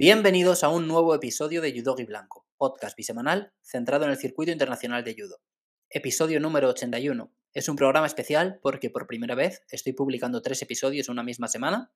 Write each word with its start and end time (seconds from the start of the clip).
Bienvenidos 0.00 0.62
a 0.62 0.68
un 0.68 0.86
nuevo 0.86 1.12
episodio 1.12 1.60
de 1.60 1.76
Judogi 1.76 2.04
Blanco, 2.04 2.46
podcast 2.56 2.96
bisemanal 2.96 3.52
centrado 3.62 4.04
en 4.04 4.12
el 4.12 4.16
circuito 4.16 4.52
internacional 4.52 5.02
de 5.02 5.16
judo. 5.18 5.40
Episodio 5.90 6.38
número 6.38 6.68
81. 6.68 7.32
Es 7.52 7.68
un 7.68 7.74
programa 7.74 8.06
especial 8.06 8.60
porque 8.62 8.90
por 8.90 9.08
primera 9.08 9.34
vez 9.34 9.64
estoy 9.72 9.94
publicando 9.94 10.40
tres 10.40 10.62
episodios 10.62 11.08
en 11.08 11.14
una 11.14 11.24
misma 11.24 11.48
semana. 11.48 11.90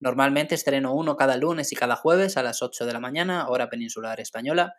Normalmente 0.00 0.56
estreno 0.56 0.92
uno 0.92 1.16
cada 1.16 1.36
lunes 1.36 1.70
y 1.70 1.76
cada 1.76 1.94
jueves 1.94 2.36
a 2.36 2.42
las 2.42 2.62
8 2.62 2.84
de 2.84 2.92
la 2.92 2.98
mañana, 2.98 3.48
hora 3.48 3.68
peninsular 3.68 4.18
española, 4.18 4.74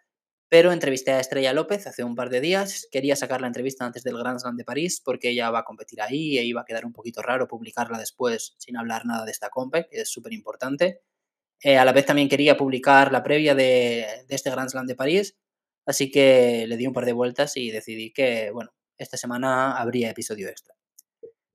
pero 0.49 0.73
entrevisté 0.73 1.11
a 1.11 1.21
Estrella 1.21 1.53
López 1.53 1.87
hace 1.87 2.03
un 2.03 2.15
par 2.15 2.29
de 2.29 2.41
días. 2.41 2.89
Quería 2.91 3.15
sacar 3.15 3.39
la 3.39 3.47
entrevista 3.47 3.85
antes 3.85 4.03
del 4.03 4.17
Grand 4.17 4.39
Slam 4.39 4.57
de 4.57 4.65
París 4.65 5.01
porque 5.01 5.29
ella 5.29 5.51
va 5.51 5.59
a 5.59 5.63
competir 5.63 6.01
ahí 6.01 6.37
e 6.37 6.43
iba 6.43 6.59
a 6.59 6.65
quedar 6.65 6.85
un 6.85 6.91
poquito 6.91 7.21
raro 7.21 7.47
publicarla 7.47 7.97
después 7.97 8.55
sin 8.57 8.75
hablar 8.75 9.05
nada 9.05 9.23
de 9.23 9.31
esta 9.31 9.49
compe, 9.49 9.87
que 9.89 10.01
es 10.01 10.09
súper 10.11 10.33
importante. 10.33 10.99
Eh, 11.61 11.77
a 11.77 11.85
la 11.85 11.93
vez 11.93 12.05
también 12.05 12.29
quería 12.29 12.55
publicar 12.55 13.11
la 13.11 13.23
previa 13.23 13.55
de, 13.55 14.05
este 14.29 14.51
Grand 14.51 14.69
Slam 14.69 14.85
de 14.85 14.95
París, 14.95 15.37
así 15.85 16.11
que 16.11 16.65
le 16.67 16.77
di 16.77 16.85
un 16.85 16.93
par 16.93 17.05
de 17.05 17.13
vueltas 17.13 17.57
y 17.57 17.71
decidí 17.71 18.13
que, 18.13 18.51
bueno, 18.51 18.71
esta 18.97 19.17
semana 19.17 19.77
habría 19.77 20.09
episodio 20.09 20.49
extra. 20.49 20.75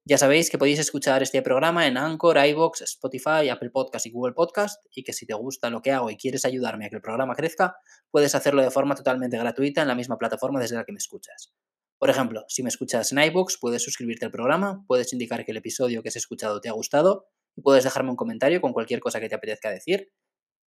Ya 0.04 0.18
sabéis 0.18 0.50
que 0.50 0.58
podéis 0.58 0.80
escuchar 0.80 1.22
este 1.22 1.42
programa 1.42 1.86
en 1.86 1.96
Anchor, 1.96 2.36
iVoox, 2.36 2.80
Spotify, 2.82 3.48
Apple 3.48 3.70
Podcast 3.70 4.04
y 4.06 4.10
Google 4.10 4.32
Podcast 4.32 4.84
y 4.90 5.04
que 5.04 5.12
si 5.12 5.26
te 5.26 5.34
gusta 5.34 5.70
lo 5.70 5.80
que 5.80 5.92
hago 5.92 6.10
y 6.10 6.16
quieres 6.16 6.44
ayudarme 6.44 6.86
a 6.86 6.88
que 6.88 6.96
el 6.96 7.02
programa 7.02 7.36
crezca, 7.36 7.76
puedes 8.10 8.34
hacerlo 8.34 8.62
de 8.62 8.72
forma 8.72 8.96
totalmente 8.96 9.38
gratuita 9.38 9.82
en 9.82 9.86
la 9.86 9.94
misma 9.94 10.18
plataforma 10.18 10.58
desde 10.58 10.74
la 10.74 10.84
que 10.84 10.90
me 10.90 10.98
escuchas. 10.98 11.52
Por 11.98 12.10
ejemplo, 12.10 12.44
si 12.48 12.64
me 12.64 12.68
escuchas 12.68 13.12
en 13.12 13.22
iVoox, 13.22 13.58
puedes 13.60 13.84
suscribirte 13.84 14.24
al 14.24 14.32
programa, 14.32 14.84
puedes 14.88 15.12
indicar 15.12 15.44
que 15.44 15.52
el 15.52 15.58
episodio 15.58 16.02
que 16.02 16.08
has 16.08 16.16
escuchado 16.16 16.60
te 16.60 16.68
ha 16.68 16.72
gustado 16.72 17.28
Puedes 17.60 17.84
dejarme 17.84 18.10
un 18.10 18.16
comentario 18.16 18.60
con 18.60 18.72
cualquier 18.72 19.00
cosa 19.00 19.20
que 19.20 19.28
te 19.28 19.34
apetezca 19.34 19.70
decir. 19.70 20.12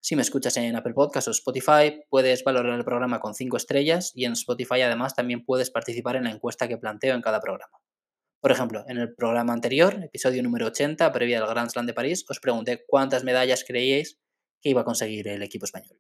Si 0.03 0.17
me 0.17 0.23
escuchas 0.23 0.57
en 0.59 0.77
Apple 0.77 0.93
Podcast 0.93 1.29
o 1.29 1.31
Spotify, 1.31 2.03
puedes 2.11 2.45
valorar 2.45 2.79
el 2.79 2.85
programa 2.85 3.21
con 3.21 3.35
5 3.35 3.57
estrellas 3.57 4.13
y 4.15 4.27
en 4.27 4.33
Spotify 4.33 4.83
además 4.83 5.15
también 5.15 5.45
puedes 5.45 5.71
participar 5.71 6.17
en 6.17 6.25
la 6.25 6.31
encuesta 6.31 6.69
que 6.69 6.77
planteo 6.77 7.15
en 7.15 7.23
cada 7.23 7.41
programa. 7.41 7.79
Por 8.41 8.53
ejemplo, 8.53 8.85
en 8.87 8.99
el 8.99 9.15
programa 9.15 9.55
anterior, 9.55 9.99
episodio 10.03 10.43
número 10.43 10.67
80, 10.67 11.11
previa 11.11 11.39
al 11.39 11.49
Grand 11.49 11.71
Slam 11.71 11.87
de 11.87 11.95
París, 11.95 12.27
os 12.29 12.41
pregunté 12.41 12.85
cuántas 12.87 13.25
medallas 13.25 13.65
creíais 13.67 14.19
que 14.61 14.69
iba 14.69 14.83
a 14.83 14.85
conseguir 14.85 15.29
el 15.29 15.43
equipo 15.43 15.65
español. 15.65 15.99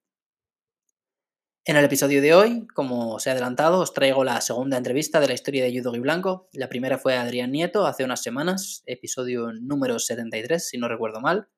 En 1.67 1.79
el 1.79 1.85
episodio 1.87 2.21
de 2.21 2.35
hoy, 2.35 2.67
como 2.75 3.15
os 3.15 3.27
he 3.27 3.31
adelantado, 3.31 3.81
os 3.81 3.95
traigo 3.95 4.23
la 4.23 4.39
segunda 4.43 4.77
entrevista 4.77 5.19
de 5.19 5.29
la 5.29 5.33
historia 5.33 5.65
de 5.65 5.73
Judo 5.75 5.93
Blanco. 5.93 6.47
La 6.53 6.69
primera 6.69 6.99
fue 6.99 7.17
a 7.17 7.23
Adrián 7.23 7.53
Nieto 7.53 7.87
hace 7.87 8.05
unas 8.05 8.23
semanas, 8.23 8.83
episodio 8.85 9.51
número 9.51 9.99
73, 9.99 10.69
si 10.69 10.77
no 10.77 10.89
recuerdo 10.89 11.23
mal. 11.23 11.49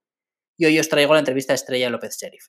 Y 0.57 0.67
hoy 0.67 0.79
os 0.79 0.89
traigo 0.89 1.15
la 1.15 1.19
entrevista 1.19 1.55
a 1.55 1.57
Estrella 1.57 1.91
López 1.91 2.17
Sheriff. 2.17 2.47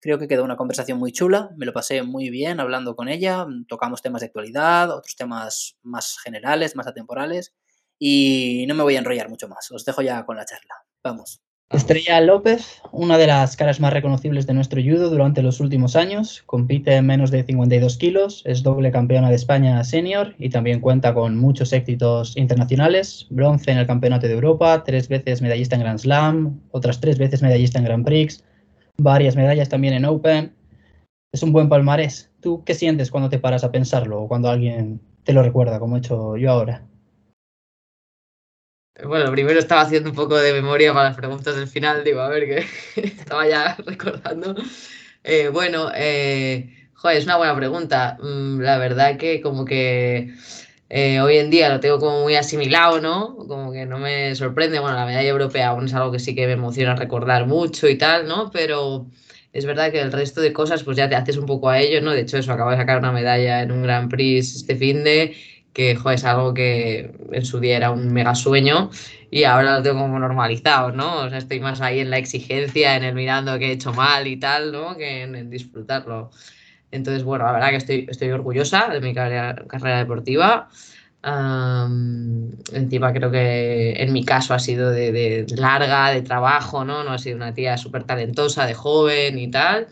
Creo 0.00 0.18
que 0.18 0.28
quedó 0.28 0.44
una 0.44 0.56
conversación 0.56 0.98
muy 0.98 1.12
chula, 1.12 1.50
me 1.58 1.66
lo 1.66 1.74
pasé 1.74 2.02
muy 2.02 2.30
bien 2.30 2.58
hablando 2.58 2.96
con 2.96 3.08
ella, 3.08 3.46
tocamos 3.68 4.00
temas 4.00 4.20
de 4.20 4.28
actualidad, 4.28 4.90
otros 4.90 5.14
temas 5.14 5.76
más 5.82 6.16
generales, 6.24 6.74
más 6.74 6.86
atemporales, 6.86 7.54
y 7.98 8.64
no 8.66 8.74
me 8.74 8.82
voy 8.82 8.96
a 8.96 9.00
enrollar 9.00 9.28
mucho 9.28 9.46
más, 9.46 9.70
os 9.72 9.84
dejo 9.84 10.00
ya 10.00 10.24
con 10.24 10.36
la 10.36 10.46
charla. 10.46 10.74
Vamos. 11.02 11.42
Estrella 11.74 12.20
López, 12.20 12.80
una 12.92 13.18
de 13.18 13.26
las 13.26 13.56
caras 13.56 13.80
más 13.80 13.92
reconocibles 13.92 14.46
de 14.46 14.54
nuestro 14.54 14.80
judo 14.80 15.10
durante 15.10 15.42
los 15.42 15.58
últimos 15.58 15.96
años, 15.96 16.44
compite 16.46 16.94
en 16.94 17.06
menos 17.06 17.32
de 17.32 17.42
52 17.42 17.96
kilos, 17.96 18.42
es 18.44 18.62
doble 18.62 18.92
campeona 18.92 19.28
de 19.28 19.34
España 19.34 19.82
senior 19.82 20.36
y 20.38 20.50
también 20.50 20.80
cuenta 20.80 21.12
con 21.14 21.36
muchos 21.36 21.72
éxitos 21.72 22.36
internacionales, 22.36 23.26
bronce 23.28 23.72
en 23.72 23.78
el 23.78 23.88
Campeonato 23.88 24.28
de 24.28 24.34
Europa, 24.34 24.84
tres 24.84 25.08
veces 25.08 25.42
medallista 25.42 25.74
en 25.74 25.82
Grand 25.82 25.98
Slam, 25.98 26.60
otras 26.70 27.00
tres 27.00 27.18
veces 27.18 27.42
medallista 27.42 27.80
en 27.80 27.84
Grand 27.86 28.06
Prix, 28.06 28.44
varias 28.96 29.34
medallas 29.34 29.68
también 29.68 29.94
en 29.94 30.04
Open. 30.04 30.54
Es 31.32 31.42
un 31.42 31.52
buen 31.52 31.68
palmarés. 31.68 32.30
¿Tú 32.40 32.62
qué 32.64 32.74
sientes 32.74 33.10
cuando 33.10 33.28
te 33.28 33.40
paras 33.40 33.64
a 33.64 33.72
pensarlo 33.72 34.22
o 34.22 34.28
cuando 34.28 34.48
alguien 34.48 35.00
te 35.24 35.32
lo 35.32 35.42
recuerda, 35.42 35.80
como 35.80 35.96
he 35.96 35.98
hecho 35.98 36.36
yo 36.36 36.52
ahora? 36.52 36.84
Bueno, 39.02 39.30
primero 39.32 39.58
estaba 39.58 39.80
haciendo 39.80 40.10
un 40.10 40.14
poco 40.14 40.36
de 40.36 40.52
memoria 40.52 40.92
para 40.92 41.08
las 41.08 41.16
preguntas 41.16 41.56
del 41.56 41.66
final, 41.66 42.04
digo, 42.04 42.20
a 42.20 42.28
ver, 42.28 42.44
que 42.46 43.00
estaba 43.02 43.46
ya 43.48 43.76
recordando. 43.84 44.54
Eh, 45.24 45.48
bueno, 45.48 45.90
eh, 45.94 46.88
joder, 46.94 47.16
es 47.18 47.24
una 47.24 47.36
buena 47.36 47.56
pregunta. 47.56 48.16
Mm, 48.20 48.60
la 48.60 48.78
verdad 48.78 49.16
que 49.16 49.40
como 49.40 49.64
que 49.64 50.32
eh, 50.90 51.20
hoy 51.20 51.38
en 51.38 51.50
día 51.50 51.70
lo 51.70 51.80
tengo 51.80 51.98
como 51.98 52.22
muy 52.22 52.36
asimilado, 52.36 53.00
¿no? 53.00 53.36
Como 53.48 53.72
que 53.72 53.84
no 53.84 53.98
me 53.98 54.32
sorprende. 54.36 54.78
Bueno, 54.78 54.96
la 54.96 55.06
medalla 55.06 55.28
europea 55.28 55.68
aún 55.70 55.86
es 55.86 55.94
algo 55.94 56.12
que 56.12 56.20
sí 56.20 56.36
que 56.36 56.46
me 56.46 56.52
emociona 56.52 56.94
recordar 56.94 57.46
mucho 57.46 57.88
y 57.88 57.98
tal, 57.98 58.28
¿no? 58.28 58.50
Pero 58.52 59.06
es 59.52 59.66
verdad 59.66 59.90
que 59.90 60.00
el 60.00 60.12
resto 60.12 60.40
de 60.40 60.52
cosas 60.52 60.84
pues 60.84 60.96
ya 60.96 61.08
te 61.08 61.16
haces 61.16 61.36
un 61.36 61.46
poco 61.46 61.68
a 61.68 61.80
ello, 61.80 62.00
¿no? 62.00 62.12
De 62.12 62.20
hecho, 62.20 62.38
eso, 62.38 62.52
acabo 62.52 62.70
de 62.70 62.76
sacar 62.76 62.98
una 62.98 63.12
medalla 63.12 63.62
en 63.62 63.72
un 63.72 63.82
Grand 63.82 64.08
Prix 64.08 64.54
este 64.54 64.76
fin 64.76 65.02
de 65.02 65.34
que 65.74 65.90
es 65.90 66.24
algo 66.24 66.54
que 66.54 67.10
en 67.32 67.44
su 67.44 67.58
día 67.58 67.76
era 67.76 67.90
un 67.90 68.12
mega 68.12 68.34
sueño 68.36 68.90
y 69.30 69.42
ahora 69.42 69.78
lo 69.78 69.82
tengo 69.82 70.02
como 70.02 70.20
normalizado, 70.20 70.92
¿no? 70.92 71.24
O 71.24 71.28
sea, 71.28 71.38
estoy 71.38 71.58
más 71.58 71.80
ahí 71.80 71.98
en 71.98 72.10
la 72.10 72.18
exigencia, 72.18 72.94
en 72.96 73.02
el 73.02 73.14
mirando 73.14 73.58
que 73.58 73.66
he 73.66 73.72
hecho 73.72 73.92
mal 73.92 74.28
y 74.28 74.36
tal, 74.36 74.70
¿no? 74.70 74.96
Que 74.96 75.22
en, 75.22 75.50
disfrutarlo. 75.50 76.30
Entonces, 76.92 77.24
bueno, 77.24 77.44
la 77.44 77.52
verdad 77.52 77.70
que 77.70 77.76
estoy, 77.76 78.06
estoy 78.08 78.30
orgullosa 78.30 78.88
de 78.88 79.00
mi 79.00 79.12
carrera, 79.12 79.56
carrera 79.68 79.98
deportiva. 79.98 80.68
encima 82.72 83.12
creo 83.12 83.30
que 83.32 83.94
en 83.94 84.12
mi 84.12 84.24
caso 84.24 84.54
ha 84.54 84.60
sido 84.60 84.90
de, 84.90 85.10
de, 85.10 85.46
larga, 85.56 86.10
de 86.10 86.22
trabajo, 86.22 86.84
¿no? 86.84 87.02
No 87.02 87.10
ha 87.12 87.18
sido 87.18 87.36
una 87.36 87.52
tía 87.52 87.76
súper 87.76 88.04
talentosa, 88.04 88.66
de 88.66 88.74
joven 88.74 89.38
y 89.40 89.50
tal. 89.50 89.88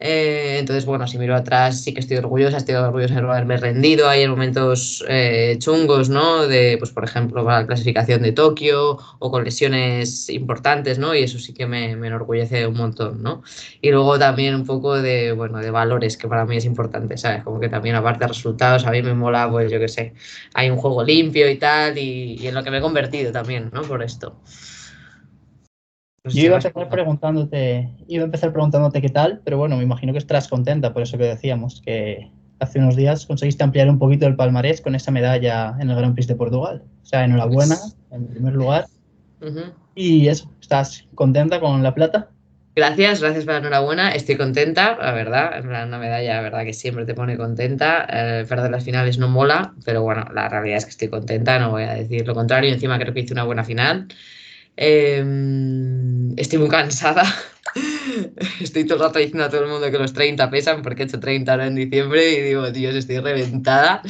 Eh, 0.00 0.58
entonces, 0.58 0.84
bueno, 0.84 1.06
si 1.06 1.18
miro 1.18 1.36
atrás, 1.36 1.82
sí 1.82 1.94
que 1.94 2.00
estoy 2.00 2.16
orgullosa, 2.16 2.56
estoy 2.56 2.74
orgullosa 2.74 3.14
de 3.14 3.22
no 3.22 3.30
haberme 3.30 3.56
rendido. 3.56 4.08
Hay 4.08 4.26
momentos 4.28 5.04
eh, 5.08 5.56
chungos, 5.58 6.08
¿no? 6.08 6.46
De, 6.46 6.76
pues, 6.78 6.90
por 6.90 7.04
ejemplo, 7.04 7.44
para 7.44 7.60
la 7.60 7.66
clasificación 7.66 8.22
de 8.22 8.32
Tokio 8.32 8.98
o 9.18 9.30
con 9.30 9.44
lesiones 9.44 10.28
importantes, 10.30 10.98
¿no? 10.98 11.14
Y 11.14 11.22
eso 11.22 11.38
sí 11.38 11.54
que 11.54 11.66
me, 11.66 11.96
me, 11.96 12.08
enorgullece 12.08 12.66
un 12.66 12.76
montón, 12.76 13.22
¿no? 13.22 13.42
Y 13.80 13.90
luego 13.90 14.18
también 14.18 14.54
un 14.54 14.66
poco 14.66 15.00
de, 15.00 15.32
bueno, 15.32 15.58
de 15.58 15.70
valores, 15.70 16.16
que 16.16 16.28
para 16.28 16.44
mí 16.44 16.56
es 16.56 16.64
importante, 16.64 17.16
¿sabes? 17.16 17.44
Como 17.44 17.60
que 17.60 17.68
también, 17.68 17.94
aparte 17.94 18.24
de 18.24 18.28
resultados, 18.28 18.86
a 18.86 18.90
mí 18.90 19.02
me 19.02 19.14
mola, 19.14 19.48
pues, 19.50 19.70
yo 19.70 19.78
qué 19.78 19.88
sé, 19.88 20.14
hay 20.54 20.70
un 20.70 20.76
juego 20.76 21.04
limpio 21.04 21.48
y 21.48 21.56
tal, 21.56 21.96
y, 21.98 22.36
y 22.40 22.46
en 22.48 22.54
lo 22.54 22.64
que 22.64 22.70
me 22.70 22.78
he 22.78 22.80
convertido 22.80 23.32
también, 23.32 23.70
¿no? 23.72 23.82
Por 23.82 24.02
esto. 24.02 24.36
Yo 26.24 26.46
iba 26.46 26.54
a 26.54 26.58
empezar 26.58 26.88
preguntándote, 26.88 27.90
iba 28.08 28.22
a 28.22 28.24
empezar 28.24 28.50
preguntándote 28.50 29.02
qué 29.02 29.10
tal, 29.10 29.42
pero 29.44 29.58
bueno, 29.58 29.76
me 29.76 29.82
imagino 29.82 30.12
que 30.12 30.18
estarás 30.18 30.48
contenta 30.48 30.94
por 30.94 31.02
eso 31.02 31.18
que 31.18 31.24
decíamos, 31.24 31.82
que 31.84 32.30
hace 32.60 32.78
unos 32.78 32.96
días 32.96 33.26
conseguiste 33.26 33.62
ampliar 33.62 33.90
un 33.90 33.98
poquito 33.98 34.26
el 34.26 34.34
palmarés 34.34 34.80
con 34.80 34.94
esa 34.94 35.10
medalla 35.10 35.76
en 35.78 35.90
el 35.90 35.96
Grand 35.96 36.14
Prix 36.14 36.26
de 36.26 36.34
Portugal. 36.34 36.82
O 37.02 37.06
sea, 37.06 37.24
enhorabuena, 37.24 37.76
en 38.10 38.26
primer 38.26 38.54
lugar. 38.54 38.86
Y 39.94 40.28
eso, 40.28 40.50
¿estás 40.62 41.06
contenta 41.14 41.60
con 41.60 41.82
la 41.82 41.94
plata? 41.94 42.30
Gracias, 42.74 43.20
gracias 43.20 43.44
por 43.44 43.52
la 43.52 43.60
enhorabuena. 43.60 44.14
Estoy 44.14 44.36
contenta, 44.36 44.96
la 44.96 45.12
verdad. 45.12 45.60
Una 45.62 45.98
medalla, 45.98 46.36
la 46.36 46.40
verdad, 46.40 46.64
que 46.64 46.72
siempre 46.72 47.04
te 47.04 47.14
pone 47.14 47.36
contenta. 47.36 48.06
Eh, 48.10 48.46
perder 48.48 48.70
las 48.70 48.82
finales 48.82 49.18
no 49.18 49.28
mola, 49.28 49.74
pero 49.84 50.02
bueno, 50.02 50.24
la 50.34 50.48
realidad 50.48 50.78
es 50.78 50.84
que 50.86 50.90
estoy 50.90 51.08
contenta, 51.08 51.58
no 51.58 51.72
voy 51.72 51.82
a 51.82 51.94
decir 51.94 52.26
lo 52.26 52.34
contrario. 52.34 52.72
Encima 52.72 52.98
creo 52.98 53.12
que 53.12 53.20
hice 53.20 53.34
una 53.34 53.44
buena 53.44 53.62
final. 53.62 54.08
Em, 54.76 56.13
estoy 56.36 56.58
muy 56.58 56.68
cansada. 56.68 57.24
Estoy 58.60 58.84
todo 58.84 58.98
el 58.98 59.04
rato 59.04 59.18
diciendo 59.18 59.44
a 59.44 59.48
todo 59.48 59.64
el 59.64 59.70
mundo 59.70 59.90
que 59.90 59.98
los 59.98 60.12
30 60.12 60.50
pesan 60.50 60.82
porque 60.82 61.02
he 61.02 61.06
hecho 61.06 61.18
30 61.18 61.50
ahora 61.50 61.66
en 61.66 61.74
diciembre 61.74 62.32
y 62.32 62.40
digo, 62.42 62.70
Dios, 62.70 62.94
estoy 62.94 63.18
reventada. 63.18 64.02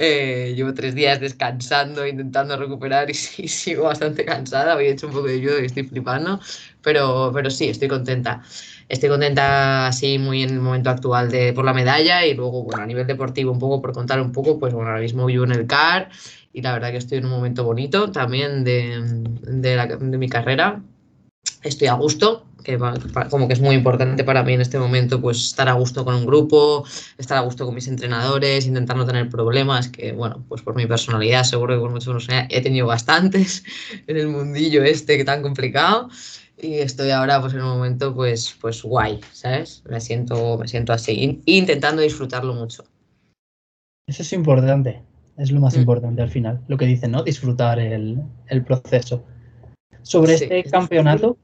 Eh, 0.00 0.52
llevo 0.54 0.74
tres 0.74 0.94
días 0.94 1.18
descansando, 1.18 2.06
intentando 2.06 2.56
recuperar 2.56 3.10
y, 3.10 3.14
sigo 3.14 3.84
bastante 3.84 4.24
cansada. 4.24 4.76
Hoy 4.76 4.86
he 4.86 4.90
hecho 4.90 5.06
un 5.06 5.12
poco 5.12 5.26
de 5.26 5.40
judo 5.40 5.60
y 5.60 5.66
estoy 5.66 5.84
flipando, 5.84 6.40
pero, 6.82 7.30
pero 7.34 7.50
sí, 7.50 7.68
estoy 7.68 7.88
contenta. 7.88 8.42
Estoy 8.88 9.08
contenta 9.08 9.86
así 9.88 10.18
muy 10.18 10.42
en 10.44 10.50
el 10.50 10.60
momento 10.60 10.90
actual 10.90 11.30
de, 11.30 11.52
por 11.52 11.64
la 11.64 11.74
medalla 11.74 12.24
y 12.24 12.34
luego, 12.34 12.62
bueno, 12.64 12.82
a 12.82 12.86
nivel 12.86 13.06
deportivo 13.06 13.52
un 13.52 13.58
poco, 13.58 13.82
por 13.82 13.92
contar 13.92 14.20
un 14.20 14.32
poco, 14.32 14.58
pues 14.58 14.72
bueno, 14.72 14.88
ahora 14.88 15.00
mismo 15.00 15.26
vivo 15.26 15.44
en 15.44 15.52
el 15.52 15.66
CAR 15.66 16.10
y 16.52 16.62
la 16.62 16.72
verdad 16.72 16.90
que 16.90 16.96
estoy 16.98 17.18
en 17.18 17.26
un 17.26 17.32
momento 17.32 17.64
bonito 17.64 18.10
también 18.10 18.64
de, 18.64 19.02
de, 19.42 20.18
mi 20.18 20.28
carrera. 20.28 20.82
Estoy 21.62 21.88
a 21.88 21.94
gusto, 21.94 22.44
que 22.62 22.78
como 23.30 23.48
que 23.48 23.54
es 23.54 23.60
muy 23.60 23.74
importante 23.74 24.24
para 24.24 24.42
mí 24.42 24.52
en 24.52 24.60
este 24.60 24.78
momento, 24.78 25.20
pues 25.20 25.38
estar 25.38 25.68
a 25.68 25.72
gusto 25.72 26.04
con 26.04 26.14
un 26.14 26.26
grupo, 26.26 26.84
estar 27.18 27.38
a 27.38 27.40
gusto 27.40 27.64
con 27.64 27.74
mis 27.74 27.88
entrenadores, 27.88 28.66
intentar 28.66 28.96
no 28.96 29.06
tener 29.06 29.28
problemas, 29.28 29.88
que 29.88 30.12
bueno, 30.12 30.44
pues 30.48 30.62
por 30.62 30.76
mi 30.76 30.86
personalidad, 30.86 31.44
seguro 31.44 31.74
que 31.74 31.80
por 31.80 31.90
mucha 31.90 32.12
personalidad 32.12 32.48
he 32.50 32.60
tenido 32.60 32.86
bastantes 32.86 33.64
en 34.06 34.16
el 34.16 34.28
mundillo 34.28 34.82
este 34.82 35.16
que 35.16 35.24
tan 35.24 35.42
complicado 35.42 36.08
y 36.60 36.74
estoy 36.74 37.10
ahora 37.10 37.40
pues 37.40 37.54
en 37.54 37.62
un 37.62 37.68
momento 37.68 38.14
pues 38.14 38.56
pues 38.60 38.82
guay, 38.82 39.20
¿sabes? 39.32 39.82
Me 39.88 40.00
siento 40.00 40.58
me 40.58 40.68
siento 40.68 40.92
así 40.92 41.40
intentando 41.46 42.02
disfrutarlo 42.02 42.54
mucho. 42.54 42.84
Eso 44.06 44.22
es 44.22 44.32
importante. 44.32 45.02
Es 45.36 45.52
lo 45.52 45.60
más 45.60 45.76
mm. 45.76 45.80
importante 45.80 46.20
al 46.20 46.30
final, 46.30 46.60
lo 46.66 46.76
que 46.76 46.86
dicen, 46.86 47.12
¿no? 47.12 47.22
Disfrutar 47.22 47.78
el, 47.78 48.24
proceso. 48.66 49.24
Sobre 50.02 50.34
este 50.34 50.64
campeonato, 50.64 51.38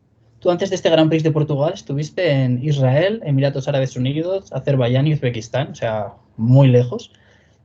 Tú 0.44 0.50
antes 0.50 0.68
de 0.68 0.76
este 0.76 0.90
Gran 0.90 1.08
Prix 1.08 1.22
de 1.22 1.30
Portugal 1.30 1.72
estuviste 1.72 2.30
en 2.30 2.62
Israel, 2.62 3.22
Emiratos 3.24 3.66
Árabes 3.66 3.96
Unidos, 3.96 4.52
Azerbaiyán 4.52 5.06
y 5.06 5.14
Uzbekistán, 5.14 5.70
o 5.70 5.74
sea, 5.74 6.12
muy 6.36 6.68
lejos. 6.68 7.12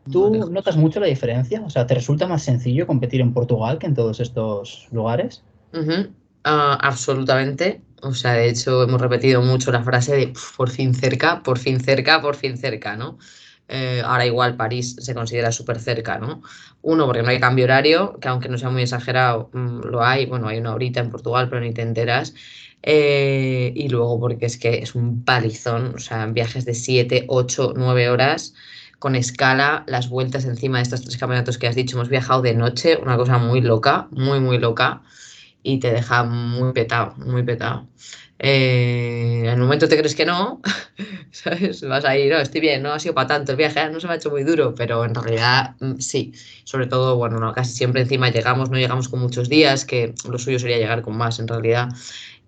¿Tú 0.10 0.30
notas 0.50 0.78
mucho 0.78 1.02
la 1.02 1.08
diferencia? 1.08 1.62
O 1.66 1.70
sea, 1.70 1.86
¿te 1.86 1.96
resulta 1.96 2.26
más 2.26 2.42
sencillo 2.42 2.88
competir 2.88 3.20
en 3.20 3.34
Portugal 3.34 3.80
que 3.80 3.88
en 3.88 3.96
todos 3.96 4.22
estos 4.22 4.88
lugares? 4.94 5.44
Ah, 6.46 6.78
absolutamente. 6.82 7.82
O 8.02 8.14
sea, 8.14 8.32
de 8.32 8.48
hecho, 8.48 8.82
hemos 8.82 9.02
repetido 9.02 9.42
mucho 9.42 9.74
la 9.74 9.84
frase 9.84 10.16
de 10.16 10.34
por 10.56 10.70
fin 10.70 10.94
cerca, 10.94 11.44
por 11.44 11.60
fin 11.60 11.82
cerca, 11.82 12.22
por 12.22 12.38
fin 12.38 12.56
cerca, 12.56 12.96
¿no? 12.96 13.18
Eh, 13.72 14.02
ahora 14.04 14.26
igual 14.26 14.56
París 14.56 14.96
se 15.00 15.14
considera 15.14 15.52
súper 15.52 15.80
cerca, 15.80 16.18
¿no? 16.18 16.42
Uno, 16.82 17.06
porque 17.06 17.22
no 17.22 17.30
hay 17.30 17.40
cambio 17.40 17.66
horario, 17.66 18.18
que 18.20 18.28
aunque 18.28 18.50
no 18.50 18.58
sea 18.58 18.72
muy 18.72 18.82
exagerado, 18.82 19.52
mm, 19.54 19.82
lo 19.82 20.04
hay. 20.04 20.26
Bueno, 20.26 20.48
hay 20.48 20.58
una 20.58 20.74
horita 20.74 21.00
en 21.02 21.12
Portugal, 21.12 21.50
pero 21.50 21.62
ni 21.62 21.72
te 21.72 21.84
enteras. 21.84 22.34
Eh, 22.82 23.74
y 23.76 23.90
luego 23.90 24.20
porque 24.20 24.46
es 24.46 24.58
que 24.58 24.80
es 24.80 24.96
un 24.96 25.24
palizón, 25.24 25.94
o 25.96 26.00
sea, 26.00 26.26
viajes 26.28 26.66
de 26.66 26.74
7, 26.74 27.26
8, 27.28 27.74
9 27.76 28.10
horas 28.10 28.54
con 29.00 29.16
escala, 29.16 29.84
las 29.88 30.10
vueltas 30.10 30.46
encima 30.46 30.78
de 30.78 30.84
estos 30.84 31.02
tres 31.02 31.18
campeonatos 31.18 31.58
que 31.58 31.68
has 31.68 31.76
dicho, 31.76 31.96
hemos 31.96 32.10
viajado 32.10 32.42
de 32.42 32.54
noche, 32.54 32.98
una 33.02 33.16
cosa 33.18 33.38
muy 33.38 33.62
loca, 33.62 34.08
muy, 34.12 34.42
muy 34.42 34.60
loca, 34.60 35.02
y 35.64 35.80
te 35.80 35.92
deja 35.92 36.24
muy 36.24 36.74
petado, 36.74 37.16
muy 37.18 37.44
petado. 37.44 37.88
Eh, 38.42 39.42
en 39.44 39.50
el 39.50 39.58
momento 39.58 39.88
te 39.90 39.98
crees 39.98 40.16
que 40.16 40.26
no, 40.26 40.62
¿sabes? 41.32 41.82
Vas 41.82 42.06
a 42.06 42.18
ir, 42.18 42.32
no, 42.32 42.40
estoy 42.40 42.62
bien, 42.62 42.82
no 42.84 42.94
ha 42.94 43.00
sido 43.00 43.14
para 43.14 43.28
tanto 43.28 43.52
el 43.52 43.58
viaje, 43.58 43.80
ah, 43.80 43.90
no 43.90 44.00
se 44.00 44.08
me 44.08 44.14
ha 44.14 44.16
hecho 44.18 44.30
muy 44.30 44.44
duro, 44.44 44.76
pero 44.76 45.04
en 45.04 45.16
realidad 45.16 45.76
mm, 45.80 46.00
sí. 46.00 46.34
Sobre 46.64 46.88
todo, 46.88 47.18
bueno, 47.18 47.40
no, 47.40 47.54
casi 47.54 47.74
siempre 47.74 48.02
encima 48.02 48.30
llegamos, 48.30 48.70
no 48.70 48.78
llegamos 48.78 49.10
con 49.10 49.20
muchos 49.20 49.50
días, 49.50 49.86
que 49.86 50.14
lo 50.30 50.38
suyo 50.38 50.60
sería 50.60 50.78
llegar 50.78 51.02
con 51.02 51.18
más 51.18 51.40
en 51.40 51.48
realidad. 51.48 51.90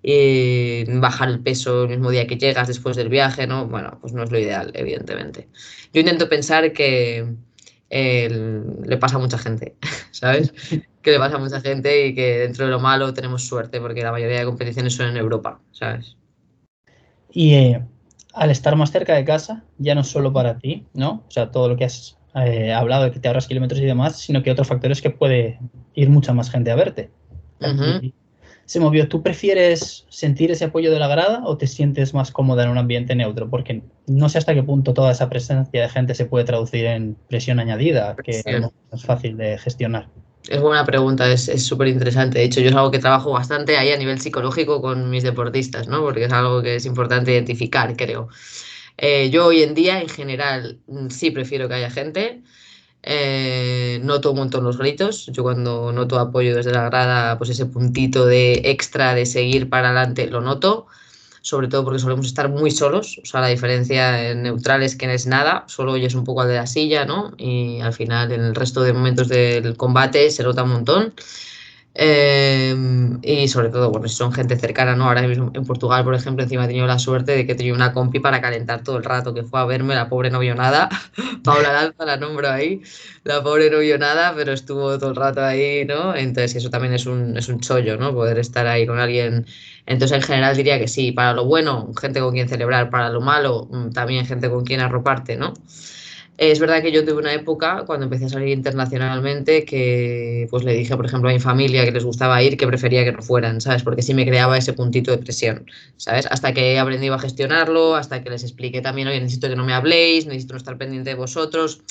Eh, 0.03 0.85
bajar 0.87 1.29
el 1.29 1.41
peso 1.41 1.83
el 1.83 1.89
mismo 1.89 2.09
día 2.09 2.25
que 2.25 2.37
llegas 2.37 2.67
después 2.67 2.95
del 2.95 3.09
viaje, 3.09 3.45
¿no? 3.45 3.67
Bueno, 3.67 3.99
pues 4.01 4.13
no 4.13 4.23
es 4.23 4.31
lo 4.31 4.39
ideal, 4.39 4.71
evidentemente. 4.73 5.47
Yo 5.93 5.99
intento 6.01 6.27
pensar 6.27 6.73
que 6.73 7.27
le 7.89 8.97
pasa 8.97 9.17
a 9.17 9.19
mucha 9.19 9.37
gente, 9.37 9.75
¿sabes? 10.11 10.53
que 11.01 11.11
le 11.11 11.19
pasa 11.19 11.35
a 11.35 11.39
mucha 11.39 11.61
gente 11.61 12.07
y 12.07 12.15
que 12.15 12.39
dentro 12.39 12.65
de 12.65 12.71
lo 12.71 12.79
malo 12.79 13.13
tenemos 13.13 13.43
suerte 13.43 13.81
porque 13.81 14.03
la 14.03 14.11
mayoría 14.11 14.39
de 14.39 14.45
competiciones 14.45 14.95
son 14.95 15.07
en 15.07 15.17
Europa, 15.17 15.59
¿sabes? 15.71 16.15
Y 17.31 17.53
eh, 17.53 17.83
al 18.33 18.51
estar 18.51 18.75
más 18.75 18.91
cerca 18.91 19.15
de 19.15 19.25
casa, 19.25 19.63
ya 19.77 19.95
no 19.95 20.03
solo 20.03 20.31
para 20.31 20.57
ti, 20.57 20.85
¿no? 20.93 21.23
O 21.27 21.31
sea, 21.31 21.51
todo 21.51 21.69
lo 21.69 21.77
que 21.77 21.85
has 21.85 22.17
eh, 22.35 22.71
hablado 22.71 23.05
de 23.05 23.11
que 23.11 23.19
te 23.19 23.27
ahorras 23.27 23.47
kilómetros 23.47 23.81
y 23.81 23.85
demás, 23.85 24.19
sino 24.19 24.43
que 24.43 24.51
otro 24.51 24.65
factor 24.65 24.91
es 24.91 25.01
que 25.01 25.09
puede 25.09 25.59
ir 25.95 26.09
mucha 26.09 26.33
más 26.33 26.49
gente 26.49 26.71
a 26.71 26.75
verte 26.75 27.09
se 28.71 28.79
movió. 28.79 29.09
¿Tú 29.09 29.21
prefieres 29.21 30.05
sentir 30.07 30.49
ese 30.49 30.63
apoyo 30.63 30.93
de 30.93 30.99
la 30.99 31.09
grada 31.09 31.41
o 31.43 31.57
te 31.57 31.67
sientes 31.67 32.13
más 32.13 32.31
cómoda 32.31 32.63
en 32.63 32.69
un 32.69 32.77
ambiente 32.77 33.13
neutro? 33.15 33.49
Porque 33.49 33.81
no 34.07 34.29
sé 34.29 34.37
hasta 34.37 34.53
qué 34.53 34.63
punto 34.63 34.93
toda 34.93 35.11
esa 35.11 35.29
presencia 35.29 35.81
de 35.81 35.89
gente 35.89 36.15
se 36.15 36.25
puede 36.25 36.45
traducir 36.45 36.85
en 36.85 37.17
presión 37.27 37.59
añadida, 37.59 38.15
que 38.23 38.41
no 38.61 38.71
es 38.93 39.03
fácil 39.03 39.35
de 39.35 39.57
gestionar. 39.57 40.07
Es 40.47 40.61
buena 40.61 40.85
pregunta, 40.85 41.29
es 41.29 41.65
súper 41.65 41.89
interesante. 41.89 42.39
De 42.39 42.45
hecho, 42.45 42.61
yo 42.61 42.69
es 42.69 42.75
algo 42.75 42.91
que 42.91 42.99
trabajo 42.99 43.33
bastante 43.33 43.75
ahí 43.75 43.91
a 43.91 43.97
nivel 43.97 44.21
psicológico 44.21 44.81
con 44.81 45.09
mis 45.09 45.23
deportistas, 45.23 45.89
¿no? 45.89 45.99
Porque 45.99 46.23
es 46.23 46.31
algo 46.31 46.61
que 46.61 46.77
es 46.77 46.85
importante 46.85 47.33
identificar, 47.33 47.93
creo. 47.97 48.29
Eh, 48.97 49.29
yo 49.31 49.47
hoy 49.47 49.63
en 49.63 49.73
día, 49.73 49.99
en 49.99 50.07
general, 50.07 50.79
sí 51.09 51.31
prefiero 51.31 51.67
que 51.67 51.73
haya 51.73 51.89
gente. 51.89 52.41
Eh, 53.03 53.99
noto 54.03 54.31
un 54.31 54.37
montón 54.37 54.63
los 54.63 54.77
gritos. 54.77 55.27
Yo 55.27 55.43
cuando 55.43 55.91
noto 55.91 56.19
apoyo 56.19 56.55
desde 56.55 56.71
la 56.71 56.85
grada, 56.85 57.37
pues 57.37 57.49
ese 57.49 57.65
puntito 57.65 58.25
de 58.25 58.61
extra 58.65 59.15
de 59.15 59.25
seguir 59.25 59.69
para 59.69 59.89
adelante 59.89 60.27
lo 60.27 60.41
noto. 60.41 60.87
Sobre 61.43 61.67
todo 61.67 61.83
porque 61.83 61.99
solemos 61.99 62.27
estar 62.27 62.49
muy 62.49 62.69
solos. 62.69 63.19
O 63.23 63.25
sea, 63.25 63.41
la 63.41 63.47
diferencia 63.47 64.29
en 64.29 64.43
neutral 64.43 64.83
es 64.83 64.95
que 64.95 65.07
no 65.07 65.13
es 65.13 65.25
nada. 65.25 65.63
Solo 65.67 65.93
oyes 65.93 66.13
un 66.13 66.23
poco 66.23 66.41
al 66.41 66.49
de 66.49 66.55
la 66.55 66.67
silla, 66.67 67.05
¿no? 67.05 67.33
Y 67.37 67.81
al 67.81 67.93
final, 67.93 68.31
en 68.31 68.41
el 68.41 68.53
resto 68.55 68.83
de 68.83 68.93
momentos 68.93 69.27
del 69.27 69.75
combate, 69.75 70.29
se 70.29 70.43
nota 70.43 70.63
un 70.63 70.71
montón. 70.71 71.13
Em, 71.93 73.19
y 73.21 73.49
sobre 73.49 73.67
todo, 73.69 73.91
bueno, 73.91 74.07
si 74.07 74.15
son 74.15 74.31
gente 74.31 74.57
cercana, 74.57 74.95
¿no? 74.95 75.05
Ahora 75.07 75.23
mismo 75.23 75.51
en 75.53 75.65
Portugal, 75.65 76.05
por 76.05 76.15
ejemplo, 76.15 76.43
encima 76.43 76.63
he 76.63 76.67
tenido 76.67 76.87
la 76.87 76.97
suerte 76.97 77.33
de 77.33 77.45
que 77.45 77.53
tenía 77.53 77.73
una 77.73 77.91
compi 77.91 78.19
para 78.19 78.39
calentar 78.39 78.81
todo 78.81 78.97
el 78.97 79.03
rato, 79.03 79.33
que 79.33 79.43
fue 79.43 79.59
a 79.59 79.65
verme, 79.65 79.93
la 79.93 80.07
pobre 80.07 80.29
no 80.29 80.39
vio 80.39 80.55
nada. 80.55 80.87
Paula 81.43 81.73
Lanza 81.73 82.05
la 82.05 82.15
nombro 82.17 82.49
ahí, 82.49 82.81
la 83.25 83.43
pobre 83.43 83.69
no 83.69 83.79
vio 83.79 83.97
nada, 83.97 84.33
pero 84.35 84.53
estuvo 84.53 84.97
todo 84.97 85.09
el 85.09 85.15
rato 85.17 85.43
ahí, 85.43 85.83
¿no? 85.85 86.15
Entonces 86.15 86.55
eso 86.55 86.69
también 86.69 86.93
es 86.93 87.05
un, 87.05 87.37
es 87.37 87.49
un 87.49 87.59
chollo, 87.59 87.97
¿no? 87.97 88.13
Poder 88.13 88.39
estar 88.39 88.67
ahí 88.67 88.87
con 88.87 88.97
alguien. 88.99 89.45
Entonces 89.85 90.17
en 90.17 90.23
general 90.23 90.55
diría 90.55 90.79
que 90.79 90.87
sí, 90.87 91.11
para 91.11 91.33
lo 91.33 91.45
bueno, 91.45 91.91
gente 91.99 92.21
con 92.21 92.33
quien 92.33 92.47
celebrar, 92.47 92.89
para 92.89 93.09
lo 93.09 93.19
malo, 93.21 93.67
mm, 93.69 93.91
también 93.91 94.25
gente 94.25 94.49
con 94.49 94.63
quien 94.63 94.79
arroparte, 94.79 95.35
¿no? 95.35 95.53
Es 96.41 96.59
verdad 96.59 96.81
que 96.81 96.91
yo 96.91 97.05
tuve 97.05 97.19
una 97.19 97.35
época 97.35 97.83
cuando 97.85 98.05
empecé 98.05 98.25
a 98.25 98.29
salir 98.29 98.47
internacionalmente 98.47 99.63
que 99.63 100.47
pues 100.49 100.63
le 100.63 100.73
dije, 100.73 100.95
por 100.95 101.05
ejemplo, 101.05 101.29
a 101.29 101.33
mi 101.33 101.39
familia 101.39 101.85
que 101.85 101.91
les 101.91 102.03
gustaba 102.03 102.41
ir, 102.41 102.57
que 102.57 102.65
prefería 102.65 103.03
que 103.03 103.11
no 103.11 103.21
fueran, 103.21 103.61
¿sabes? 103.61 103.83
Porque 103.83 104.01
sí 104.01 104.15
me 104.15 104.25
creaba 104.25 104.57
ese 104.57 104.73
puntito 104.73 105.11
de 105.11 105.19
presión, 105.19 105.67
¿sabes? 105.97 106.25
Hasta 106.31 106.51
que 106.51 106.73
he 106.73 106.79
aprendido 106.79 107.13
a 107.13 107.19
gestionarlo, 107.19 107.95
hasta 107.95 108.23
que 108.23 108.31
les 108.31 108.41
expliqué 108.41 108.81
también, 108.81 109.07
oye, 109.07 109.19
necesito 109.19 109.49
que 109.49 109.55
no 109.55 109.63
me 109.63 109.73
habléis, 109.73 110.25
necesito 110.25 110.55
no 110.55 110.57
estar 110.57 110.79
pendiente 110.79 111.11
de 111.11 111.15
vosotros. 111.15 111.83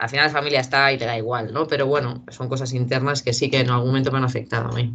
Al 0.00 0.08
final 0.08 0.26
la 0.26 0.32
familia 0.32 0.58
está 0.58 0.92
y 0.92 0.98
te 0.98 1.04
da 1.04 1.16
igual, 1.16 1.52
¿no? 1.52 1.68
Pero 1.68 1.86
bueno, 1.86 2.24
son 2.30 2.48
cosas 2.48 2.72
internas 2.72 3.22
que 3.22 3.32
sí 3.32 3.48
que 3.48 3.60
en 3.60 3.70
algún 3.70 3.90
momento 3.90 4.10
me 4.10 4.18
han 4.18 4.24
afectado 4.24 4.70
a 4.70 4.72
mí. 4.72 4.92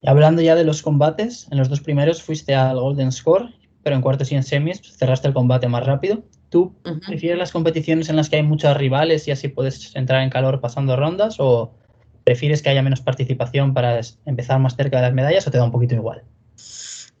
Y 0.00 0.08
hablando 0.08 0.42
ya 0.42 0.56
de 0.56 0.64
los 0.64 0.82
combates, 0.82 1.46
en 1.52 1.58
los 1.58 1.68
dos 1.68 1.82
primeros 1.82 2.20
fuiste 2.20 2.56
al 2.56 2.80
Golden 2.80 3.12
Score, 3.12 3.54
pero 3.84 3.94
en 3.94 4.02
cuartos 4.02 4.32
y 4.32 4.34
en 4.34 4.42
semis 4.42 4.82
cerraste 4.98 5.28
el 5.28 5.34
combate 5.34 5.68
más 5.68 5.86
rápido. 5.86 6.24
¿Tú 6.50 6.74
prefieres 7.06 7.38
las 7.38 7.52
competiciones 7.52 8.08
en 8.08 8.16
las 8.16 8.30
que 8.30 8.36
hay 8.36 8.42
muchos 8.42 8.76
rivales 8.76 9.28
y 9.28 9.32
así 9.32 9.48
puedes 9.48 9.94
entrar 9.94 10.22
en 10.22 10.30
calor 10.30 10.60
pasando 10.60 10.96
rondas 10.96 11.36
o 11.38 11.72
prefieres 12.24 12.62
que 12.62 12.70
haya 12.70 12.82
menos 12.82 13.00
participación 13.00 13.74
para 13.74 14.00
empezar 14.26 14.58
más 14.58 14.76
cerca 14.76 14.98
de 14.98 15.02
las 15.02 15.14
medallas 15.14 15.46
o 15.46 15.50
te 15.50 15.58
da 15.58 15.64
un 15.64 15.72
poquito 15.72 15.94
igual? 15.94 16.22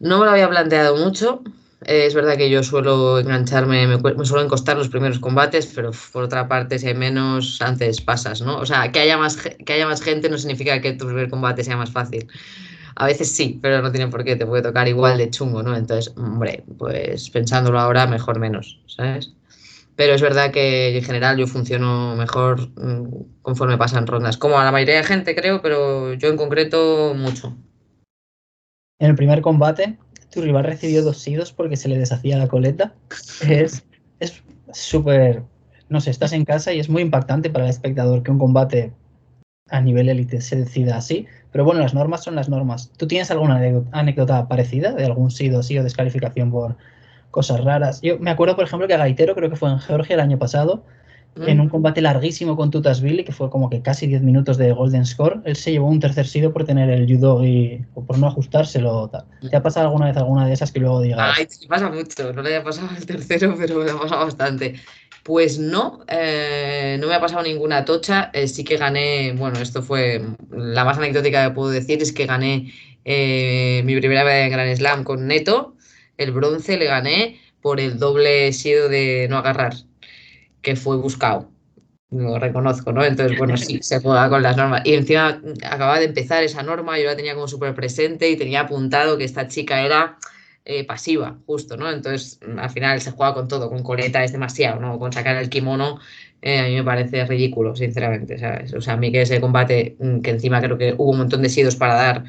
No 0.00 0.18
me 0.18 0.24
lo 0.24 0.30
había 0.30 0.48
planteado 0.48 0.96
mucho. 0.96 1.42
es 1.84 2.14
verdad 2.14 2.36
que 2.36 2.50
yo 2.50 2.62
suelo 2.62 3.18
engancharme, 3.18 3.86
me, 3.86 4.24
suelo 4.24 4.44
encostar 4.44 4.76
los 4.76 4.88
primeros 4.88 5.18
combates, 5.18 5.66
pero 5.74 5.90
por 6.12 6.24
otra 6.24 6.48
parte, 6.48 6.78
si 6.78 6.88
hay 6.88 6.94
menos, 6.94 7.60
antes 7.60 8.00
pasas, 8.00 8.40
¿no? 8.40 8.58
O 8.58 8.66
sea, 8.66 8.92
que 8.92 9.00
haya 9.00 9.18
más, 9.18 9.36
que 9.36 9.72
haya 9.72 9.86
más 9.86 10.02
gente 10.02 10.28
no 10.28 10.38
significa 10.38 10.80
que 10.80 10.92
tu 10.92 11.06
primer 11.06 11.28
combate 11.28 11.64
sea 11.64 11.76
más 11.76 11.90
fácil. 11.90 12.28
A 13.00 13.06
veces 13.06 13.30
sí, 13.30 13.60
pero 13.62 13.80
no 13.80 13.92
tiene 13.92 14.08
por 14.08 14.24
qué, 14.24 14.34
te 14.34 14.44
puede 14.44 14.60
tocar 14.60 14.88
igual 14.88 15.18
de 15.18 15.30
chungo, 15.30 15.62
¿no? 15.62 15.76
Entonces, 15.76 16.12
hombre, 16.16 16.64
pues 16.78 17.30
pensándolo 17.30 17.78
ahora, 17.78 18.08
mejor 18.08 18.40
menos, 18.40 18.82
¿sabes? 18.88 19.36
Pero 19.94 20.14
es 20.14 20.20
verdad 20.20 20.50
que 20.50 20.98
en 20.98 21.04
general 21.04 21.38
yo 21.38 21.46
funciono 21.46 22.16
mejor 22.16 22.68
mm, 22.76 23.42
conforme 23.42 23.78
pasan 23.78 24.08
rondas, 24.08 24.36
como 24.36 24.58
a 24.58 24.64
la 24.64 24.72
mayoría 24.72 24.96
de 24.96 25.04
gente 25.04 25.36
creo, 25.36 25.62
pero 25.62 26.14
yo 26.14 26.28
en 26.28 26.36
concreto 26.36 27.14
mucho. 27.14 27.56
En 28.98 29.10
el 29.10 29.14
primer 29.14 29.42
combate, 29.42 29.96
tu 30.32 30.40
rival 30.40 30.64
recibió 30.64 31.04
dos 31.04 31.18
sidos 31.18 31.52
porque 31.52 31.76
se 31.76 31.88
le 31.88 31.98
deshacía 31.98 32.36
la 32.36 32.48
coleta. 32.48 32.94
Es 34.20 34.42
súper, 34.72 35.44
no 35.88 36.00
sé, 36.00 36.10
estás 36.10 36.32
en 36.32 36.44
casa 36.44 36.72
y 36.72 36.80
es 36.80 36.88
muy 36.88 37.02
impactante 37.02 37.48
para 37.48 37.66
el 37.66 37.70
espectador 37.70 38.24
que 38.24 38.32
un 38.32 38.40
combate 38.40 38.92
a 39.70 39.80
nivel 39.80 40.08
élite 40.08 40.40
se 40.40 40.56
decida 40.56 40.96
así. 40.96 41.26
Pero 41.50 41.64
bueno, 41.64 41.80
las 41.80 41.94
normas 41.94 42.22
son 42.22 42.34
las 42.34 42.48
normas. 42.48 42.90
¿Tú 42.96 43.06
tienes 43.06 43.30
alguna 43.30 43.60
anécdota 43.92 44.48
parecida 44.48 44.92
de 44.92 45.04
algún 45.04 45.30
sido 45.30 45.60
así 45.60 45.78
o 45.78 45.82
descalificación 45.82 46.50
por 46.50 46.76
cosas 47.30 47.64
raras? 47.64 48.00
Yo 48.02 48.18
me 48.18 48.30
acuerdo, 48.30 48.56
por 48.56 48.64
ejemplo, 48.64 48.86
que 48.86 48.94
a 48.94 48.98
Gaitero, 48.98 49.34
creo 49.34 49.50
que 49.50 49.56
fue 49.56 49.70
en 49.70 49.78
Georgia 49.78 50.14
el 50.14 50.20
año 50.20 50.38
pasado, 50.38 50.84
en 51.46 51.60
un 51.60 51.68
combate 51.68 52.00
larguísimo 52.00 52.56
con 52.56 52.70
Tutasvili, 52.70 53.24
que 53.24 53.32
fue 53.32 53.48
como 53.48 53.70
que 53.70 53.80
casi 53.80 54.06
10 54.08 54.22
minutos 54.22 54.56
de 54.56 54.72
Golden 54.72 55.06
Score, 55.06 55.40
él 55.44 55.54
se 55.54 55.70
llevó 55.70 55.88
un 55.88 56.00
tercer 56.00 56.26
sido 56.26 56.52
por 56.52 56.64
tener 56.64 56.90
el 56.90 57.06
judo 57.06 57.44
y 57.44 57.84
o 57.94 58.04
por 58.04 58.18
no 58.18 58.26
ajustárselo. 58.26 59.10
¿Te 59.48 59.56
ha 59.56 59.62
pasado 59.62 59.86
alguna 59.86 60.06
vez 60.06 60.16
alguna 60.16 60.46
de 60.46 60.52
esas 60.52 60.72
que 60.72 60.80
luego 60.80 61.00
digas? 61.00 61.36
Ay, 61.38 61.46
pasa 61.68 61.90
mucho. 61.90 62.32
No 62.32 62.42
le 62.42 62.56
haya 62.56 62.64
pasado 62.64 62.88
el 62.96 63.06
tercero, 63.06 63.54
pero 63.56 63.84
me 63.84 63.90
ha 63.90 63.96
pasado 63.96 64.24
bastante. 64.24 64.74
Pues 65.28 65.58
no, 65.58 66.06
eh, 66.08 66.96
no 66.98 67.06
me 67.06 67.14
ha 67.14 67.20
pasado 67.20 67.42
ninguna 67.42 67.84
tocha. 67.84 68.30
Eh, 68.32 68.48
sí 68.48 68.64
que 68.64 68.78
gané, 68.78 69.34
bueno, 69.36 69.58
esto 69.58 69.82
fue 69.82 70.22
la 70.50 70.86
más 70.86 70.96
anecdótica 70.96 71.46
que 71.46 71.54
puedo 71.54 71.68
decir, 71.68 72.00
es 72.00 72.14
que 72.14 72.24
gané 72.24 72.72
eh, 73.04 73.82
mi 73.84 73.94
primera 73.98 74.24
vez 74.24 74.46
en 74.46 74.52
Grand 74.52 74.74
Slam 74.74 75.04
con 75.04 75.26
Neto. 75.26 75.76
El 76.16 76.32
bronce 76.32 76.78
le 76.78 76.86
gané 76.86 77.38
por 77.60 77.78
el 77.78 77.98
doble 77.98 78.54
sido 78.54 78.88
de 78.88 79.26
no 79.28 79.36
agarrar, 79.36 79.74
que 80.62 80.76
fue 80.76 80.96
buscado. 80.96 81.50
Lo 82.10 82.38
reconozco, 82.38 82.90
¿no? 82.92 83.04
Entonces, 83.04 83.36
bueno, 83.36 83.58
sí, 83.58 83.80
se 83.82 84.00
juega 84.00 84.30
con 84.30 84.42
las 84.42 84.56
normas. 84.56 84.80
Y 84.86 84.94
encima 84.94 85.42
acababa 85.62 85.98
de 85.98 86.06
empezar 86.06 86.42
esa 86.42 86.62
norma, 86.62 86.98
yo 86.98 87.04
la 87.04 87.16
tenía 87.16 87.34
como 87.34 87.48
súper 87.48 87.74
presente 87.74 88.30
y 88.30 88.36
tenía 88.38 88.60
apuntado 88.60 89.18
que 89.18 89.24
esta 89.24 89.46
chica 89.46 89.84
era 89.84 90.16
eh, 90.70 90.84
pasiva, 90.84 91.38
justo, 91.46 91.78
¿no? 91.78 91.90
Entonces, 91.90 92.38
al 92.58 92.68
final 92.68 93.00
se 93.00 93.12
juega 93.12 93.32
con 93.32 93.48
todo, 93.48 93.70
con 93.70 93.82
coleta 93.82 94.22
es 94.22 94.32
demasiado, 94.32 94.78
¿no? 94.78 94.98
Con 94.98 95.14
sacar 95.14 95.36
el 95.36 95.48
kimono, 95.48 95.98
eh, 96.42 96.58
a 96.58 96.64
mí 96.64 96.74
me 96.74 96.84
parece 96.84 97.24
ridículo, 97.24 97.74
sinceramente, 97.74 98.36
¿sabes? 98.36 98.74
O 98.74 98.82
sea, 98.82 98.92
a 98.92 98.96
mí 98.98 99.10
que 99.10 99.22
ese 99.22 99.40
combate, 99.40 99.96
mm, 99.98 100.20
que 100.20 100.28
encima 100.28 100.60
creo 100.60 100.76
que 100.76 100.92
hubo 100.98 101.12
un 101.12 101.18
montón 101.18 101.40
de 101.40 101.48
sidos 101.48 101.74
para 101.74 101.94
dar, 101.94 102.24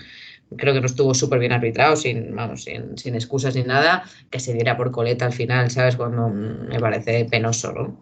creo 0.56 0.74
que 0.74 0.80
no 0.80 0.86
estuvo 0.86 1.14
súper 1.14 1.40
bien 1.40 1.52
arbitrado, 1.52 1.98
sin, 1.98 2.34
vamos, 2.34 2.64
sin, 2.64 2.98
sin, 2.98 3.14
excusas 3.16 3.56
ni 3.56 3.64
nada, 3.64 4.04
que 4.30 4.40
se 4.40 4.54
diera 4.54 4.78
por 4.78 4.92
coleta 4.92 5.26
al 5.26 5.34
final, 5.34 5.70
¿sabes? 5.70 5.98
Cuando 5.98 6.30
me 6.30 6.80
parece 6.80 7.26
penoso, 7.26 7.74
¿no? 7.74 8.00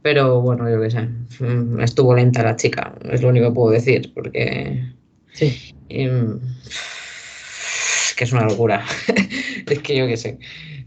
Pero 0.00 0.40
bueno, 0.42 0.70
yo 0.70 0.80
qué 0.80 0.90
sé, 0.92 1.08
mm, 1.40 1.80
estuvo 1.80 2.14
lenta 2.14 2.44
la 2.44 2.54
chica, 2.54 2.94
es 3.10 3.20
lo 3.20 3.30
único 3.30 3.48
que 3.48 3.54
puedo 3.54 3.72
decir, 3.72 4.12
porque... 4.14 4.92
Sí. 5.32 5.74
es 5.88 6.10
que 8.22 8.26
es 8.26 8.32
una 8.32 8.44
locura. 8.44 8.84
es 9.68 9.78
que 9.80 9.96
yo 9.96 10.06
qué 10.06 10.16
sé. 10.16 10.38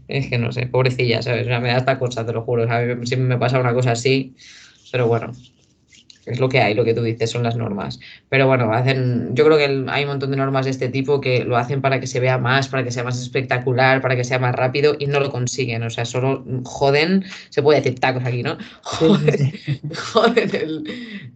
Es 0.08 0.28
que 0.28 0.38
no 0.38 0.52
sé, 0.52 0.66
pobrecilla, 0.66 1.20
¿sabes? 1.20 1.42
O 1.42 1.48
sea, 1.50 1.60
me 1.60 1.68
da 1.68 1.76
esta 1.76 1.98
cosa, 1.98 2.24
te 2.24 2.32
lo 2.32 2.42
juro. 2.42 2.66
¿sabes? 2.66 2.96
Siempre 3.06 3.28
me 3.28 3.36
pasa 3.36 3.60
una 3.60 3.74
cosa 3.74 3.92
así, 3.92 4.34
pero 4.90 5.06
bueno, 5.06 5.32
es 6.24 6.40
lo 6.40 6.48
que 6.48 6.60
hay, 6.62 6.72
lo 6.72 6.82
que 6.82 6.94
tú 6.94 7.02
dices, 7.02 7.30
son 7.30 7.42
las 7.42 7.54
normas. 7.56 8.00
Pero 8.30 8.46
bueno, 8.46 8.72
hacen, 8.72 9.34
yo 9.34 9.44
creo 9.44 9.58
que 9.58 9.84
hay 9.90 10.04
un 10.04 10.08
montón 10.08 10.30
de 10.30 10.38
normas 10.38 10.64
de 10.64 10.70
este 10.70 10.88
tipo 10.88 11.20
que 11.20 11.44
lo 11.44 11.58
hacen 11.58 11.82
para 11.82 12.00
que 12.00 12.06
se 12.06 12.20
vea 12.20 12.38
más, 12.38 12.68
para 12.68 12.82
que 12.82 12.90
sea 12.90 13.04
más 13.04 13.20
espectacular, 13.20 14.00
para 14.00 14.16
que 14.16 14.24
sea 14.24 14.38
más 14.38 14.54
rápido 14.54 14.96
y 14.98 15.08
no 15.08 15.20
lo 15.20 15.30
consiguen. 15.30 15.82
O 15.82 15.90
sea, 15.90 16.06
solo 16.06 16.42
joden, 16.64 17.22
se 17.50 17.62
puede 17.62 17.82
decir 17.82 18.00
tacos 18.00 18.24
aquí, 18.24 18.42
¿no? 18.42 18.56
Joden, 18.80 19.52
joden 19.94 20.50
el, 20.54 20.84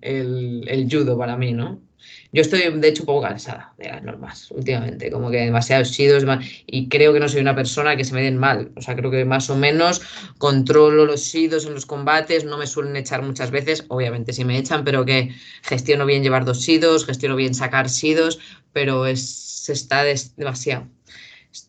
el, 0.01 0.65
el 0.67 0.89
judo 0.91 1.19
para 1.19 1.37
mí, 1.37 1.53
¿no? 1.53 1.90
Yo 2.33 2.43
estoy, 2.43 2.61
de 2.79 2.89
hecho, 2.89 3.03
un 3.03 3.07
poco 3.07 3.23
cansada 3.23 3.75
de 3.77 3.89
las 3.89 4.05
normas 4.05 4.51
últimamente, 4.53 5.11
como 5.11 5.31
que 5.31 5.39
demasiados 5.39 5.89
sidos 5.89 6.25
y 6.65 6.89
creo 6.89 7.13
que 7.13 7.19
no 7.19 7.29
soy 7.29 7.41
una 7.41 7.57
persona 7.57 7.97
que 7.97 8.05
se 8.05 8.15
me 8.15 8.23
den 8.23 8.37
mal. 8.37 8.71
O 8.77 8.81
sea, 8.81 8.95
creo 8.95 9.11
que 9.11 9.25
más 9.25 9.51
o 9.51 9.57
menos 9.57 10.01
controlo 10.39 11.07
los 11.07 11.23
sidos 11.23 11.67
en 11.67 11.75
los 11.75 11.87
combates, 11.87 12.45
no 12.45 12.57
me 12.57 12.69
suelen 12.69 12.95
echar 12.95 13.23
muchas 13.23 13.51
veces, 13.51 13.85
obviamente 13.89 14.33
si 14.33 14.45
me 14.45 14.59
echan, 14.59 14.85
pero 14.85 15.05
que 15.05 15.35
gestiono 15.63 16.07
bien 16.07 16.23
llevar 16.23 16.45
dos 16.45 16.61
sidos, 16.61 17.05
gestiono 17.05 17.35
bien 17.35 17.53
sacar 17.53 17.89
sidos, 17.89 18.39
pero 18.73 19.07
es, 19.07 19.29
se 19.29 19.73
está 19.73 20.05
demasiado, 20.37 20.87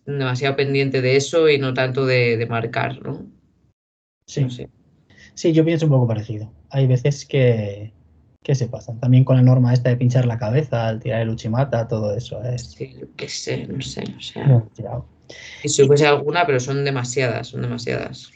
demasiado 0.06 0.56
pendiente 0.56 1.02
de 1.02 1.16
eso 1.16 1.50
y 1.50 1.58
no 1.58 1.74
tanto 1.74 2.06
de, 2.06 2.46
marcar, 2.48 3.02
¿no? 3.02 3.26
Sí. 4.28 4.48
sí, 5.34 5.54
yo 5.54 5.66
pienso 5.66 5.88
un 5.88 5.92
poco 5.92 6.08
parecido. 6.08 6.54
Hay 6.70 6.86
veces 6.86 7.26
que, 7.26 7.92
¿Qué 8.44 8.56
se 8.56 8.68
pasa? 8.68 8.94
También 9.00 9.24
con 9.24 9.36
la 9.36 9.44
norma 9.44 9.72
esta 9.72 9.90
de 9.90 9.98
pinchar 9.98 10.26
la 10.26 10.40
cabeza 10.40 10.88
al 10.88 11.00
tirar 11.00 11.22
el 11.22 11.30
uchimata, 11.30 11.88
todo 11.88 12.16
eso 12.16 12.42
es. 12.44 12.72
Sí, 12.72 12.96
qué 13.16 13.30
sé, 13.30 13.68
no 13.68 13.82
sé. 13.82 14.04
O 14.18 14.22
sea, 14.22 15.02
si 15.64 15.84
hubiese 15.84 16.08
alguna, 16.08 16.46
pero 16.46 16.60
son 16.60 16.84
demasiadas, 16.84 17.50
son 17.50 17.62
demasiadas. 17.62 18.32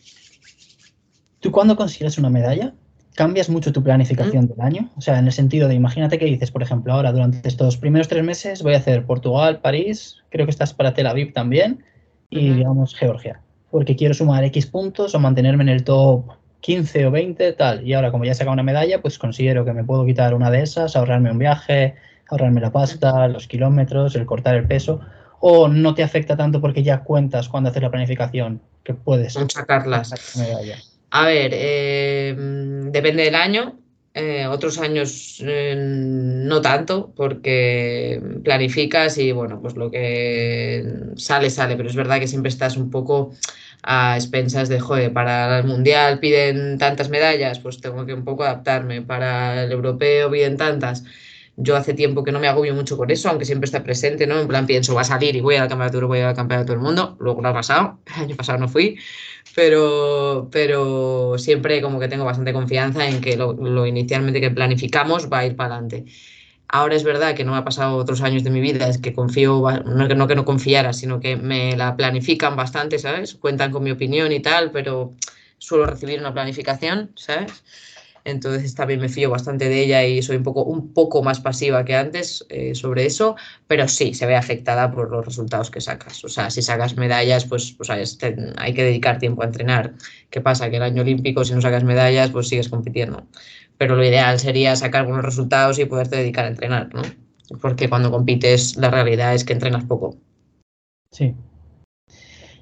¿Tú 1.39 1.51
cuando 1.51 1.75
consigues 1.75 2.17
una 2.19 2.29
medalla? 2.29 2.73
¿Cambias 3.15 3.49
mucho 3.49 3.71
tu 3.71 3.81
planificación 3.81 4.47
del 4.47 4.61
año? 4.61 4.91
O 4.95 5.01
sea, 5.01 5.17
en 5.17 5.25
el 5.25 5.31
sentido 5.31 5.67
de, 5.67 5.73
imagínate 5.73 6.19
que 6.19 6.25
dices, 6.25 6.51
por 6.51 6.61
ejemplo, 6.61 6.93
ahora 6.93 7.11
durante 7.11 7.47
estos 7.47 7.77
primeros 7.77 8.07
tres 8.07 8.23
meses 8.23 8.61
voy 8.61 8.73
a 8.73 8.77
hacer 8.77 9.05
Portugal, 9.05 9.61
París, 9.61 10.17
creo 10.29 10.45
que 10.45 10.51
estás 10.51 10.73
para 10.73 10.93
Tel 10.93 11.07
Aviv 11.07 11.33
también, 11.33 11.83
y 12.29 12.53
digamos 12.53 12.93
Georgia, 12.93 13.41
porque 13.71 13.95
quiero 13.95 14.13
sumar 14.13 14.43
X 14.43 14.65
puntos 14.67 15.15
o 15.15 15.19
mantenerme 15.19 15.63
en 15.63 15.69
el 15.69 15.83
top 15.83 16.25
15 16.65 17.05
o 17.05 17.11
20, 17.11 17.53
tal. 17.53 17.87
Y 17.87 17.93
ahora, 17.93 18.09
como 18.09 18.25
ya 18.25 18.31
he 18.31 18.33
sacado 18.33 18.53
una 18.53 18.63
medalla, 18.63 18.99
pues 18.99 19.19
considero 19.19 19.63
que 19.65 19.71
me 19.71 19.83
puedo 19.83 20.03
quitar 20.03 20.33
una 20.33 20.49
de 20.49 20.63
esas, 20.63 20.95
ahorrarme 20.95 21.29
un 21.29 21.37
viaje, 21.37 21.93
ahorrarme 22.27 22.59
la 22.59 22.71
pasta, 22.71 23.27
los 23.27 23.47
kilómetros, 23.47 24.15
el 24.15 24.25
cortar 24.25 24.55
el 24.55 24.65
peso. 24.65 24.99
O 25.39 25.67
no 25.67 25.93
te 25.93 26.01
afecta 26.01 26.35
tanto 26.35 26.61
porque 26.61 26.81
ya 26.81 27.01
cuentas 27.03 27.49
cuando 27.49 27.69
haces 27.69 27.83
la 27.83 27.91
planificación 27.91 28.61
que 28.83 28.95
puedes 28.95 29.33
sacarlas. 29.33 30.11
A 31.11 31.25
ver, 31.27 31.51
eh, 31.53 32.33
depende 32.35 33.25
del 33.25 33.35
año. 33.35 33.77
Eh, 34.17 34.47
otros 34.47 34.79
años 34.79 35.43
eh, 35.45 35.75
no 35.77 36.61
tanto, 36.61 37.11
porque 37.17 38.21
planificas 38.45 39.17
y 39.17 39.33
bueno, 39.33 39.59
pues 39.61 39.75
lo 39.75 39.91
que 39.91 40.85
sale, 41.17 41.49
sale, 41.49 41.75
pero 41.75 41.89
es 41.89 41.97
verdad 41.97 42.21
que 42.21 42.27
siempre 42.27 42.47
estás 42.47 42.77
un 42.77 42.89
poco 42.89 43.33
a 43.83 44.15
expensas 44.15 44.69
de, 44.69 44.79
joder, 44.79 45.11
para 45.11 45.59
el 45.59 45.65
mundial 45.65 46.19
piden 46.19 46.77
tantas 46.77 47.09
medallas, 47.09 47.59
pues 47.59 47.81
tengo 47.81 48.05
que 48.05 48.13
un 48.13 48.23
poco 48.23 48.45
adaptarme, 48.45 49.01
para 49.01 49.63
el 49.65 49.73
europeo 49.73 50.31
piden 50.31 50.55
tantas. 50.55 51.03
Yo 51.57 51.75
hace 51.75 51.93
tiempo 51.93 52.23
que 52.23 52.31
no 52.31 52.39
me 52.39 52.47
agobio 52.47 52.73
mucho 52.73 52.97
con 52.97 53.09
eso, 53.11 53.29
aunque 53.29 53.45
siempre 53.45 53.65
está 53.65 53.83
presente, 53.83 54.27
¿no? 54.27 54.39
En 54.39 54.47
plan, 54.47 54.65
pienso, 54.67 54.93
va 54.93 55.01
a 55.01 55.05
salir 55.05 55.35
y 55.35 55.41
voy 55.41 55.55
a 55.55 55.61
la 55.61 55.67
Campeonato 55.67 55.97
Europeo, 55.97 56.17
voy 56.17 56.19
a 56.19 56.27
la 56.27 56.33
Campeonato 56.33 56.73
del 56.73 56.81
Mundo. 56.81 57.15
Luego 57.19 57.41
no 57.41 57.49
ha 57.49 57.53
pasado, 57.53 57.99
el 58.17 58.23
año 58.23 58.35
pasado 58.35 58.59
no 58.59 58.67
fui, 58.67 58.97
pero, 59.55 60.49
pero 60.51 61.37
siempre 61.37 61.81
como 61.81 61.99
que 61.99 62.07
tengo 62.07 62.25
bastante 62.25 62.53
confianza 62.53 63.07
en 63.07 63.21
que 63.21 63.37
lo, 63.37 63.53
lo 63.53 63.85
inicialmente 63.85 64.41
que 64.41 64.51
planificamos 64.51 65.31
va 65.31 65.39
a 65.39 65.45
ir 65.45 65.55
para 65.55 65.75
adelante. 65.75 66.05
Ahora 66.67 66.95
es 66.95 67.03
verdad 67.03 67.35
que 67.35 67.43
no 67.43 67.51
me 67.51 67.59
ha 67.59 67.63
pasado 67.63 67.95
otros 67.95 68.21
años 68.21 68.43
de 68.43 68.49
mi 68.49 68.59
vida, 68.59 68.89
es 68.89 68.97
que 68.97 69.13
confío, 69.13 69.63
no 69.85 70.07
que 70.07 70.15
no, 70.15 70.27
que 70.27 70.35
no 70.35 70.45
confiara, 70.45 70.93
sino 70.93 71.19
que 71.19 71.35
me 71.35 71.77
la 71.77 71.95
planifican 71.95 72.55
bastante, 72.55 72.97
¿sabes? 72.97 73.35
Cuentan 73.35 73.71
con 73.71 73.83
mi 73.83 73.91
opinión 73.91 74.31
y 74.31 74.41
tal, 74.41 74.71
pero 74.71 75.13
suelo 75.57 75.85
recibir 75.85 76.19
una 76.19 76.33
planificación, 76.33 77.11
¿sabes? 77.15 77.63
Entonces 78.25 78.75
también 78.75 78.99
me 78.99 79.07
fío 79.07 79.29
bastante 79.29 79.69
de 79.69 79.83
ella 79.83 80.03
y 80.03 80.21
soy 80.21 80.37
un 80.37 80.43
poco, 80.43 80.63
un 80.63 80.93
poco 80.93 81.23
más 81.23 81.39
pasiva 81.39 81.85
que 81.85 81.95
antes 81.95 82.45
eh, 82.49 82.75
sobre 82.75 83.05
eso, 83.05 83.35
pero 83.67 83.87
sí, 83.87 84.13
se 84.13 84.25
ve 84.25 84.35
afectada 84.35 84.91
por 84.91 85.09
los 85.09 85.25
resultados 85.25 85.71
que 85.71 85.79
sacas. 85.79 86.23
O 86.25 86.27
sea, 86.27 86.49
si 86.49 86.61
sacas 86.61 86.97
medallas, 86.97 87.45
pues, 87.45 87.77
hay 88.57 88.73
que 88.73 88.83
dedicar 88.83 89.19
tiempo 89.19 89.43
a 89.43 89.45
entrenar. 89.45 89.93
¿Qué 90.29 90.41
pasa? 90.41 90.69
Que 90.69 90.77
el 90.77 90.83
año 90.83 91.03
olímpico, 91.03 91.45
si 91.45 91.53
no 91.53 91.61
sacas 91.61 91.83
medallas, 91.83 92.31
pues 92.31 92.49
sigues 92.49 92.67
compitiendo 92.67 93.27
pero 93.77 93.95
lo 93.95 94.03
ideal 94.03 94.39
sería 94.39 94.75
sacar 94.75 95.05
buenos 95.05 95.25
resultados 95.25 95.79
y 95.79 95.85
poderte 95.85 96.17
dedicar 96.17 96.45
a 96.45 96.49
entrenar, 96.49 96.93
¿no? 96.93 97.01
Porque 97.61 97.89
cuando 97.89 98.11
compites 98.11 98.77
la 98.77 98.89
realidad 98.89 99.33
es 99.33 99.43
que 99.43 99.53
entrenas 99.53 99.83
poco. 99.85 100.15
Sí. 101.11 101.35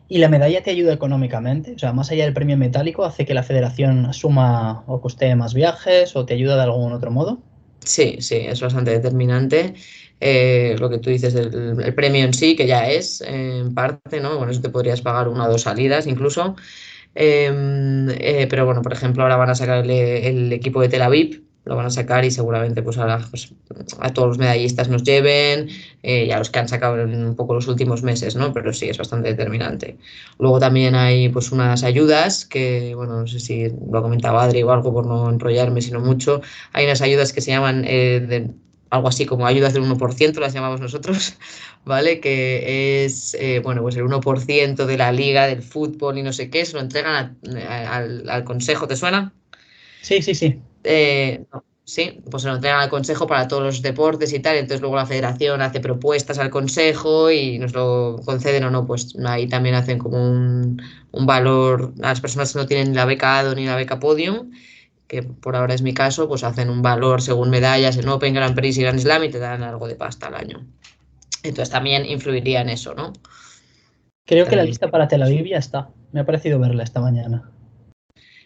¿Y 0.10 0.18
la 0.20 0.30
medalla 0.30 0.62
te 0.62 0.72
ayuda 0.72 0.94
económicamente? 0.94 1.74
O 1.74 1.80
sea, 1.80 1.94
más 1.94 2.12
allá 2.12 2.26
del 2.26 2.34
premio 2.34 2.58
metálico, 2.58 3.06
¿hace 3.06 3.26
que 3.26 3.34
la 3.34 3.44
federación 3.44 4.06
asuma 4.06 4.84
o 4.88 5.02
costee 5.02 5.36
más 5.36 5.54
viajes 5.54 6.16
o 6.16 6.26
te 6.26 6.34
ayuda 6.34 6.56
de 6.56 6.64
algún 6.64 6.94
otro 6.94 7.12
modo? 7.12 7.40
Sí, 7.80 8.18
sí, 8.20 8.36
es 8.36 8.62
bastante 8.62 8.92
determinante. 8.92 9.74
Eh, 10.20 10.76
lo 10.80 10.90
que 10.90 11.00
tú 11.00 11.10
dices 11.10 11.34
del 11.34 11.94
premio 11.96 12.24
en 12.24 12.34
sí, 12.34 12.56
que 12.56 12.66
ya 12.66 12.90
es 12.90 13.22
en 13.22 13.74
parte, 13.74 14.22
¿no? 14.22 14.38
Bueno, 14.38 14.52
eso 14.52 14.62
te 14.62 14.70
podrías 14.70 15.02
pagar 15.02 15.28
una 15.28 15.46
o 15.46 15.52
dos 15.52 15.64
salidas 15.64 16.08
incluso. 16.08 16.56
Em, 17.16 18.10
eh, 18.10 18.48
pero 18.50 18.66
bueno, 18.66 18.82
por 18.82 18.94
ejemplo, 18.94 19.24
ahora 19.24 19.36
van 19.36 19.50
a 19.50 19.56
sacar 19.56 19.86
el, 19.86 20.52
equipo 20.54 20.82
de 20.82 20.90
Tel 20.90 21.02
Aviv, 21.02 21.44
lo 21.66 21.76
van 21.76 21.86
a 21.86 21.90
sacar 21.90 22.26
y 22.26 22.32
seguramente 22.32 22.82
pues, 22.82 22.98
pues 23.30 23.56
a 24.00 24.14
todos 24.14 24.28
los 24.28 24.38
medallistas 24.38 24.90
nos 24.90 25.04
lleven 25.04 25.70
eh, 26.02 26.26
y 26.26 26.32
a 26.32 26.40
los 26.40 26.50
que 26.50 26.60
han 26.60 26.68
sacado 26.68 27.00
en 27.00 27.26
un 27.26 27.36
poco 27.36 27.54
los 27.54 27.68
últimos 27.68 28.04
meses, 28.04 28.36
¿no? 28.36 28.54
Pero 28.54 28.74
sí, 28.74 28.90
es 28.90 28.98
bastante 28.98 29.30
determinante. 29.30 29.98
Luego 30.40 30.60
también 30.60 30.96
hay 30.96 31.30
pues 31.30 31.52
unas 31.52 31.84
ayudas 31.84 32.46
que, 32.46 32.94
bueno, 32.96 33.22
no 33.22 33.28
sé 33.28 33.40
si 33.40 33.70
lo 33.70 34.00
ha 34.00 34.02
comentado 34.02 34.40
Adri 34.40 34.64
o 34.64 34.72
algo 34.72 34.94
por 34.94 35.06
no 35.06 35.30
enrollarme, 35.30 35.82
sino 35.82 36.00
mucho. 36.00 36.42
Hay 36.74 36.86
unas 36.86 37.02
ayudas 37.02 37.32
que 37.32 37.42
se 37.42 37.52
llaman 37.52 37.86
eh, 37.88 38.50
algo 38.94 39.08
así 39.08 39.26
como 39.26 39.48
ayudas 39.48 39.74
del 39.74 39.84
1%, 39.84 40.40
las 40.40 40.54
llamamos 40.54 40.80
nosotros, 40.80 41.36
¿vale? 41.86 42.20
Que 42.20 43.06
es, 43.06 43.34
eh, 43.40 43.60
bueno, 43.64 43.82
pues 43.82 43.96
el 43.96 44.04
1% 44.04 44.86
de 44.86 44.98
la 44.98 45.12
liga 45.12 45.48
del 45.48 45.64
fútbol 45.64 46.20
y 46.20 46.24
no 46.24 46.32
sé 46.32 46.50
qué, 46.50 46.64
se 46.66 46.74
lo 46.74 46.80
entregan 46.82 47.38
al, 48.28 48.44
consejo, 48.44 48.88
¿te 48.88 48.96
suena? 48.96 49.34
Sí, 50.02 50.22
sí, 50.22 50.36
sí. 50.36 50.60
Eh, 50.84 51.46
sí, 51.84 52.22
pues 52.30 52.44
se 52.44 52.50
lo 52.50 52.56
entregan 52.56 52.80
al 52.80 52.90
consejo 52.90 53.28
para 53.28 53.48
todos 53.48 53.64
los 53.64 53.82
deportes 53.82 54.34
y 54.34 54.40
tal, 54.40 54.58
entonces 54.58 54.82
luego 54.82 54.96
la 54.96 55.06
federación 55.06 55.62
hace 55.62 55.80
propuestas 55.80 56.40
al 56.40 56.50
consejo 56.50 57.32
y 57.32 57.60
nos 57.60 57.74
lo 57.74 58.20
conceden 58.26 58.64
o 58.66 58.72
no, 58.72 58.86
pues 58.86 59.16
ahí 59.26 59.48
también 59.48 59.76
hacen 59.76 60.00
como 60.00 60.18
un, 60.18 60.82
un 61.12 61.26
valor 61.26 61.94
a 62.02 62.10
las 62.10 62.22
personas 62.22 62.54
que 62.54 62.60
no 62.60 62.66
tienen 62.66 62.96
la 62.96 63.06
beca 63.06 63.40
ADO 63.40 63.56
ni 63.56 63.66
la 63.66 63.76
beca 63.76 64.00
Podium 64.00 64.52
que 65.14 65.22
por 65.22 65.56
ahora 65.56 65.76
es 65.76 65.84
mi 65.84 65.94
caso, 65.94 66.28
pues 66.28 66.44
hacen 66.44 66.72
un 66.72 66.82
valor 66.82 67.22
según 67.22 67.52
medallas 67.52 67.98
en 67.98 68.10
Open, 68.10 68.34
Grand 68.34 68.56
Prix 68.56 68.78
y 68.78 68.82
Grand 68.82 69.00
Slam 69.00 69.24
y 69.26 69.30
te 69.30 69.38
dan 69.38 69.62
algo 69.62 69.88
de 69.88 69.96
pasta 69.96 70.28
al 70.28 70.34
año. 70.34 70.66
Entonces 71.44 71.70
también 71.70 72.06
influiría 72.06 72.62
en 72.62 72.70
eso, 72.70 72.96
¿no? 72.96 73.14
Creo 74.26 74.48
que 74.48 74.56
la 74.56 74.64
lista 74.64 74.90
para 74.90 75.08
Tel 75.08 75.22
Aviv 75.22 75.46
ya 75.46 75.58
está. 75.58 75.90
Me 76.14 76.22
ha 76.22 76.26
parecido 76.26 76.58
verla 76.58 76.84
esta 76.84 77.00
mañana. 77.00 77.53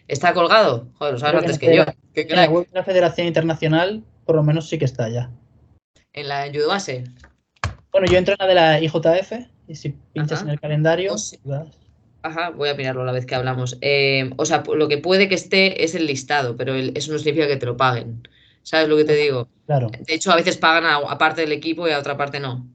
¿Está 0.08 0.32
colgado? 0.32 0.88
Joder, 0.94 1.14
lo 1.14 1.20
sabes 1.20 1.42
antes 1.42 1.58
que 1.58 1.76
yo. 1.76 1.84
en 2.14 2.36
la 2.36 2.48
web 2.48 2.66
de 2.66 2.78
la 2.78 2.84
Federación 2.84 3.26
Internacional, 3.26 4.02
por 4.24 4.36
lo 4.36 4.42
menos 4.42 4.68
sí 4.68 4.78
que 4.78 4.86
está 4.86 5.08
ya. 5.08 5.30
¿En 6.14 6.28
la 6.28 6.50
base? 6.66 7.04
Bueno, 7.92 8.06
yo 8.10 8.18
entro 8.18 8.34
en 8.34 8.38
la 8.40 8.46
de 8.46 8.54
la 8.54 8.80
IJF 8.80 9.32
y 9.68 9.74
si 9.74 9.94
pinchas 10.12 10.42
en 10.42 10.48
el 10.48 10.58
calendario, 10.58 11.10
pues 11.10 11.38
Ajá, 12.22 12.50
voy 12.50 12.68
a 12.68 12.74
mirarlo 12.74 13.02
a 13.02 13.04
la 13.04 13.12
vez 13.12 13.26
que 13.26 13.34
hablamos. 13.34 13.78
Eh, 13.80 14.30
o 14.36 14.44
sea, 14.44 14.64
lo 14.74 14.88
que 14.88 14.98
puede 14.98 15.28
que 15.28 15.36
esté 15.36 15.84
es 15.84 15.94
el 15.94 16.06
listado, 16.06 16.56
pero 16.56 16.74
eso 16.74 17.12
no 17.12 17.18
significa 17.18 17.46
que 17.46 17.56
te 17.56 17.66
lo 17.66 17.76
paguen. 17.76 18.26
¿Sabes 18.62 18.88
lo 18.88 18.96
que 18.96 19.04
te 19.04 19.14
digo? 19.14 19.48
Claro. 19.66 19.88
De 19.88 20.14
hecho, 20.14 20.32
a 20.32 20.36
veces 20.36 20.56
pagan 20.56 20.84
a, 20.84 21.16
parte 21.16 21.42
del 21.42 21.52
equipo 21.52 21.86
y 21.86 21.92
a 21.92 21.98
otra 21.98 22.16
parte 22.16 22.40
no. 22.40 22.66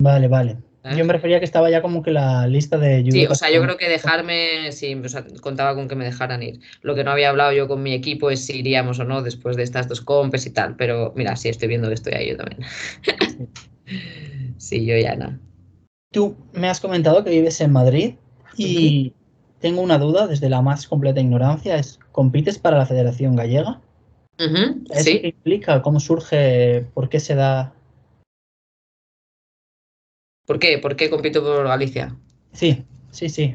Vale, 0.00 0.28
vale. 0.28 0.56
¿Eh? 0.82 0.96
Yo 0.96 1.04
me 1.04 1.12
refería 1.12 1.38
que 1.38 1.44
estaba 1.44 1.70
ya 1.70 1.82
como 1.82 2.02
que 2.02 2.10
la 2.10 2.46
lista 2.46 2.78
de 2.78 3.04
Sí, 3.10 3.26
o 3.26 3.34
sea, 3.34 3.50
yo 3.50 3.62
creo 3.62 3.76
que 3.76 3.88
dejarme, 3.88 4.72
sí, 4.72 4.94
o 4.94 5.08
sea, 5.08 5.24
contaba 5.42 5.74
con 5.74 5.88
que 5.88 5.94
me 5.94 6.06
dejaran 6.06 6.42
ir. 6.42 6.60
Lo 6.80 6.94
que 6.94 7.04
no 7.04 7.10
había 7.10 7.28
hablado 7.28 7.52
yo 7.52 7.68
con 7.68 7.82
mi 7.82 7.92
equipo 7.92 8.30
es 8.30 8.44
si 8.46 8.58
iríamos 8.58 8.98
o 8.98 9.04
no 9.04 9.22
después 9.22 9.56
de 9.56 9.62
estas 9.62 9.88
dos 9.88 10.00
compes 10.00 10.46
y 10.46 10.50
tal, 10.50 10.76
pero 10.76 11.12
mira, 11.14 11.36
sí 11.36 11.50
estoy 11.50 11.68
viendo 11.68 11.88
que 11.88 11.94
estoy 11.94 12.14
ahí 12.14 12.30
yo 12.30 12.36
también. 12.36 12.62
Sí, 14.56 14.84
yo 14.84 14.96
ya 14.96 15.16
no. 15.16 15.38
Tú 16.12 16.36
me 16.52 16.68
has 16.68 16.80
comentado 16.80 17.24
que 17.24 17.30
vives 17.30 17.60
en 17.60 17.72
Madrid 17.72 18.14
y 18.56 19.12
tengo 19.58 19.80
una 19.80 19.98
duda 19.98 20.26
desde 20.26 20.48
la 20.48 20.62
más 20.62 20.86
completa 20.86 21.20
ignorancia, 21.20 21.76
es 21.76 21.98
¿compites 22.12 22.58
para 22.58 22.78
la 22.78 22.86
Federación 22.86 23.36
Gallega? 23.36 23.80
sí. 24.94 25.20
qué 25.20 25.28
implica? 25.28 25.82
¿Cómo 25.82 26.00
surge? 26.00 26.86
¿Por 26.94 27.08
qué 27.08 27.20
se 27.20 27.34
da? 27.34 27.74
¿Por 30.50 30.58
qué? 30.58 30.78
¿Por 30.78 30.96
qué 30.96 31.08
compito 31.08 31.44
por 31.44 31.64
Galicia? 31.68 32.12
Sí, 32.52 32.84
sí, 33.12 33.28
sí. 33.28 33.54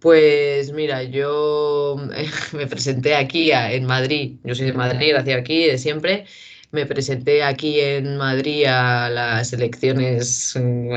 Pues 0.00 0.72
mira, 0.72 1.04
yo 1.04 1.94
me 2.52 2.66
presenté 2.66 3.14
aquí 3.14 3.52
en 3.52 3.84
Madrid, 3.84 4.38
yo 4.42 4.56
soy 4.56 4.66
de 4.66 4.72
Madrid, 4.72 5.12
nací 5.14 5.30
aquí 5.30 5.66
de 5.66 5.78
siempre, 5.78 6.24
me 6.72 6.84
presenté 6.84 7.44
aquí 7.44 7.78
en 7.78 8.16
Madrid 8.16 8.64
a 8.64 9.08
las 9.08 9.52
elecciones 9.52 10.58
mm, 10.60 10.88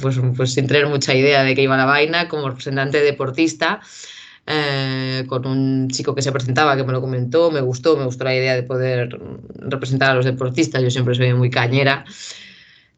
pues, 0.00 0.20
pues, 0.36 0.52
sin 0.52 0.66
tener 0.66 0.88
mucha 0.88 1.14
idea 1.14 1.44
de 1.44 1.54
qué 1.54 1.62
iba 1.62 1.76
la 1.76 1.84
vaina, 1.84 2.26
como 2.26 2.48
representante 2.48 3.02
deportista, 3.02 3.82
eh, 4.48 5.22
con 5.28 5.46
un 5.46 5.90
chico 5.90 6.12
que 6.12 6.22
se 6.22 6.32
presentaba 6.32 6.76
que 6.76 6.82
me 6.82 6.92
lo 6.92 7.00
comentó, 7.00 7.52
me 7.52 7.60
gustó, 7.60 7.96
me 7.96 8.04
gustó 8.04 8.24
la 8.24 8.34
idea 8.34 8.56
de 8.56 8.64
poder 8.64 9.16
representar 9.60 10.10
a 10.10 10.14
los 10.14 10.24
deportistas, 10.24 10.82
yo 10.82 10.90
siempre 10.90 11.14
soy 11.14 11.32
muy 11.34 11.50
cañera. 11.50 12.04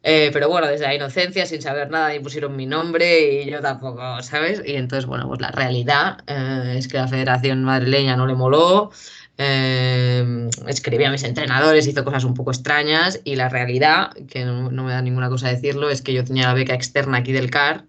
Eh, 0.08 0.30
pero 0.32 0.48
bueno, 0.48 0.68
desde 0.68 0.84
la 0.86 0.94
inocencia, 0.94 1.46
sin 1.46 1.60
saber 1.60 1.90
nada, 1.90 2.10
me 2.10 2.20
pusieron 2.20 2.54
mi 2.54 2.64
nombre 2.64 3.42
y 3.42 3.50
yo 3.50 3.60
tampoco, 3.60 4.22
¿sabes? 4.22 4.62
Y 4.64 4.76
entonces, 4.76 5.04
bueno, 5.04 5.26
pues 5.26 5.40
la 5.40 5.50
realidad 5.50 6.18
eh, 6.28 6.76
es 6.78 6.86
que 6.86 6.96
la 6.96 7.08
Federación 7.08 7.64
Madrileña 7.64 8.16
no 8.16 8.24
le 8.28 8.36
moló, 8.36 8.92
eh, 9.36 10.48
escribía 10.68 11.08
a 11.08 11.10
mis 11.10 11.24
entrenadores, 11.24 11.88
hizo 11.88 12.04
cosas 12.04 12.22
un 12.22 12.34
poco 12.34 12.52
extrañas 12.52 13.20
y 13.24 13.34
la 13.34 13.48
realidad, 13.48 14.12
que 14.28 14.44
no, 14.44 14.70
me 14.70 14.92
da 14.92 15.02
ninguna 15.02 15.28
cosa 15.28 15.48
decirlo, 15.48 15.90
es 15.90 16.02
que 16.02 16.12
yo 16.12 16.24
tenía 16.24 16.46
la 16.46 16.54
beca 16.54 16.74
externa 16.74 17.18
aquí 17.18 17.32
del 17.32 17.50
CAR 17.50 17.84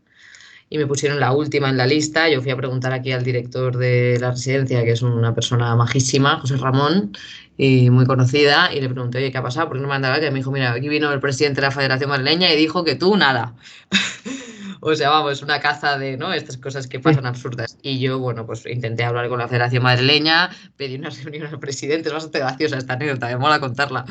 y 0.70 0.78
me 0.78 0.88
pusieron 0.88 1.20
la 1.20 1.32
última 1.32 1.70
en 1.70 1.78
la 1.78 1.88
lista. 1.88 2.30
Yo 2.30 2.42
fui 2.42 2.52
a 2.52 2.58
preguntar 2.58 2.94
aquí 2.94 3.12
al 3.12 3.24
director 3.24 3.78
de 3.78 4.18
la 4.20 4.32
residencia, 4.32 4.84
que 4.84 4.92
es 4.92 5.02
una 5.02 5.34
persona 5.34 5.76
majísima, 5.76 6.40
José 6.40 6.58
Ramón, 6.58 7.12
y 7.58 7.90
muy 7.90 8.06
conocida, 8.06 8.74
y 8.74 8.82
le 8.82 8.90
pregunté, 8.90 9.18
oye, 9.20 9.32
¿qué 9.32 9.38
ha 9.38 9.44
pasado? 9.44 9.68
¿Por 9.68 9.78
qué 9.78 9.82
no 9.82 9.88
me 9.88 9.96
han 9.96 10.02
dado? 10.02 10.18
Y 10.18 10.30
me 10.30 10.40
dijo, 10.40 10.52
mira, 10.52 10.72
aquí 10.72 10.90
vino 10.90 11.12
el 11.12 11.20
presidente 11.20 11.62
de 11.62 11.68
la 11.68 11.72
Federación 11.72 12.10
Madrileña 12.10 12.54
y 12.54 12.58
dijo 12.58 12.84
que 12.84 12.96
tú 12.96 13.16
nada. 13.18 13.56
O 14.80 14.96
sea, 14.96 15.10
vamos, 15.10 15.42
una 15.42 15.60
caza 15.60 15.98
de, 15.98 16.18
¿no? 16.18 16.32
Estas 16.32 16.58
cosas 16.58 16.88
que 16.88 17.00
pasan 17.00 17.26
absurdas. 17.26 17.78
Y 17.82 18.00
yo, 18.00 18.20
bueno, 18.20 18.46
pues 18.46 18.66
intenté 18.66 19.04
hablar 19.04 19.28
con 19.28 19.40
la 19.40 19.48
Federación 19.48 19.84
Madrileña, 19.84 20.50
pedí 20.78 20.96
una 20.96 21.10
reunión 21.24 21.48
al 21.48 21.60
presidente, 21.60 22.10
es 22.10 22.14
bastante 22.14 22.40
graciosa 22.40 22.78
esta 22.78 22.94
anécdota, 22.94 23.28
me 23.28 23.38
mola 23.38 23.60
contarla. 23.60 24.06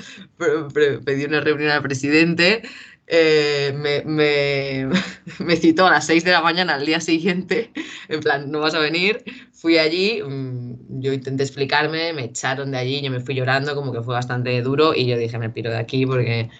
Pedí 1.05 1.25
una 1.25 1.41
reunión 1.41 1.71
al 1.71 1.83
presidente, 1.83 2.63
eh, 3.07 3.73
me, 5.39 5.57
citó 5.57 5.87
a 5.87 5.91
las 5.91 6.07
6 6.07 6.25
de 6.25 6.33
la 6.33 6.41
mañana 6.41 6.75
al 6.75 6.87
día 6.87 7.01
siguiente, 7.01 7.71
en 8.09 8.21
plan, 8.21 8.51
no 8.51 8.61
vas 8.61 8.75
a 8.75 8.79
venir. 8.79 9.25
Fui 9.53 9.79
allí, 9.79 10.23
mm, 10.23 11.01
yo 11.01 11.13
intenté 11.13 11.43
explicarme, 11.43 12.13
me 12.13 12.25
echaron 12.25 12.71
de 12.71 12.79
allí, 12.79 13.01
yo 13.01 13.11
me 13.11 13.21
fui 13.21 13.35
llorando, 13.35 13.75
como 13.75 13.93
que 13.93 14.03
fue 14.03 14.15
bastante 14.15 14.61
duro 14.63 14.95
y 14.95 15.07
yo 15.07 15.17
dije, 15.17 15.39
me 15.39 15.51
piro 15.51 15.71
de 15.71 15.79
aquí 15.79 16.07
porque, 16.07 16.51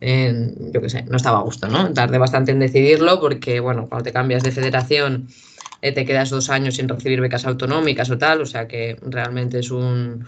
yo 0.00 0.80
qué 0.80 0.88
sé, 0.88 1.02
no 1.04 1.16
estaba 1.16 1.38
a 1.38 1.42
gusto, 1.42 1.68
¿no? 1.68 1.92
Tardé 1.92 2.18
bastante 2.18 2.52
en 2.52 2.58
decidirlo 2.58 3.20
porque, 3.20 3.60
bueno, 3.60 3.88
cuando 3.88 4.04
te 4.04 4.12
cambias 4.12 4.42
de 4.42 4.52
federación 4.52 5.28
eh, 5.84 5.92
te 5.92 6.06
quedas 6.06 6.30
dos 6.30 6.48
años 6.48 6.76
sin 6.76 6.88
recibir 6.88 7.20
becas 7.20 7.44
autonómicas 7.44 8.08
o 8.08 8.16
tal, 8.16 8.40
o 8.40 8.46
sea 8.46 8.66
que 8.66 8.96
realmente 9.02 9.58
es 9.58 9.70
un 9.70 10.24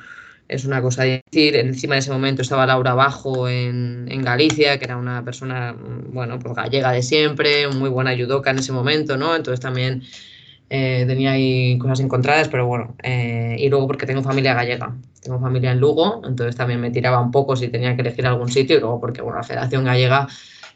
es 0.48 0.64
una 0.64 0.82
cosa 0.82 1.04
decir. 1.04 1.56
Encima 1.56 1.94
de 1.94 2.00
ese 2.00 2.10
momento 2.10 2.42
estaba 2.42 2.66
Laura 2.66 2.94
Bajo 2.94 3.48
en, 3.48 4.06
en, 4.10 4.22
Galicia, 4.22 4.78
que 4.78 4.84
era 4.84 4.96
una 4.96 5.24
persona, 5.24 5.76
bueno, 6.08 6.38
pues 6.38 6.54
gallega 6.54 6.92
de 6.92 7.02
siempre, 7.02 7.68
muy 7.68 7.90
buena 7.90 8.16
judoka 8.16 8.50
en 8.50 8.58
ese 8.58 8.72
momento, 8.72 9.16
¿no? 9.16 9.34
Entonces 9.34 9.60
también 9.60 10.02
eh, 10.70 11.04
tenía 11.06 11.32
ahí 11.32 11.78
cosas 11.78 12.00
encontradas, 12.00 12.48
pero 12.48 12.66
bueno, 12.66 12.96
eh, 13.02 13.56
y 13.58 13.68
luego 13.68 13.86
porque 13.86 14.06
tengo 14.06 14.22
familia 14.22 14.54
gallega, 14.54 14.96
tengo 15.22 15.38
familia 15.40 15.72
en 15.72 15.80
Lugo, 15.80 16.22
entonces 16.26 16.56
también 16.56 16.80
me 16.80 16.90
tiraba 16.90 17.20
un 17.20 17.30
poco 17.30 17.56
si 17.56 17.68
tenía 17.68 17.94
que 17.94 18.02
elegir 18.02 18.26
algún 18.26 18.50
sitio, 18.50 18.76
y 18.76 18.80
luego 18.80 19.00
porque, 19.00 19.22
bueno, 19.22 19.38
la 19.38 19.44
Federación 19.44 19.84
Gallega 19.84 20.26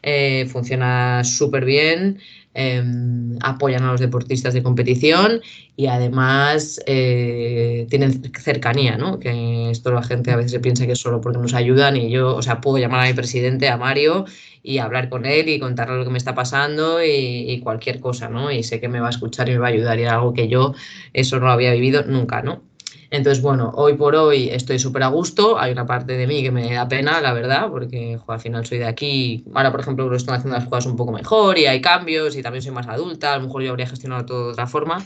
eh, 0.03 0.47
funciona 0.47 1.23
súper 1.23 1.65
bien. 1.65 2.19
Em, 2.53 3.37
apoyan 3.41 3.83
a 3.83 3.91
los 3.93 4.01
deportistas 4.01 4.53
de 4.53 4.61
competición 4.61 5.39
y 5.77 5.87
además 5.87 6.81
eh, 6.85 7.87
tienen 7.89 8.21
cercanía, 8.33 8.97
¿no? 8.97 9.19
Que 9.19 9.71
esto 9.71 9.89
la 9.91 10.03
gente 10.03 10.31
a 10.31 10.35
veces 10.35 10.59
piensa 10.59 10.85
que 10.85 10.91
es 10.91 10.99
solo 10.99 11.21
porque 11.21 11.39
nos 11.39 11.53
ayudan 11.53 11.95
y 11.95 12.11
yo, 12.11 12.35
o 12.35 12.41
sea, 12.41 12.59
puedo 12.59 12.77
llamar 12.77 13.01
a 13.01 13.07
mi 13.07 13.13
presidente, 13.13 13.69
a 13.69 13.77
Mario, 13.77 14.25
y 14.63 14.79
hablar 14.79 15.07
con 15.07 15.25
él 15.25 15.47
y 15.47 15.59
contarle 15.59 15.97
lo 15.97 16.03
que 16.03 16.09
me 16.11 16.17
está 16.17 16.35
pasando 16.35 17.03
y, 17.03 17.59
cualquier 17.63 18.01
cosa, 18.01 18.27
¿no? 18.27 18.51
Y 18.51 18.63
sé 18.63 18.81
que 18.81 18.89
me 18.89 18.99
va 18.99 19.07
a 19.07 19.11
escuchar 19.11 19.47
y 19.47 19.53
me 19.53 19.59
va 19.59 19.67
a 19.67 19.69
ayudar 19.69 19.97
y 19.99 20.05
algo 20.05 20.33
que 20.33 20.47
yo 20.49 20.73
eso 21.13 21.39
no 21.39 21.45
lo 21.45 21.51
había 21.53 21.71
vivido 21.71 22.03
nunca, 22.03 22.41
¿no? 22.41 22.63
Entonces, 23.11 23.43
bueno, 23.43 23.73
hoy 23.75 23.95
por 23.95 24.15
hoy 24.15 24.49
estoy 24.49 24.79
súper 24.79 25.03
a 25.03 25.07
gusto. 25.07 25.59
Hay 25.59 25.73
una 25.73 25.85
parte 25.85 26.13
de 26.13 26.25
mí 26.25 26.41
que 26.41 26.49
me 26.49 26.73
da 26.73 26.87
pena, 26.87 27.19
la 27.19 27.33
verdad, 27.33 27.67
porque 27.69 28.17
al 28.25 28.39
final 28.39 28.65
soy 28.65 28.77
de 28.77 28.85
aquí. 28.85 29.43
Ahora, 29.53 29.69
por 29.69 29.81
ejemplo, 29.81 30.07
lo 30.07 30.15
estoy 30.15 30.35
haciendo 30.35 30.57
las 30.57 30.67
cosas 30.69 30.85
un 30.85 30.95
poco 30.95 31.11
mejor 31.11 31.57
y 31.57 31.65
hay 31.65 31.81
cambios 31.81 32.37
y 32.37 32.41
también 32.41 32.61
soy 32.61 32.71
más 32.71 32.87
adulta. 32.87 33.33
A 33.33 33.37
lo 33.37 33.47
mejor 33.47 33.63
yo 33.63 33.71
habría 33.71 33.85
gestionado 33.85 34.25
todo 34.25 34.45
de 34.45 34.51
otra 34.53 34.65
forma. 34.65 35.05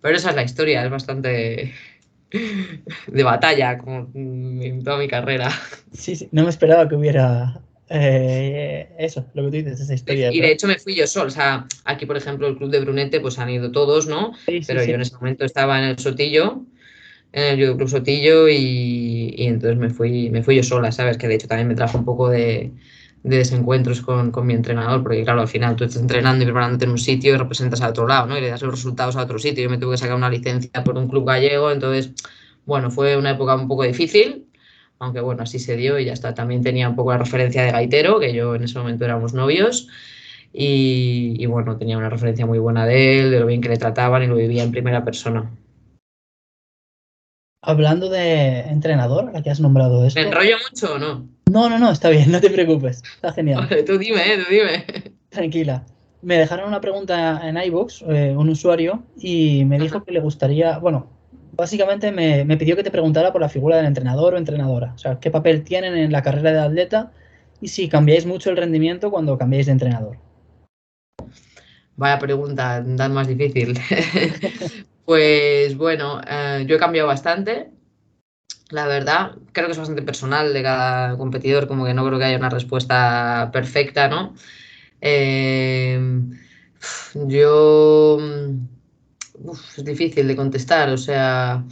Pero 0.00 0.16
esa 0.16 0.30
es 0.30 0.36
la 0.36 0.44
historia, 0.44 0.84
es 0.84 0.90
bastante 0.90 1.74
de 3.08 3.22
batalla, 3.24 3.76
como 3.76 4.08
en 4.14 4.84
toda 4.84 4.98
mi 4.98 5.08
carrera. 5.08 5.50
Sí, 5.92 6.14
sí, 6.14 6.28
no 6.30 6.44
me 6.44 6.50
esperaba 6.50 6.88
que 6.88 6.94
hubiera 6.94 7.60
eh, 7.88 8.88
eso, 8.98 9.26
lo 9.34 9.42
que 9.42 9.48
tú 9.48 9.56
dices, 9.56 9.80
esa 9.80 9.94
historia. 9.94 10.32
Y 10.32 10.40
de 10.40 10.52
hecho 10.52 10.68
me 10.68 10.78
fui 10.78 10.94
yo 10.94 11.08
sol, 11.08 11.26
o 11.26 11.30
sea, 11.30 11.66
aquí 11.84 12.06
por 12.06 12.16
ejemplo 12.16 12.46
el 12.46 12.56
club 12.56 12.70
de 12.70 12.80
Brunete 12.80 13.18
pues 13.20 13.40
han 13.40 13.50
ido 13.50 13.72
todos, 13.72 14.06
¿no? 14.06 14.32
Pero 14.46 14.84
yo 14.84 14.94
en 14.94 15.00
ese 15.00 15.16
momento 15.16 15.44
estaba 15.44 15.78
en 15.78 15.86
el 15.86 15.98
Sotillo 15.98 16.64
en 17.32 17.60
el 17.60 17.76
Club 17.76 17.88
Sotillo 17.88 18.48
y, 18.48 19.34
entonces 19.38 19.78
me 19.78 19.90
fui, 19.90 20.30
me 20.30 20.42
fui 20.42 20.56
yo 20.56 20.62
sola, 20.62 20.92
¿sabes? 20.92 21.16
Que 21.16 21.28
de 21.28 21.36
hecho 21.36 21.48
también 21.48 21.68
me 21.68 21.74
trajo 21.74 21.98
un 21.98 22.04
poco 22.04 22.28
de, 22.28 22.72
desencuentros 23.22 24.02
con, 24.02 24.30
con, 24.30 24.46
mi 24.46 24.54
entrenador, 24.54 25.02
porque 25.02 25.24
claro, 25.24 25.40
al 25.40 25.48
final 25.48 25.76
tú 25.76 25.84
estás 25.84 26.02
entrenando 26.02 26.42
y 26.42 26.46
preparándote 26.46 26.84
en 26.84 26.90
un 26.90 26.98
sitio 26.98 27.34
y 27.34 27.36
representas 27.36 27.80
a 27.80 27.88
otro 27.88 28.06
lado, 28.06 28.26
¿no? 28.26 28.36
Y 28.36 28.40
le 28.40 28.50
das 28.50 28.62
los 28.62 28.72
resultados 28.72 29.16
a 29.16 29.22
otro 29.22 29.38
sitio. 29.38 29.64
Yo 29.64 29.70
me 29.70 29.78
tuve 29.78 29.92
que 29.92 29.98
sacar 29.98 30.16
una 30.16 30.28
licencia 30.28 30.84
por 30.84 30.96
un 30.98 31.08
club 31.08 31.26
gallego, 31.26 31.70
entonces, 31.70 32.12
bueno, 32.66 32.90
fue 32.90 33.16
una 33.16 33.30
época 33.30 33.54
un 33.54 33.68
poco 33.68 33.84
difícil, 33.84 34.46
aunque 34.98 35.20
bueno, 35.20 35.42
así 35.42 35.58
se 35.58 35.76
dio 35.76 35.98
y 35.98 36.04
ya 36.06 36.12
está. 36.12 36.34
También 36.34 36.62
tenía 36.62 36.88
un 36.88 36.96
poco 36.96 37.12
la 37.12 37.18
referencia 37.18 37.62
de 37.62 37.72
Gaitero, 37.72 38.20
que 38.20 38.34
yo 38.34 38.54
en 38.54 38.64
ese 38.64 38.78
momento 38.78 39.04
éramos 39.04 39.34
novios. 39.34 39.88
Y, 40.52 41.36
y 41.38 41.46
bueno, 41.46 41.78
tenía 41.78 41.96
una 41.96 42.10
referencia 42.10 42.44
muy 42.44 42.58
buena 42.58 42.84
de 42.86 43.20
él, 43.20 43.30
de 43.30 43.40
lo 43.40 43.46
bien 43.46 43.62
que 43.62 43.70
le 43.70 43.78
trataban 43.78 44.22
y 44.22 44.26
lo 44.26 44.36
vivía 44.36 44.62
en 44.62 44.70
primera 44.70 45.02
persona. 45.02 45.50
Hablando 47.64 48.08
de 48.08 48.58
entrenador, 48.62 49.30
¿a 49.36 49.42
qué 49.42 49.50
has 49.50 49.60
nombrado 49.60 50.04
esto? 50.04 50.20
¿Me 50.20 50.26
enrollo 50.26 50.56
mucho 50.68 50.94
o 50.94 50.98
no? 50.98 51.28
No, 51.48 51.70
no, 51.70 51.78
no, 51.78 51.92
está 51.92 52.08
bien, 52.08 52.32
no 52.32 52.40
te 52.40 52.50
preocupes. 52.50 53.04
Está 53.14 53.32
genial. 53.32 53.68
tú 53.86 53.98
dime, 53.98 54.20
eh, 54.20 54.38
tú 54.38 54.52
dime. 54.52 55.14
Tranquila. 55.28 55.86
Me 56.22 56.38
dejaron 56.38 56.66
una 56.66 56.80
pregunta 56.80 57.40
en 57.48 57.56
iVoox, 57.56 58.02
eh, 58.08 58.34
un 58.36 58.48
usuario, 58.48 59.04
y 59.16 59.64
me 59.64 59.78
dijo 59.78 60.02
que 60.02 60.10
le 60.10 60.18
gustaría, 60.18 60.78
bueno, 60.78 61.08
básicamente 61.52 62.10
me, 62.10 62.44
me, 62.44 62.56
pidió 62.56 62.74
que 62.74 62.82
te 62.82 62.90
preguntara 62.90 63.30
por 63.30 63.40
la 63.40 63.48
figura 63.48 63.76
del 63.76 63.86
entrenador 63.86 64.34
o 64.34 64.38
entrenadora. 64.38 64.92
O 64.94 64.98
sea, 64.98 65.20
qué 65.20 65.30
papel 65.30 65.62
tienen 65.62 65.96
en 65.96 66.10
la 66.10 66.22
carrera 66.22 66.52
de 66.52 66.58
atleta 66.58 67.12
y 67.60 67.68
si 67.68 67.88
cambiáis 67.88 68.26
mucho 68.26 68.50
el 68.50 68.56
rendimiento 68.56 69.12
cuando 69.12 69.38
cambiáis 69.38 69.66
de 69.66 69.72
entrenador. 69.72 70.18
Vaya 71.94 72.18
pregunta, 72.18 72.84
tan 72.96 73.14
más 73.14 73.28
difícil. 73.28 73.78
Pues 75.04 75.76
bueno, 75.76 76.20
eh, 76.26 76.64
yo 76.66 76.76
he 76.76 76.78
cambiado 76.78 77.08
bastante, 77.08 77.70
la 78.70 78.86
verdad. 78.86 79.32
Creo 79.52 79.66
que 79.66 79.72
es 79.72 79.78
bastante 79.78 80.02
personal 80.02 80.52
de 80.52 80.62
cada 80.62 81.16
competidor, 81.18 81.66
como 81.68 81.84
que 81.84 81.94
no 81.94 82.06
creo 82.06 82.18
que 82.18 82.24
haya 82.26 82.38
una 82.38 82.50
respuesta 82.50 83.50
perfecta, 83.52 84.08
¿no? 84.08 84.34
Em, 85.00 86.38
yo... 87.14 88.18
es 89.76 89.84
difícil 89.84 90.28
de 90.28 90.36
contestar, 90.36 90.90
o 90.90 90.98
sea, 90.98 91.64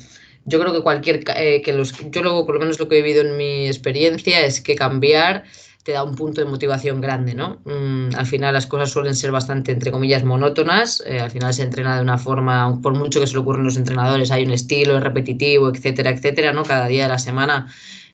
yo 0.44 0.60
creo 0.60 0.72
que 0.72 0.82
cualquier... 0.82 1.22
Eh, 1.36 1.62
que 1.62 1.72
los, 1.72 1.92
yo 2.10 2.22
luego, 2.22 2.46
por 2.46 2.56
lo 2.56 2.60
menos 2.60 2.78
lo 2.78 2.88
que 2.88 2.98
he 2.98 3.02
vivido 3.02 3.22
en 3.22 3.36
mi 3.36 3.66
experiencia, 3.66 4.44
es 4.44 4.60
que 4.60 4.74
cambiar 4.76 5.44
te 5.82 5.92
da 5.92 6.04
un 6.04 6.14
punto 6.14 6.40
de 6.40 6.46
motivación 6.46 7.00
grande, 7.00 7.34
¿no? 7.34 7.60
Mm, 7.64 8.14
al 8.14 8.26
final 8.26 8.54
las 8.54 8.66
cosas 8.66 8.90
suelen 8.90 9.14
ser 9.14 9.32
bastante, 9.32 9.72
entre 9.72 9.90
comillas, 9.90 10.24
monótonas, 10.24 11.02
eh, 11.06 11.20
al 11.20 11.30
final 11.30 11.54
se 11.54 11.62
entrena 11.62 11.96
de 11.96 12.02
una 12.02 12.18
forma, 12.18 12.80
por 12.82 12.94
mucho 12.94 13.20
que 13.20 13.26
se 13.26 13.32
le 13.34 13.40
ocurren 13.40 13.64
los 13.64 13.76
entrenadores, 13.76 14.30
hay 14.30 14.44
un 14.44 14.52
estilo 14.52 15.00
repetitivo, 15.00 15.70
etcétera, 15.70 16.10
etcétera, 16.10 16.52
¿no? 16.52 16.64
Cada 16.64 16.86
día 16.86 17.04
de 17.04 17.08
la 17.08 17.18
semana 17.18 17.68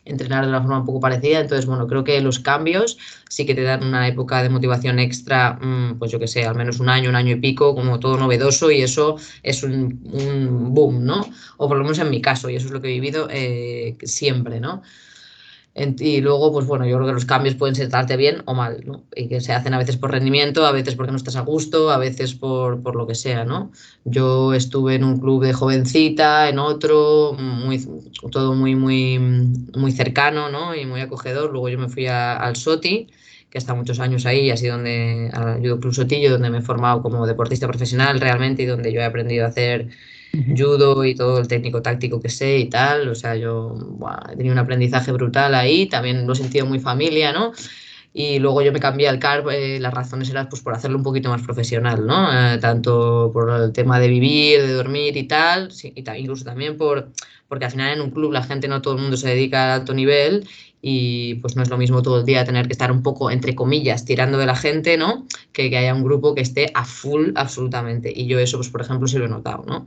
entrenar 0.07 0.45
de 0.45 0.51
una 0.51 0.61
forma 0.61 0.79
un 0.79 0.87
poco 0.87 1.01
parecida, 1.01 1.41
entonces, 1.41 1.67
bueno, 1.67 1.87
creo 1.87 2.05
que 2.05 2.21
los 2.21 2.39
cambios 2.39 2.97
sí 3.29 3.45
que 3.45 3.55
te 3.55 3.63
dan 3.63 3.83
una 3.83 4.07
época 4.07 4.43
de 4.43 4.49
motivación 4.49 4.99
extra, 5.01 5.59
mm, 5.61 5.99
pues 5.99 6.13
yo 6.13 6.19
que 6.19 6.29
sé, 6.29 6.45
al 6.45 6.55
menos 6.55 6.81
un 6.81 6.89
año, 6.89 7.11
un 7.11 7.17
año 7.17 7.33
y 7.33 7.41
pico, 7.41 7.75
como 7.75 7.99
todo 7.99 8.17
novedoso 8.17 8.71
y 8.71 8.83
eso 8.83 9.17
es 9.43 9.63
un, 9.65 10.01
boom, 10.73 11.05
¿no? 11.05 11.27
O 11.57 11.69
por 11.69 11.77
lo 11.77 11.83
menos 11.83 11.99
en 11.99 12.11
mi 12.11 12.21
caso, 12.23 12.49
y 12.49 12.57
eso 12.57 12.67
es 12.67 12.73
lo 12.73 12.81
que 12.81 12.89
he 12.89 12.93
vivido 12.93 13.29
eh, 13.31 13.97
siempre, 14.05 14.61
¿no? 14.61 14.83
Y 15.77 16.23
luego, 16.23 16.53
pues 16.53 16.67
bueno, 16.67 16.87
yo 16.87 16.97
creo 16.97 17.07
que 17.07 17.13
los 17.13 17.27
cambios 17.27 17.55
pueden 17.55 17.75
sentarte 17.75 18.17
bien 18.17 18.43
o 18.47 18.55
mal. 18.55 18.83
Y 19.15 19.29
que 19.29 19.43
se 19.43 19.53
hacen 19.53 19.75
a 19.75 19.79
veces 19.79 19.99
por 19.99 20.11
rendimiento, 20.11 20.65
a 20.65 20.73
veces 20.73 20.95
porque 20.95 21.13
no 21.13 21.19
estás 21.19 21.37
a 21.37 21.43
gusto, 21.43 21.91
a 21.91 21.99
veces 21.99 22.35
por, 22.35 22.83
por 22.83 22.97
lo 22.97 23.07
que 23.07 23.15
sea, 23.15 23.45
¿no? 23.45 23.71
Yo 24.05 24.55
estuve 24.55 24.95
en 24.95 25.05
un 25.05 25.19
club 25.19 25.45
de 25.45 25.53
jovencita, 25.53 26.49
en 26.49 26.59
otro, 26.59 27.35
muy, 27.39 27.85
todo 28.31 28.55
muy, 28.55 28.75
muy, 28.75 29.19
muy 29.19 29.93
cercano, 29.93 30.49
¿no? 30.49 30.75
Y 30.75 30.87
muy 30.87 31.03
acogedor. 31.03 31.53
Luego 31.53 31.69
yo 31.69 31.79
me 31.79 31.91
fui 31.91 32.07
al 32.07 32.57
SOTI, 32.57 33.09
que 33.51 33.59
está 33.59 33.75
muchos 33.75 34.01
años 34.01 34.25
ahí, 34.25 34.51
así 34.51 34.69
donde, 34.69 35.31
al 35.35 35.61
Club 35.61 35.93
Sotillo, 35.93 36.31
donde 36.31 36.49
me 36.49 36.59
he 36.59 36.63
formado 36.63 37.03
como 37.03 37.27
deportista 37.27 37.69
profesional 37.69 38.19
realmente 38.19 38.63
y 38.63 38.67
donde 38.67 38.93
yo 38.95 39.01
he 39.01 39.05
aprendido 39.05 39.45
a 39.45 39.49
hacer 39.49 39.89
judo 40.57 41.05
y 41.05 41.15
todo 41.15 41.39
el 41.39 41.49
técnico 41.49 41.83
táctico 41.83 42.21
que 42.21 42.29
sé 42.29 42.59
y 42.59 42.67
tal. 42.67 43.09
O 43.09 43.15
sea, 43.15 43.37
yo 43.37 43.75
he 44.33 44.37
tenido 44.37 44.53
un 44.53 44.59
aprendizaje 44.59 45.13
brutal 45.13 45.55
ahí, 45.55 45.87
también 45.87 46.27
lo 46.27 46.33
he 46.33 46.37
sentido 46.37 46.67
muy 46.67 46.79
familia, 46.79 47.33
¿no? 47.33 47.53
Y 48.19 48.39
luego 48.39 48.63
yo 48.63 48.73
me 48.73 48.81
cambié 48.81 49.09
al 49.11 49.19
CARP, 49.19 49.49
eh, 49.51 49.79
las 49.79 49.93
razones 49.93 50.31
eran 50.31 50.49
pues 50.49 50.63
por 50.63 50.73
hacerlo 50.73 50.97
un 50.97 51.03
poquito 51.03 51.29
más 51.29 51.43
profesional, 51.43 52.07
¿no? 52.07 52.33
Eh, 52.33 52.57
tanto 52.59 53.31
por 53.31 53.51
el 53.51 53.73
tema 53.75 54.01
de 54.01 54.09
vivir, 54.09 54.63
de 54.63 54.73
dormir 54.73 55.15
y 55.19 55.25
tal, 55.25 55.69
y 55.83 56.03
incluso 56.17 56.43
también 56.43 56.79
por, 56.79 57.11
porque 57.47 57.67
al 57.67 57.73
final 57.73 57.93
en 57.93 58.01
un 58.01 58.11
club 58.11 58.33
la 58.33 58.43
gente 58.43 58.69
no 58.69 58.81
todo 58.81 58.95
el 58.97 59.03
mundo 59.03 59.19
se 59.19 59.29
dedica 59.29 59.73
a 59.73 59.75
alto 59.75 59.93
nivel 59.93 60.49
y 60.81 61.35
pues 61.37 61.57
no 61.57 61.63
es 61.63 61.69
lo 61.69 61.77
mismo 61.77 62.01
todo 62.01 62.21
el 62.21 62.25
día 62.25 62.43
tener 62.47 62.67
que 62.67 62.73
estar 62.73 62.91
un 62.91 63.03
poco, 63.03 63.31
entre 63.31 63.55
comillas, 63.55 64.07
tirando 64.07 64.39
de 64.39 64.47
la 64.47 64.57
gente, 64.57 64.97
¿no? 64.97 65.27
Que, 65.53 65.69
que 65.69 65.77
haya 65.77 65.95
un 65.95 66.03
grupo 66.03 66.35
que 66.35 66.41
esté 66.41 66.71
a 66.73 66.87
full 66.87 67.33
absolutamente. 67.35 68.11
Y 68.17 68.27
yo 68.27 68.39
eso, 68.39 68.57
pues 68.57 68.71
por 68.71 68.81
ejemplo, 68.81 69.09
sí 69.09 69.19
lo 69.19 69.27
he 69.27 69.29
notado, 69.29 69.65
¿no? 69.67 69.87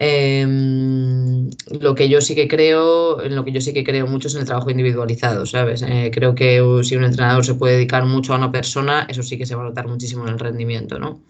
Em, 0.00 1.50
lo 1.80 1.94
que 1.96 2.08
yo 2.08 2.20
sí 2.20 2.36
que 2.36 2.46
creo, 2.46 3.20
en 3.20 3.34
lo 3.34 3.44
que 3.44 3.50
yo 3.50 3.60
sí 3.60 3.72
que 3.72 3.82
creo 3.82 4.06
mucho 4.06 4.28
es 4.28 4.34
en 4.34 4.42
el 4.42 4.46
trabajo 4.46 4.70
individualizado, 4.70 5.44
¿sabes? 5.44 5.82
Eh, 5.82 6.10
creo 6.14 6.36
que 6.36 6.62
si 6.84 6.94
un 6.94 7.02
entrenador 7.04 7.44
se 7.44 7.54
puede 7.56 7.74
dedicar 7.74 8.04
mucho 8.06 8.32
a 8.32 8.36
una 8.36 8.52
persona, 8.52 9.06
eso 9.08 9.24
sí 9.24 9.36
que 9.36 9.44
se 9.46 9.56
va 9.56 9.62
a 9.62 9.64
notar 9.66 9.88
muchísimo 9.88 10.22
en 10.24 10.34
el 10.34 10.38
rendimiento, 10.38 11.00
¿no? 11.00 11.24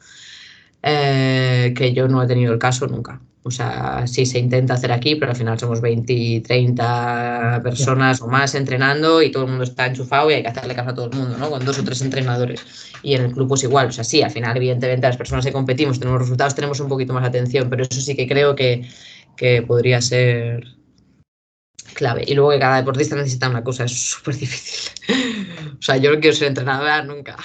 Eh, 0.82 1.74
que 1.76 1.92
yo 1.94 2.08
no 2.08 2.22
he 2.22 2.26
tenido 2.26 2.52
el 2.52 2.58
caso 2.58 2.86
nunca. 2.86 3.20
O 3.48 3.50
sea, 3.50 4.06
sí 4.06 4.26
se 4.26 4.38
intenta 4.38 4.74
hacer 4.74 4.92
aquí, 4.92 5.16
pero 5.16 5.32
al 5.32 5.36
final 5.36 5.58
somos 5.58 5.80
20, 5.80 6.42
30 6.46 7.60
personas 7.62 8.20
o 8.20 8.28
más 8.28 8.54
entrenando 8.54 9.22
y 9.22 9.32
todo 9.32 9.44
el 9.44 9.48
mundo 9.48 9.64
está 9.64 9.86
enchufado 9.86 10.30
y 10.30 10.34
hay 10.34 10.42
que 10.42 10.48
hacerle 10.48 10.74
caso 10.74 10.90
a 10.90 10.94
todo 10.94 11.06
el 11.10 11.16
mundo, 11.16 11.38
¿no? 11.38 11.48
Con 11.48 11.64
dos 11.64 11.78
o 11.78 11.84
tres 11.84 12.02
entrenadores. 12.02 12.62
Y 13.02 13.14
en 13.14 13.22
el 13.22 13.32
club 13.32 13.48
pues 13.48 13.62
igual, 13.62 13.88
o 13.88 13.92
sea, 13.92 14.04
sí, 14.04 14.22
al 14.22 14.30
final 14.30 14.54
evidentemente 14.56 15.06
las 15.06 15.16
personas 15.16 15.46
que 15.46 15.52
competimos, 15.52 15.98
tenemos 15.98 16.20
resultados, 16.20 16.54
tenemos 16.54 16.78
un 16.80 16.88
poquito 16.88 17.14
más 17.14 17.26
atención, 17.26 17.70
pero 17.70 17.84
eso 17.84 18.00
sí 18.00 18.14
que 18.14 18.28
creo 18.28 18.54
que, 18.54 18.86
que 19.34 19.62
podría 19.62 20.02
ser 20.02 20.76
clave. 21.94 22.24
Y 22.26 22.34
luego 22.34 22.50
que 22.50 22.58
cada 22.58 22.76
deportista 22.76 23.16
necesita 23.16 23.48
una 23.48 23.64
cosa, 23.64 23.84
es 23.84 23.98
súper 23.98 24.36
difícil. 24.36 24.92
o 25.78 25.82
sea, 25.82 25.96
yo 25.96 26.12
no 26.12 26.20
quiero 26.20 26.36
ser 26.36 26.48
entrenadora 26.48 27.02
nunca. 27.02 27.36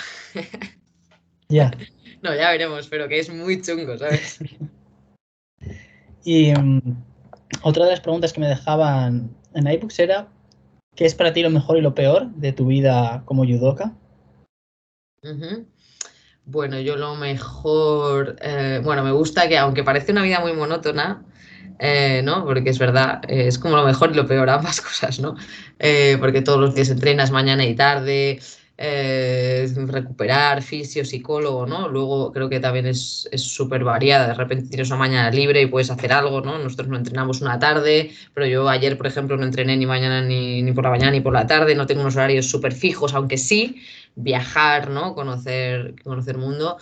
Ya. 1.48 1.72
No, 2.24 2.34
ya 2.34 2.52
veremos, 2.52 2.88
pero 2.88 3.10
que 3.10 3.20
es 3.20 3.30
muy 3.30 3.62
chungo, 3.62 3.98
¿sabes? 3.98 4.40
Y 6.24 6.54
um, 6.56 6.82
otra 7.62 7.86
de 7.86 7.92
las 7.92 8.02
preguntas 8.02 8.34
que 8.34 8.40
me 8.40 8.48
dejaban 8.48 9.30
en 9.54 9.68
iBooks 9.68 10.00
era, 10.00 10.28
¿qué 10.96 11.06
es 11.06 11.16
para 11.16 11.34
ti 11.34 11.42
lo 11.42 11.50
mejor 11.50 11.78
y 11.78 11.82
lo 11.82 11.94
peor 11.94 12.28
de 12.32 12.54
tu 12.54 12.68
vida 12.68 13.24
como 13.26 13.46
judoka? 13.46 13.94
Bueno, 16.46 16.80
yo 16.80 16.98
lo 16.98 17.16
mejor, 17.16 18.36
eh, 18.42 18.82
bueno, 18.84 19.04
me 19.04 19.12
gusta 19.12 19.48
que 19.48 19.58
aunque 19.58 19.84
parece 19.84 20.12
una 20.12 20.24
vida 20.24 20.42
muy 20.42 20.54
monótona, 20.54 21.24
eh, 21.80 22.22
¿no? 22.24 22.46
Porque 22.46 22.70
es 22.70 22.80
verdad, 22.80 23.22
es 23.28 23.58
como 23.58 23.78
lo 23.78 23.86
mejor 23.86 24.12
y 24.12 24.16
lo 24.16 24.28
peor, 24.28 24.50
ambas 24.50 24.82
cosas, 24.82 25.20
¿no? 25.20 25.36
Eh, 25.80 26.18
porque 26.20 26.42
todos 26.42 26.60
los 26.60 26.76
días 26.76 26.90
entrenas 26.90 27.32
mañana 27.32 27.66
y 27.66 27.76
tarde, 27.76 28.40
eh, 28.86 29.66
recuperar, 29.88 30.62
fisio, 30.62 31.06
psicólogo, 31.06 31.66
¿no? 31.66 31.88
Luego 31.88 32.34
creo 32.34 32.50
que 32.50 32.60
también 32.60 32.86
es 32.86 33.30
súper 33.36 33.86
variada. 33.86 34.28
De 34.28 34.34
repente 34.34 34.68
tienes 34.68 34.90
una 34.90 34.98
mañana 34.98 35.32
libre 35.32 35.62
y 35.62 35.68
puedes 35.68 35.90
hacer 35.90 36.12
algo, 36.12 36.42
¿no? 36.42 36.58
Nosotros 36.58 36.90
no 36.90 36.98
entrenamos 36.98 37.40
una 37.40 37.58
tarde, 37.60 38.12
pero 38.34 38.46
yo 38.46 38.68
ayer, 38.68 38.98
por 38.98 39.08
ejemplo, 39.08 39.38
no 39.38 39.46
entrené 39.46 39.78
ni 39.78 39.86
mañana 39.86 40.22
ni, 40.22 40.70
por 40.74 40.84
la 40.84 40.90
mañana 40.90 41.12
ni 41.12 41.22
por 41.22 41.32
la 41.32 41.48
tarde, 41.48 41.76
no 41.76 41.86
tengo 41.86 42.02
unos 42.02 42.18
horarios 42.18 42.48
súper 42.48 42.74
fijos, 42.74 43.14
aunque 43.14 43.38
sí 43.38 43.78
viajar, 44.16 44.90
¿no? 44.90 45.16
Conocer, 45.16 45.96
conocer 46.04 46.38
mundo. 46.38 46.78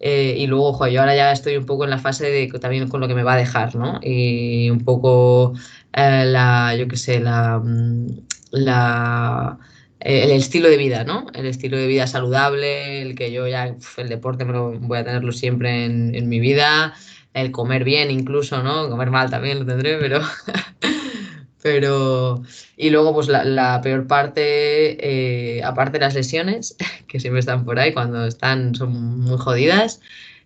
Eh, 0.00 0.34
y 0.38 0.48
luego, 0.48 0.70
ojo, 0.70 0.88
yo 0.88 0.98
ahora 0.98 1.14
ya 1.14 1.30
estoy 1.30 1.56
un 1.56 1.64
poco 1.64 1.84
en 1.84 1.90
la 1.90 1.98
fase 1.98 2.28
de 2.28 2.48
también 2.58 2.88
con 2.88 3.00
lo 3.00 3.06
que 3.06 3.14
me 3.14 3.22
va 3.22 3.34
a 3.34 3.36
dejar, 3.36 3.76
¿no? 3.76 4.00
Y 4.02 4.68
un 4.68 4.80
poco 4.84 5.54
eh, 5.92 6.24
la, 6.26 6.74
yo 6.76 6.88
qué 6.88 6.96
sé, 6.96 7.20
la, 7.20 7.60
mm, 7.60 8.06
la 8.50 9.58
el 10.06 10.30
estilo 10.30 10.68
de 10.68 10.76
vida, 10.76 11.02
¿no? 11.02 11.26
El 11.34 11.46
estilo 11.46 11.76
de 11.76 11.88
vida 11.88 12.06
saludable, 12.06 13.02
el 13.02 13.16
que 13.16 13.32
yo 13.32 13.48
ya, 13.48 13.74
el 13.96 14.08
deporte 14.08 14.44
me 14.44 14.52
lo 14.52 14.78
voy 14.78 14.98
a 14.98 15.04
tenerlo 15.04 15.32
siempre 15.32 15.84
en, 15.84 16.28
mi 16.28 16.38
vida, 16.38 16.94
el 17.34 17.50
comer 17.50 17.82
bien 17.82 18.12
incluso, 18.12 18.62
¿no? 18.62 18.88
Comer 18.88 19.10
mal 19.10 19.30
también 19.30 19.58
lo 19.58 19.66
tendré, 19.66 19.98
pero... 19.98 20.20
pero... 21.62 22.42
Y 22.76 22.90
luego, 22.90 23.14
pues 23.14 23.26
la, 23.26 23.80
peor 23.82 24.06
parte, 24.06 25.56
eh, 25.56 25.64
aparte 25.64 25.98
de 25.98 26.04
las 26.04 26.14
lesiones, 26.14 26.76
que 27.08 27.18
siempre 27.18 27.40
están 27.40 27.64
por 27.64 27.80
ahí, 27.80 27.92
cuando 27.92 28.26
están, 28.26 28.76
son 28.76 28.92
muy 29.20 29.38
jodidas, 29.38 30.00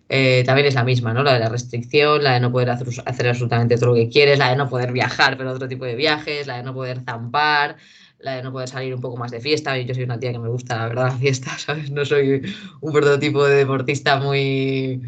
eh, 0.09 0.43
también 0.43 0.67
es 0.67 0.73
la 0.73 0.83
misma, 0.83 1.13
¿no? 1.13 1.21
La 1.21 1.33
de 1.33 1.39
la 1.39 1.49
restricción, 1.49 2.23
la 2.23 2.33
de 2.33 2.39
no 2.39 2.51
poder 2.51 2.71
hacer, 2.71 2.87
hacer 3.05 3.27
absolutamente 3.27 3.77
todo 3.77 3.89
lo 3.89 3.95
que 3.95 4.09
quieres, 4.09 4.39
la 4.39 4.49
de 4.49 4.55
no 4.55 4.69
poder 4.69 4.91
viajar, 4.91 5.37
pero 5.37 5.51
otro 5.51 5.67
tipo 5.67 5.85
de 5.85 5.93
viajes, 5.95 6.47
la 6.47 6.57
de 6.57 6.63
no 6.63 6.73
poder 6.73 7.01
zampar, 7.01 7.77
la 8.21 8.35
de 8.35 8.43
no 8.43 8.51
poder 8.51 8.69
salir 8.69 8.93
un 8.93 9.01
poco 9.01 9.17
más 9.17 9.31
de 9.31 9.41
fiesta. 9.41 9.77
Yo 9.77 9.93
soy 9.93 10.03
una 10.03 10.19
tía 10.19 10.31
que 10.31 10.39
me 10.39 10.49
gusta, 10.49 10.77
la 10.77 10.87
verdad, 10.87 11.05
la 11.09 11.17
fiesta, 11.17 11.57
¿sabes? 11.57 11.91
No 11.91 12.05
soy 12.05 12.41
un 12.81 12.93
prototipo 12.93 13.45
de 13.45 13.55
deportista 13.55 14.17
muy, 14.19 15.01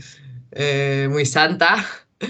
eh, 0.51 1.07
muy 1.09 1.25
santa. 1.25 1.75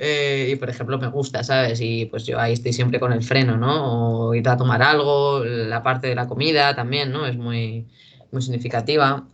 Eh, 0.00 0.50
y 0.52 0.54
por 0.54 0.70
ejemplo 0.70 0.96
me 0.96 1.08
gusta, 1.08 1.42
¿sabes? 1.42 1.80
Y 1.80 2.06
pues 2.06 2.24
yo 2.24 2.38
ahí 2.38 2.52
estoy 2.52 2.72
siempre 2.72 3.00
con 3.00 3.12
el 3.12 3.20
freno, 3.24 3.56
¿no? 3.56 4.28
O 4.28 4.34
ir 4.34 4.48
a 4.48 4.56
tomar 4.56 4.80
algo, 4.80 5.44
la 5.44 5.82
parte 5.82 6.06
de 6.06 6.14
la 6.14 6.28
comida 6.28 6.72
también, 6.76 7.10
¿no? 7.10 7.26
Es 7.26 7.36
muy, 7.36 7.88
muy 8.30 8.40
significativa. 8.40 9.26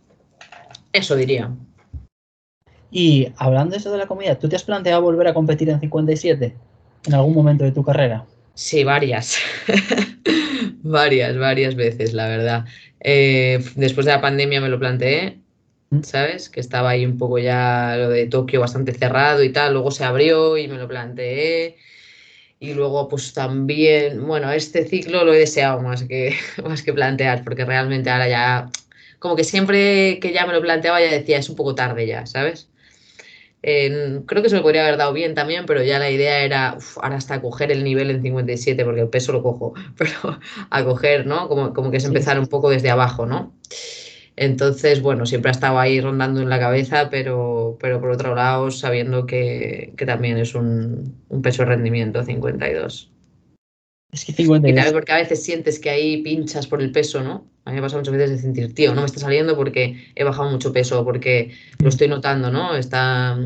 Eso 0.91 1.15
diría. 1.15 1.51
Y 2.89 3.27
hablando 3.37 3.73
de 3.73 3.77
eso 3.77 3.91
de 3.91 3.99
la 3.99 4.07
comida, 4.07 4.39
¿tú 4.39 4.49
te 4.49 4.55
has 4.55 4.63
planteado 4.63 5.03
volver 5.03 5.27
a 5.27 5.35
competir 5.35 5.69
en 5.69 5.79
57 5.79 6.55
en 7.05 7.13
algún 7.13 7.35
momento 7.35 7.63
de 7.63 7.71
tu 7.71 7.83
carrera? 7.83 8.25
Sí, 8.55 8.83
varias. 8.83 9.37
varias, 10.85 11.37
varias 11.37 11.75
veces, 11.75 12.13
la 12.13 12.27
verdad. 12.27 12.65
Eh, 13.01 13.63
después 13.75 14.05
de 14.05 14.13
la 14.13 14.21
pandemia 14.21 14.61
me 14.61 14.69
lo 14.69 14.79
planteé, 14.79 15.39
mm. 15.89 16.03
¿sabes? 16.03 16.49
Que 16.49 16.59
estaba 16.59 16.91
ahí 16.91 17.05
un 17.05 17.17
poco 17.17 17.39
ya 17.39 17.95
lo 17.97 18.09
de 18.09 18.27
Tokio 18.27 18.61
bastante 18.61 18.93
cerrado 18.93 19.43
y 19.43 19.51
tal. 19.51 19.73
Luego 19.73 19.91
se 19.91 20.05
abrió 20.05 20.57
y 20.57 20.67
me 20.67 20.77
lo 20.77 20.87
planteé. 20.87 21.77
Y 22.59 22.73
luego, 22.73 23.09
pues 23.09 23.33
también, 23.33 24.25
bueno, 24.25 24.51
este 24.51 24.85
ciclo 24.85 25.25
lo 25.25 25.33
he 25.33 25.39
deseado 25.39 25.81
más 25.81 26.03
que, 26.03 26.35
más 26.63 26.83
que 26.83 26.93
plantear, 26.93 27.43
porque 27.43 27.65
realmente 27.65 28.09
ahora 28.09 28.29
ya, 28.29 28.69
como 29.19 29.35
que 29.35 29.43
siempre 29.43 30.19
que 30.21 30.33
ya 30.33 30.45
me 30.45 30.53
lo 30.53 30.61
planteaba, 30.61 31.01
ya 31.01 31.11
decía, 31.11 31.37
es 31.39 31.49
un 31.49 31.55
poco 31.55 31.75
tarde 31.75 32.07
ya, 32.07 32.25
¿sabes? 32.25 32.69
Creo 34.25 34.43
que 34.43 34.49
se 34.49 34.55
me 34.55 34.61
podría 34.61 34.83
haber 34.83 34.97
dado 34.97 35.11
bien 35.11 35.33
también, 35.33 35.65
pero 35.65 35.81
ya 35.81 35.97
la 35.97 36.11
idea 36.11 36.43
era, 36.43 36.77
ahora 37.01 37.15
hasta 37.15 37.41
coger 37.41 37.71
el 37.71 37.83
nivel 37.83 38.11
en 38.11 38.21
57, 38.21 38.85
porque 38.85 39.01
el 39.01 39.09
peso 39.09 39.31
lo 39.31 39.41
cojo, 39.41 39.73
pero 39.97 40.39
a 40.69 40.83
coger, 40.83 41.25
¿no? 41.25 41.47
Como, 41.47 41.73
como 41.73 41.89
que 41.89 41.97
es 41.97 42.05
empezar 42.05 42.39
un 42.39 42.47
poco 42.47 42.69
desde 42.69 42.91
abajo, 42.91 43.25
¿no? 43.25 43.53
Entonces, 44.35 45.01
bueno, 45.01 45.25
siempre 45.25 45.49
ha 45.49 45.53
estado 45.53 45.79
ahí 45.79 46.01
rondando 46.01 46.41
en 46.41 46.49
la 46.49 46.59
cabeza, 46.59 47.09
pero, 47.09 47.77
pero 47.79 48.01
por 48.01 48.11
otro 48.11 48.35
lado, 48.35 48.69
sabiendo 48.69 49.25
que, 49.25 49.93
que 49.97 50.05
también 50.05 50.37
es 50.37 50.55
un, 50.55 51.15
un 51.29 51.41
peso 51.41 51.63
de 51.63 51.69
rendimiento 51.69 52.23
52. 52.23 53.14
Es 54.15 54.23
que 54.23 54.31
52. 54.31 54.71
Y 54.71 54.81
tal, 54.81 54.93
porque 54.93 55.11
a 55.11 55.17
veces 55.17 55.43
sientes 55.43 55.77
que 55.77 55.89
ahí 55.89 56.23
pinchas 56.23 56.67
por 56.67 56.81
el 56.81 56.93
peso, 56.93 57.21
¿no? 57.21 57.45
A 57.65 57.71
mí 57.71 57.75
me 57.75 57.81
pasa 57.81 57.97
muchas 57.97 58.13
veces 58.13 58.29
de 58.29 58.37
sentir, 58.37 58.73
tío, 58.73 58.95
no 58.95 59.01
me 59.01 59.07
está 59.07 59.19
saliendo 59.19 59.57
porque 59.57 60.05
he 60.15 60.23
bajado 60.23 60.49
mucho 60.49 60.71
peso, 60.71 61.03
porque 61.03 61.51
lo 61.79 61.89
estoy 61.89 62.07
notando, 62.07 62.49
¿no? 62.49 62.77
Está. 62.77 63.37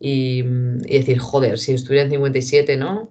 Y, 0.00 0.42
decir, 0.42 1.18
joder, 1.18 1.58
si 1.58 1.74
estuviera 1.74 2.04
en 2.04 2.10
57, 2.10 2.78
¿no? 2.78 3.10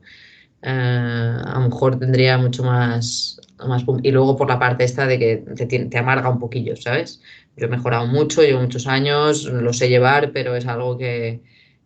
Eh, 0.64 0.70
a 0.72 1.60
lo 1.60 1.70
mejor 1.70 2.00
tendría 2.00 2.40
mucho 2.40 2.64
más, 2.64 3.40
más. 3.60 3.84
Y 4.02 4.10
luego 4.10 4.36
por 4.36 4.50
la 4.50 4.58
parte 4.58 4.84
esta 4.84 5.06
de 5.06 5.20
que 5.20 5.36
te, 5.56 5.68
te 5.68 5.98
amarga 6.00 6.32
un 6.32 6.40
poquillo, 6.40 6.76
¿sabes? 6.78 7.22
Yo 7.58 7.68
he 7.68 7.70
mejorado 7.70 8.08
mucho, 8.08 8.42
llevo 8.42 8.62
muchos 8.62 8.88
años, 8.88 9.46
lo 9.46 9.72
sé 9.72 9.88
llevar, 9.88 10.32
pero 10.32 10.56
es 10.56 10.66
algo 10.66 10.98
que 10.98 11.42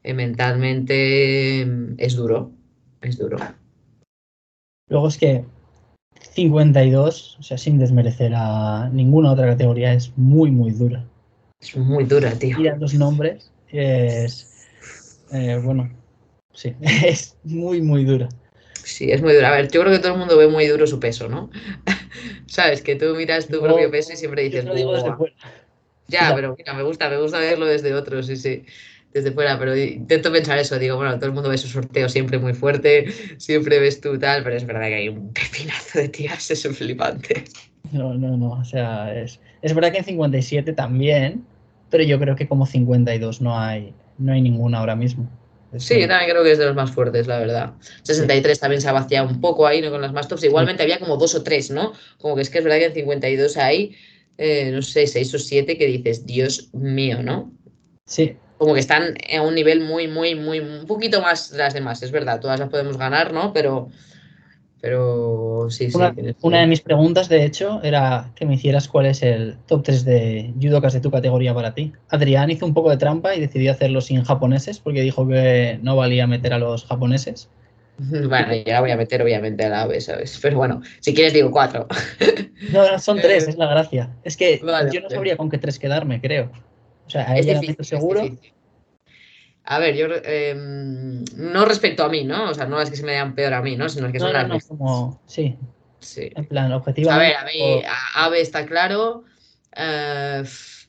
mentalmente 0.05 1.67
es 1.97 2.15
duro, 2.15 2.53
es 3.01 3.17
duro. 3.17 3.39
Luego 4.91 5.07
es 5.07 5.17
que 5.17 5.45
52, 6.33 7.37
o 7.39 7.43
sea, 7.43 7.57
sin 7.57 7.79
desmerecer 7.79 8.33
a 8.35 8.89
ninguna 8.89 9.31
otra 9.31 9.47
categoría, 9.47 9.93
es 9.93 10.11
muy, 10.17 10.51
muy 10.51 10.71
dura. 10.71 11.05
Es 11.61 11.77
muy 11.77 12.03
dura, 12.03 12.31
tío. 12.31 12.57
Mira 12.57 12.75
los 12.75 12.93
nombres, 12.93 13.51
es. 13.69 14.67
Eh, 15.31 15.57
bueno, 15.63 15.89
sí, 16.53 16.75
es 16.81 17.37
muy, 17.45 17.81
muy 17.81 18.03
dura. 18.03 18.27
Sí, 18.83 19.09
es 19.09 19.21
muy 19.21 19.33
dura. 19.33 19.53
A 19.53 19.55
ver, 19.55 19.71
yo 19.71 19.79
creo 19.79 19.93
que 19.93 19.99
todo 19.99 20.11
el 20.11 20.19
mundo 20.19 20.37
ve 20.37 20.49
muy 20.49 20.67
duro 20.67 20.85
su 20.85 20.99
peso, 20.99 21.29
¿no? 21.29 21.49
¿Sabes? 22.47 22.81
Que 22.81 22.97
tú 22.97 23.15
miras 23.15 23.47
tu 23.47 23.61
propio 23.61 23.89
peso 23.89 24.11
y 24.11 24.17
siempre 24.17 24.43
dices. 24.43 24.65
Yo 24.65 24.71
lo 24.71 24.75
digo 24.75 24.91
desde 24.91 25.15
fuera. 25.15 25.35
Ya, 26.09 26.35
pero 26.35 26.53
mira, 26.57 26.73
me 26.73 26.83
gusta, 26.83 27.09
me 27.09 27.17
gusta 27.17 27.39
verlo 27.39 27.65
desde 27.65 27.93
otros, 27.93 28.27
sí, 28.27 28.35
sí, 28.35 28.65
desde 29.13 29.31
fuera, 29.31 29.59
pero 29.59 29.75
intento 29.75 30.31
pensar 30.31 30.57
eso, 30.57 30.79
digo, 30.79 30.95
bueno, 30.95 31.15
todo 31.15 31.25
el 31.25 31.33
mundo 31.33 31.49
ve 31.49 31.57
su 31.57 31.67
sorteo 31.67 32.07
siempre 32.07 32.37
muy 32.37 32.53
fuerte, 32.53 33.07
siempre 33.37 33.79
ves 33.79 33.99
tú 33.99 34.17
tal, 34.17 34.43
pero 34.43 34.55
es 34.55 34.65
verdad 34.65 34.87
que 34.87 34.95
hay 34.95 35.09
un 35.09 35.33
pepinazo 35.33 35.99
de 35.99 36.09
tías, 36.09 36.49
es 36.51 36.65
un 36.65 36.73
flipante. 36.73 37.43
No, 37.91 38.13
no, 38.13 38.37
no. 38.37 38.51
O 38.51 38.63
sea, 38.63 39.13
es, 39.13 39.39
es 39.61 39.73
verdad 39.73 39.91
que 39.91 39.99
en 39.99 40.05
57 40.05 40.73
también, 40.73 41.45
pero 41.89 42.03
yo 42.03 42.19
creo 42.19 42.35
que 42.35 42.47
como 42.47 42.65
52 42.65 43.41
no 43.41 43.59
hay, 43.59 43.93
no 44.17 44.33
hay 44.33 44.41
ninguna 44.41 44.79
ahora 44.79 44.95
mismo. 44.95 45.29
Es 45.73 45.83
Sí, 45.83 45.95
también 46.07 46.29
creo 46.29 46.43
que 46.43 46.51
es 46.51 46.57
de 46.57 46.65
los 46.65 46.75
más 46.75 46.91
fuertes, 46.91 47.27
la 47.27 47.39
verdad. 47.39 47.73
63 48.03 48.59
también 48.59 48.81
se 48.81 48.89
ha 48.89 48.93
vaciado 48.93 49.27
un 49.27 49.39
poco 49.39 49.67
ahí, 49.67 49.81
¿no? 49.81 49.89
Con 49.89 50.01
las 50.01 50.13
más 50.13 50.27
tops. 50.27 50.43
Igualmente 50.43 50.83
había 50.83 50.99
como 50.99 51.17
dos 51.17 51.33
o 51.35 51.43
tres, 51.43 51.71
¿no? 51.71 51.93
Como 52.17 52.35
que 52.35 52.41
es 52.41 52.49
que 52.49 52.59
es 52.59 52.63
verdad 52.63 52.79
que 52.79 52.85
en 52.85 52.93
52 52.93 53.57
hay, 53.57 53.95
eh, 54.37 54.71
no 54.71 54.81
sé, 54.81 55.07
seis 55.07 55.33
o 55.33 55.39
siete 55.39 55.77
que 55.77 55.87
dices, 55.87 56.25
Dios 56.25 56.69
mío, 56.73 57.23
¿no? 57.23 57.53
sí, 58.05 58.35
como 58.61 58.75
que 58.75 58.79
están 58.79 59.15
a 59.35 59.41
un 59.41 59.55
nivel 59.55 59.81
muy, 59.81 60.07
muy, 60.07 60.35
muy, 60.35 60.59
un 60.59 60.85
poquito 60.85 61.19
más 61.19 61.49
de 61.49 61.57
las 61.57 61.73
demás, 61.73 62.03
es 62.03 62.11
verdad, 62.11 62.39
todas 62.39 62.59
las 62.59 62.69
podemos 62.69 62.95
ganar, 62.95 63.33
¿no? 63.33 63.53
Pero, 63.53 63.89
pero 64.79 65.65
sí, 65.71 65.89
sí. 65.89 65.97
Una, 65.97 66.13
tienes 66.13 66.35
una 66.41 66.59
de 66.59 66.67
mis 66.67 66.81
preguntas, 66.81 67.27
de 67.27 67.43
hecho, 67.43 67.81
era 67.81 68.29
que 68.35 68.45
me 68.45 68.53
hicieras 68.53 68.87
cuál 68.87 69.07
es 69.07 69.23
el 69.23 69.57
top 69.65 69.81
3 69.81 70.05
de 70.05 70.53
judokas 70.61 70.93
de 70.93 70.99
tu 70.99 71.09
categoría 71.09 71.55
para 71.55 71.73
ti. 71.73 71.91
Adrián 72.09 72.51
hizo 72.51 72.67
un 72.67 72.75
poco 72.75 72.91
de 72.91 72.97
trampa 72.97 73.33
y 73.33 73.39
decidió 73.39 73.71
hacerlo 73.71 73.99
sin 73.99 74.23
japoneses 74.23 74.77
porque 74.77 75.01
dijo 75.01 75.27
que 75.27 75.79
no 75.81 75.95
valía 75.95 76.27
meter 76.27 76.53
a 76.53 76.59
los 76.59 76.85
japoneses. 76.85 77.49
Bueno, 77.97 78.53
ya 78.65 78.73
la 78.73 78.81
voy 78.81 78.91
a 78.91 78.97
meter 78.97 79.21
obviamente 79.21 79.65
a 79.65 79.69
la 79.69 79.81
AVE, 79.81 80.01
¿sabes? 80.01 80.39
Pero 80.41 80.57
bueno, 80.57 80.81
si 80.99 81.13
quieres 81.15 81.33
digo 81.33 81.51
cuatro. 81.51 81.87
No, 82.71 82.91
no, 82.91 82.99
son 82.99 83.19
tres, 83.19 83.47
es 83.47 83.57
la 83.57 83.67
gracia. 83.67 84.15
Es 84.23 84.37
que 84.37 84.59
vale, 84.63 84.91
yo 84.91 85.01
no 85.01 85.09
sabría 85.09 85.35
con 85.35 85.49
qué 85.49 85.57
tres 85.57 85.77
quedarme, 85.77 86.21
creo. 86.21 86.51
O 87.11 87.13
sea, 87.13 87.29
a 87.29 87.37
Es 87.37 87.45
ella 87.45 87.55
la 87.55 87.59
difícil, 87.59 87.81
es 87.81 87.87
seguro. 87.89 88.21
A 89.65 89.79
ver, 89.79 89.95
yo 89.97 90.07
eh, 90.23 90.53
no 91.35 91.65
respecto 91.65 92.05
a 92.05 92.09
mí, 92.09 92.23
¿no? 92.23 92.49
O 92.49 92.53
sea, 92.53 92.65
no 92.67 92.79
es 92.79 92.89
que 92.89 92.95
se 92.95 93.03
me 93.03 93.11
vean 93.11 93.35
peor 93.35 93.53
a 93.53 93.61
mí, 93.61 93.75
¿no? 93.75 93.89
Sino 93.89 94.09
que 94.13 94.19
son 94.19 94.31
No, 94.31 94.47
no, 94.47 94.57
como, 94.65 95.21
sí, 95.25 95.57
Sí. 95.99 96.31
en 96.33 96.45
plan, 96.45 96.71
A 96.71 96.77
objetivamente. 96.77 97.27
ver, 97.27 97.35
a 97.35 97.43
mí, 97.45 97.83
a 97.85 98.25
AVE 98.25 98.39
está 98.41 98.65
claro. 98.65 99.25
eh, 99.75 100.43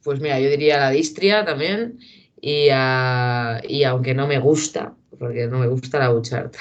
pues 0.05 0.21
mira, 0.21 0.39
yo 0.39 0.49
diría 0.49 0.79
la 0.79 0.91
distria 0.91 1.45
también. 1.45 1.99
Y, 2.41 2.69
a- 2.73 3.61
y 3.69 3.83
aunque 3.83 4.15
no 4.15 4.27
me 4.29 4.39
gusta, 4.39 4.95
porque 5.19 5.47
no 5.49 5.59
me 5.59 5.67
gusta 5.67 5.99
la 5.99 6.09
Bouchard. 6.11 6.53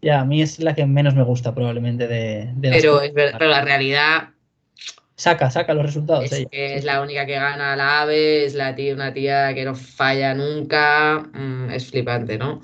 Ya, 0.00 0.20
a 0.20 0.24
mí 0.24 0.42
es 0.42 0.58
la 0.60 0.74
que 0.76 0.86
menos 0.86 1.14
me 1.16 1.22
gusta 1.24 1.54
probablemente 1.54 2.06
de, 2.08 2.50
de 2.54 2.70
Pero, 2.70 3.00
es 3.00 3.12
ver- 3.14 3.34
pero 3.36 3.50
la 3.50 3.62
realidad 3.62 4.30
Saca, 5.22 5.50
saca 5.50 5.72
los 5.74 5.86
resultados 5.86 6.32
es 6.32 6.32
ella. 6.32 6.48
que 6.50 6.68
sí, 6.68 6.78
es 6.78 6.82
sí. 6.82 6.86
la 6.86 7.00
única 7.00 7.26
que 7.26 7.34
gana 7.34 7.76
la 7.76 8.02
AVE, 8.02 8.44
es 8.44 8.54
la 8.54 8.74
tía, 8.74 8.94
una 8.94 9.12
tía 9.14 9.54
que 9.54 9.64
no 9.64 9.74
falla 9.76 10.34
nunca, 10.34 11.20
mm, 11.32 11.70
es 11.70 11.88
flipante, 11.90 12.38
¿no? 12.38 12.60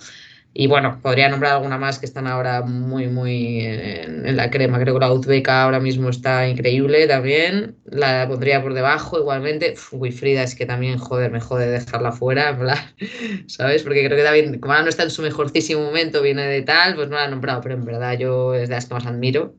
Y 0.54 0.66
bueno, 0.66 1.00
podría 1.02 1.28
nombrar 1.28 1.52
alguna 1.54 1.78
más 1.78 1.98
que 2.00 2.06
están 2.06 2.26
ahora 2.26 2.62
muy, 2.62 3.06
muy 3.08 3.60
en, 3.60 4.26
en 4.26 4.36
la 4.36 4.50
crema. 4.50 4.80
Creo 4.80 4.94
que 4.94 5.00
la 5.00 5.12
Uzbeka 5.12 5.62
ahora 5.62 5.78
mismo 5.80 6.08
está 6.10 6.48
increíble 6.48 7.06
también. 7.06 7.78
La 7.84 8.26
pondría 8.28 8.60
por 8.62 8.74
debajo 8.74 9.18
igualmente. 9.20 9.74
Uf, 9.74 9.94
Wilfrida 9.94 10.42
es 10.42 10.56
que 10.56 10.66
también, 10.66 10.98
joder, 10.98 11.30
me 11.30 11.40
jode 11.40 11.68
dejarla 11.70 12.12
fuera, 12.12 12.50
en 12.50 12.58
plan, 12.58 12.78
¿sabes? 13.48 13.84
Porque 13.84 14.04
creo 14.04 14.16
que 14.18 14.24
también, 14.24 14.58
como 14.60 14.72
ahora 14.74 14.84
no 14.84 14.90
está 14.90 15.04
en 15.04 15.10
su 15.10 15.22
mejorcísimo 15.22 15.82
momento, 15.82 16.22
viene 16.22 16.42
de 16.46 16.62
tal, 16.62 16.96
pues 16.96 17.08
no 17.08 17.16
la 17.16 17.26
he 17.26 17.30
nombrado, 17.30 17.60
pero 17.60 17.74
en 17.76 17.84
verdad 17.84 18.18
yo 18.18 18.54
es 18.54 18.68
de 18.68 18.74
las 18.74 18.86
que 18.86 18.94
más 18.94 19.06
admiro. 19.06 19.54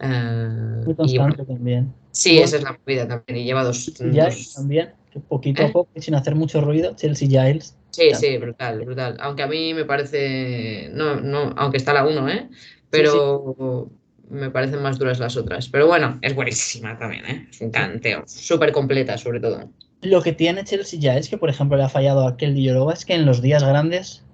Eh, 0.00 0.84
Muy 0.84 0.94
y 1.02 1.18
bueno, 1.18 1.36
constante 1.36 1.44
también. 1.44 1.97
Sí, 2.18 2.30
Bueno. 2.32 2.44
esa 2.46 2.56
es 2.56 2.62
la 2.64 2.72
movida 2.72 3.06
también. 3.06 3.36
Y 3.38 3.44
lleva 3.44 3.62
dos. 3.62 3.92
Giles 3.96 4.54
también, 4.54 4.90
poquito 5.28 5.62
a 5.62 5.66
¿Eh? 5.66 5.70
poco, 5.70 5.88
sin 6.00 6.14
hacer 6.16 6.34
mucho 6.34 6.60
ruido, 6.60 6.94
Chelsea 6.96 7.28
Giles. 7.28 7.76
Sí, 7.90 8.08
Ya. 8.10 8.16
sí, 8.16 8.36
brutal, 8.38 8.84
brutal. 8.84 9.16
Aunque 9.20 9.42
a 9.42 9.46
mí 9.46 9.72
me 9.72 9.84
parece. 9.84 10.90
No, 10.92 11.20
no, 11.20 11.54
aunque 11.56 11.76
está 11.76 11.92
la 11.92 12.04
1, 12.04 12.28
¿eh? 12.28 12.48
Pero 12.90 13.88
me 14.30 14.50
parecen 14.50 14.82
más 14.82 14.98
duras 14.98 15.20
las 15.20 15.36
otras. 15.36 15.68
Pero 15.68 15.86
bueno, 15.86 16.18
es 16.22 16.34
buenísima 16.34 16.98
también, 16.98 17.24
¿eh? 17.26 17.46
Es 17.50 17.60
un 17.60 17.70
canteo. 17.70 18.24
Súper 18.26 18.72
completa, 18.72 19.16
sobre 19.16 19.38
todo. 19.40 19.70
Lo 20.02 20.20
que 20.22 20.32
tiene 20.32 20.64
Chelsea 20.64 20.98
Giles, 21.00 21.28
que 21.28 21.38
por 21.38 21.50
ejemplo 21.50 21.76
le 21.76 21.84
ha 21.84 21.88
fallado 21.88 22.26
a 22.26 22.36
Kelly 22.36 22.64
Yorova, 22.64 22.92
es 22.94 23.04
que 23.04 23.14
en 23.14 23.26
los 23.26 23.42
días 23.42 23.62
grandes 23.62 24.24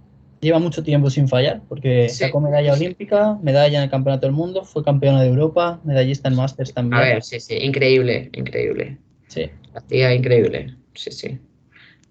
lleva 0.45 0.59
mucho 0.61 0.83
tiempo 0.85 1.11
sin 1.11 1.29
fallar, 1.29 1.63
porque 1.69 2.09
Sí, 2.09 2.25
sacó 2.27 2.41
medalla 2.41 2.73
olímpica, 2.75 3.39
medalla 3.43 3.79
en 3.79 3.85
el 3.85 3.91
Campeonato 3.91 4.27
del 4.27 4.35
Mundo, 4.35 4.65
fue 4.65 4.85
campeona 4.85 5.23
de 5.23 5.29
Europa, 5.29 5.81
medallista 5.85 6.29
en 6.29 6.37
Masters 6.37 6.73
también. 6.73 7.03
A 7.03 7.05
ver, 7.05 7.23
sí, 7.23 7.41
sí. 7.41 7.57
Increíble, 7.57 8.31
increíble. 8.35 8.99
Sí. 9.29 9.51
La 9.73 9.81
tía, 9.81 10.15
increíble. 10.15 10.77
Sí, 10.95 11.11
sí. 11.11 11.39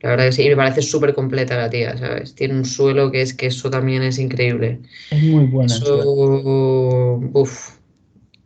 La 0.01 0.09
verdad 0.09 0.25
que 0.25 0.31
sí. 0.33 0.43
Y 0.43 0.49
me 0.49 0.57
parece 0.57 0.81
súper 0.81 1.13
completa 1.13 1.55
la 1.57 1.69
tía, 1.69 1.97
¿sabes? 1.97 2.35
Tiene 2.35 2.55
un 2.55 2.65
suelo 2.65 3.09
que 3.09 3.21
es 3.21 3.33
que 3.33 3.47
eso 3.47 3.69
también 3.69 4.03
es 4.03 4.19
increíble. 4.19 4.79
Es 5.09 5.23
muy 5.23 5.45
buena. 5.45 5.73
Eso, 5.73 6.03
uf, 7.33 7.77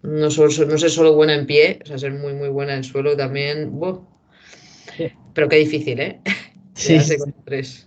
no, 0.03 0.29
solo- 0.29 0.65
no 0.67 0.77
sé 0.77 0.89
solo 0.89 1.13
buena 1.15 1.33
en 1.35 1.47
pie, 1.47 1.79
o 1.83 1.85
sea, 1.87 1.97
ser 1.97 2.13
muy, 2.13 2.33
muy 2.33 2.49
buena 2.49 2.75
en 2.75 2.83
suelo 2.83 3.17
también. 3.17 3.71
Sí. 4.95 5.11
Pero 5.33 5.49
qué 5.49 5.57
difícil, 5.57 5.99
¿eh? 5.99 6.21
Sí, 6.75 6.87
Quedarse 6.89 7.13
sí, 7.15 7.19
con 7.19 7.33
tres. 7.43 7.86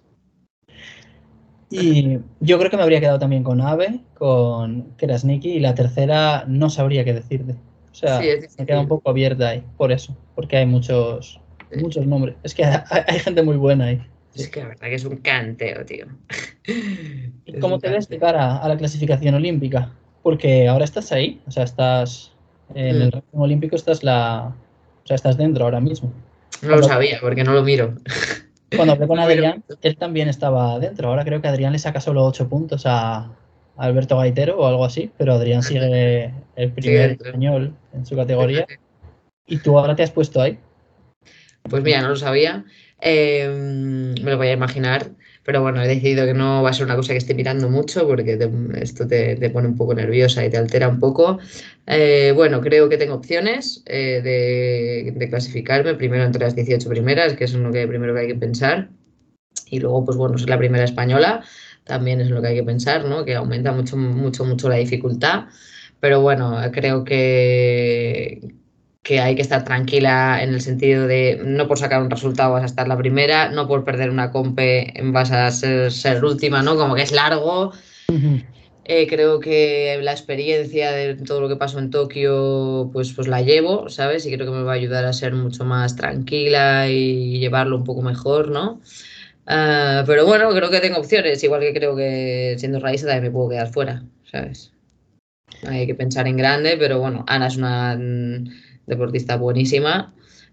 Y 1.70 2.18
yo 2.40 2.59
creo 2.59 2.70
que 2.70 2.76
me 2.76 2.83
habría 2.83 3.00
quedado 3.00 3.18
también 3.20 3.44
con 3.44 3.61
Ave, 3.61 4.00
con 4.18 4.92
Krasniki, 4.96 5.50
y 5.52 5.61
la 5.61 5.74
tercera 5.74 6.44
no 6.48 6.68
sabría 6.68 7.04
qué 7.04 7.14
decirte. 7.14 7.52
O 7.92 7.94
sea, 7.94 8.20
Sí, 8.20 8.28
me 8.59 8.66
queda 8.66 8.80
un 8.80 8.88
poco 8.88 9.09
abierta 9.11 9.48
ahí, 9.50 9.62
por 9.76 9.92
eso, 9.92 10.16
porque 10.35 10.56
hay 10.56 10.66
muchos, 10.66 11.40
Sí. 11.72 11.78
muchos 11.80 12.04
nombres. 12.06 12.35
Es 12.42 12.54
que 12.54 12.64
hay, 12.90 13.02
hay 13.06 13.18
gente 13.20 13.42
muy 13.42 13.56
buena 13.56 13.87
ahí. 13.87 14.02
Es 14.35 14.48
que 14.48 14.61
la 14.61 14.68
verdad 14.68 14.88
que 14.88 14.94
es 14.94 15.04
un 15.04 15.16
canteo, 15.18 15.85
tío. 15.85 16.06
¿Y 17.46 17.59
cómo 17.61 17.78
te 17.78 17.88
ves 17.88 18.09
de 18.09 18.18
cara 18.18 18.56
a 18.59 18.68
la 18.68 18.76
clasificación 18.76 19.35
olímpica? 19.35 19.92
Porque 20.22 20.68
ahora 20.68 20.85
estás 20.85 21.12
ahí, 21.12 21.40
o 21.46 21.50
sea, 21.50 21.64
estás 21.64 22.33
en 22.74 22.98
Mm. 22.98 23.02
el 23.02 23.12
ranking 23.12 23.38
olímpico, 23.38 23.76
estás 23.76 24.02
la, 24.04 24.54
o 25.04 25.06
sea, 25.06 25.16
estás 25.16 25.37
dentro 25.37 25.64
ahora 25.64 25.80
mismo. 25.80 26.12
No 26.62 26.76
lo 26.76 26.83
sabía 26.83 27.18
porque 27.20 27.42
no 27.42 27.52
lo 27.54 27.62
miro. 27.62 27.94
Cuando 28.74 28.92
hablé 28.92 29.06
con 29.06 29.18
Adrián, 29.18 29.64
él 29.83 29.96
también 29.96 30.28
estaba 30.28 30.78
dentro. 30.78 31.09
Ahora 31.09 31.24
creo 31.24 31.40
que 31.40 31.48
Adrián 31.48 31.72
le 31.72 31.78
saca 31.78 32.00
solo 32.00 32.24
8 32.24 32.48
puntos 32.48 32.83
a, 32.87 33.33
Alberto 33.76 34.18
Gaitero 34.18 34.59
o 34.59 34.66
algo 34.66 34.85
así, 34.85 35.11
pero 35.16 35.33
Adrián 35.33 35.62
sigue 35.62 36.35
el 36.54 36.72
primer 36.72 37.12
español 37.12 37.74
en 37.94 38.04
su 38.04 38.14
categoría. 38.14 38.66
Y 39.46 39.56
tú 39.59 39.78
ahora 39.78 39.96
te 39.96 40.02
has 40.02 40.11
puesto 40.11 40.42
ahí. 40.42 40.59
Pues 41.62 41.83
mira, 41.83 42.02
no 42.02 42.11
lo 42.11 42.16
sabía. 42.16 42.64
Eh, 43.00 43.48
me 43.48 44.30
lo 44.30 44.37
voy 44.37 44.48
a 44.48 44.52
imaginar. 44.52 45.11
Pero 45.44 45.62
bueno, 45.62 45.83
he 45.83 45.88
decidido 45.88 46.26
que 46.26 46.35
no 46.35 46.62
va 46.62 46.70
a 46.70 46.72
ser 46.72 46.85
una 46.87 46.96
cosa 46.96 47.12
que 47.12 47.18
esté 47.18 47.35
mirando 47.35 47.68
mucho 47.70 48.07
porque 48.07 48.37
te- 48.37 48.50
esto 48.83 49.07
te, 49.07 49.37
te 49.37 49.50
pone 49.50 49.68
un 49.68 49.76
poco 49.76 49.94
nerviosa 49.94 50.44
y 50.44 50.50
te 50.50 50.59
altera 50.59 50.88
un 50.88 51.00
poco. 51.00 51.38
Eh, 51.87 52.33
bueno, 52.35 52.61
creo 52.61 52.88
que 52.88 52.98
tengo 52.98 53.14
opciones 53.14 53.83
eh, 53.87 54.20
de, 54.22 55.12
de 55.18 55.29
clasificarme 55.29 55.94
primero 55.94 56.24
entre 56.24 56.42
las 56.44 56.55
18 56.55 56.88
primeras, 56.90 57.35
que 57.35 57.44
es 57.44 57.55
lo 57.55 57.72
que 57.72 57.87
primero 57.88 58.14
que 58.14 58.20
hay 58.20 58.26
que 58.29 58.35
pensar. 58.35 58.90
Y 59.66 59.81
luego, 59.81 60.05
pues 60.05 60.16
bueno, 60.16 60.38
ser 60.38 60.50
la 60.50 60.59
primera 60.59 60.85
española 60.85 61.44
también 61.85 62.20
es 62.20 62.31
lo 62.31 62.40
que 62.42 62.48
hay 62.48 62.55
que 62.57 62.62
pensar, 62.64 63.05
¿no? 63.07 63.24
Que 63.24 63.35
aumenta 63.37 63.72
mucho, 63.72 63.96
mucho, 63.96 64.44
mucho 64.44 64.68
la 64.68 64.76
dificultad. 64.76 65.46
Pero 66.00 66.20
bueno, 66.22 66.59
creo 66.72 67.05
que, 67.05 68.55
que 69.02 69.20
hay 69.20 69.34
que 69.34 69.42
estar 69.42 69.64
tranquila 69.64 70.42
en 70.42 70.50
el 70.50 70.60
sentido 70.60 71.06
de 71.06 71.40
no 71.42 71.66
por 71.66 71.78
sacar 71.78 72.02
un 72.02 72.10
resultado 72.10 72.52
vas 72.52 72.62
a 72.62 72.66
estar 72.66 72.86
la 72.86 72.98
primera, 72.98 73.50
no 73.50 73.66
por 73.66 73.84
perder 73.84 74.10
una 74.10 74.30
compe 74.30 74.92
vas 75.04 75.30
a 75.30 75.50
ser, 75.50 75.90
ser 75.90 76.24
última, 76.24 76.62
¿no? 76.62 76.76
Como 76.76 76.94
que 76.94 77.02
es 77.02 77.12
largo. 77.12 77.72
Eh, 78.84 79.06
creo 79.06 79.40
que 79.40 79.98
la 80.02 80.12
experiencia 80.12 80.90
de 80.90 81.14
todo 81.14 81.40
lo 81.40 81.48
que 81.48 81.56
pasó 81.56 81.78
en 81.78 81.90
Tokio, 81.90 82.90
pues, 82.92 83.12
pues 83.12 83.28
la 83.28 83.40
llevo, 83.40 83.88
¿sabes? 83.88 84.26
Y 84.26 84.34
creo 84.34 84.46
que 84.46 84.52
me 84.52 84.64
va 84.64 84.72
a 84.72 84.74
ayudar 84.74 85.04
a 85.04 85.12
ser 85.12 85.32
mucho 85.32 85.64
más 85.64 85.96
tranquila 85.96 86.88
y 86.88 87.38
llevarlo 87.38 87.76
un 87.76 87.84
poco 87.84 88.02
mejor, 88.02 88.48
¿no? 88.48 88.80
Ah, 89.46 90.02
pero 90.06 90.26
bueno, 90.26 90.50
creo 90.50 90.70
que 90.70 90.80
tengo 90.80 90.98
opciones, 90.98 91.42
igual 91.42 91.60
que 91.60 91.72
creo 91.72 91.96
que 91.96 92.56
siendo 92.58 92.80
raíz 92.80 93.02
también 93.02 93.22
me 93.24 93.30
puedo 93.30 93.48
quedar 93.50 93.68
fuera, 93.68 94.02
¿sabes? 94.30 94.72
Hay 95.66 95.86
que 95.86 95.94
pensar 95.94 96.26
en 96.26 96.36
grande, 96.36 96.76
pero 96.78 96.98
bueno, 96.98 97.24
Ana 97.26 97.46
es 97.46 97.56
una 97.56 97.96
deportista 98.90 99.37
buenísima. 99.37 100.12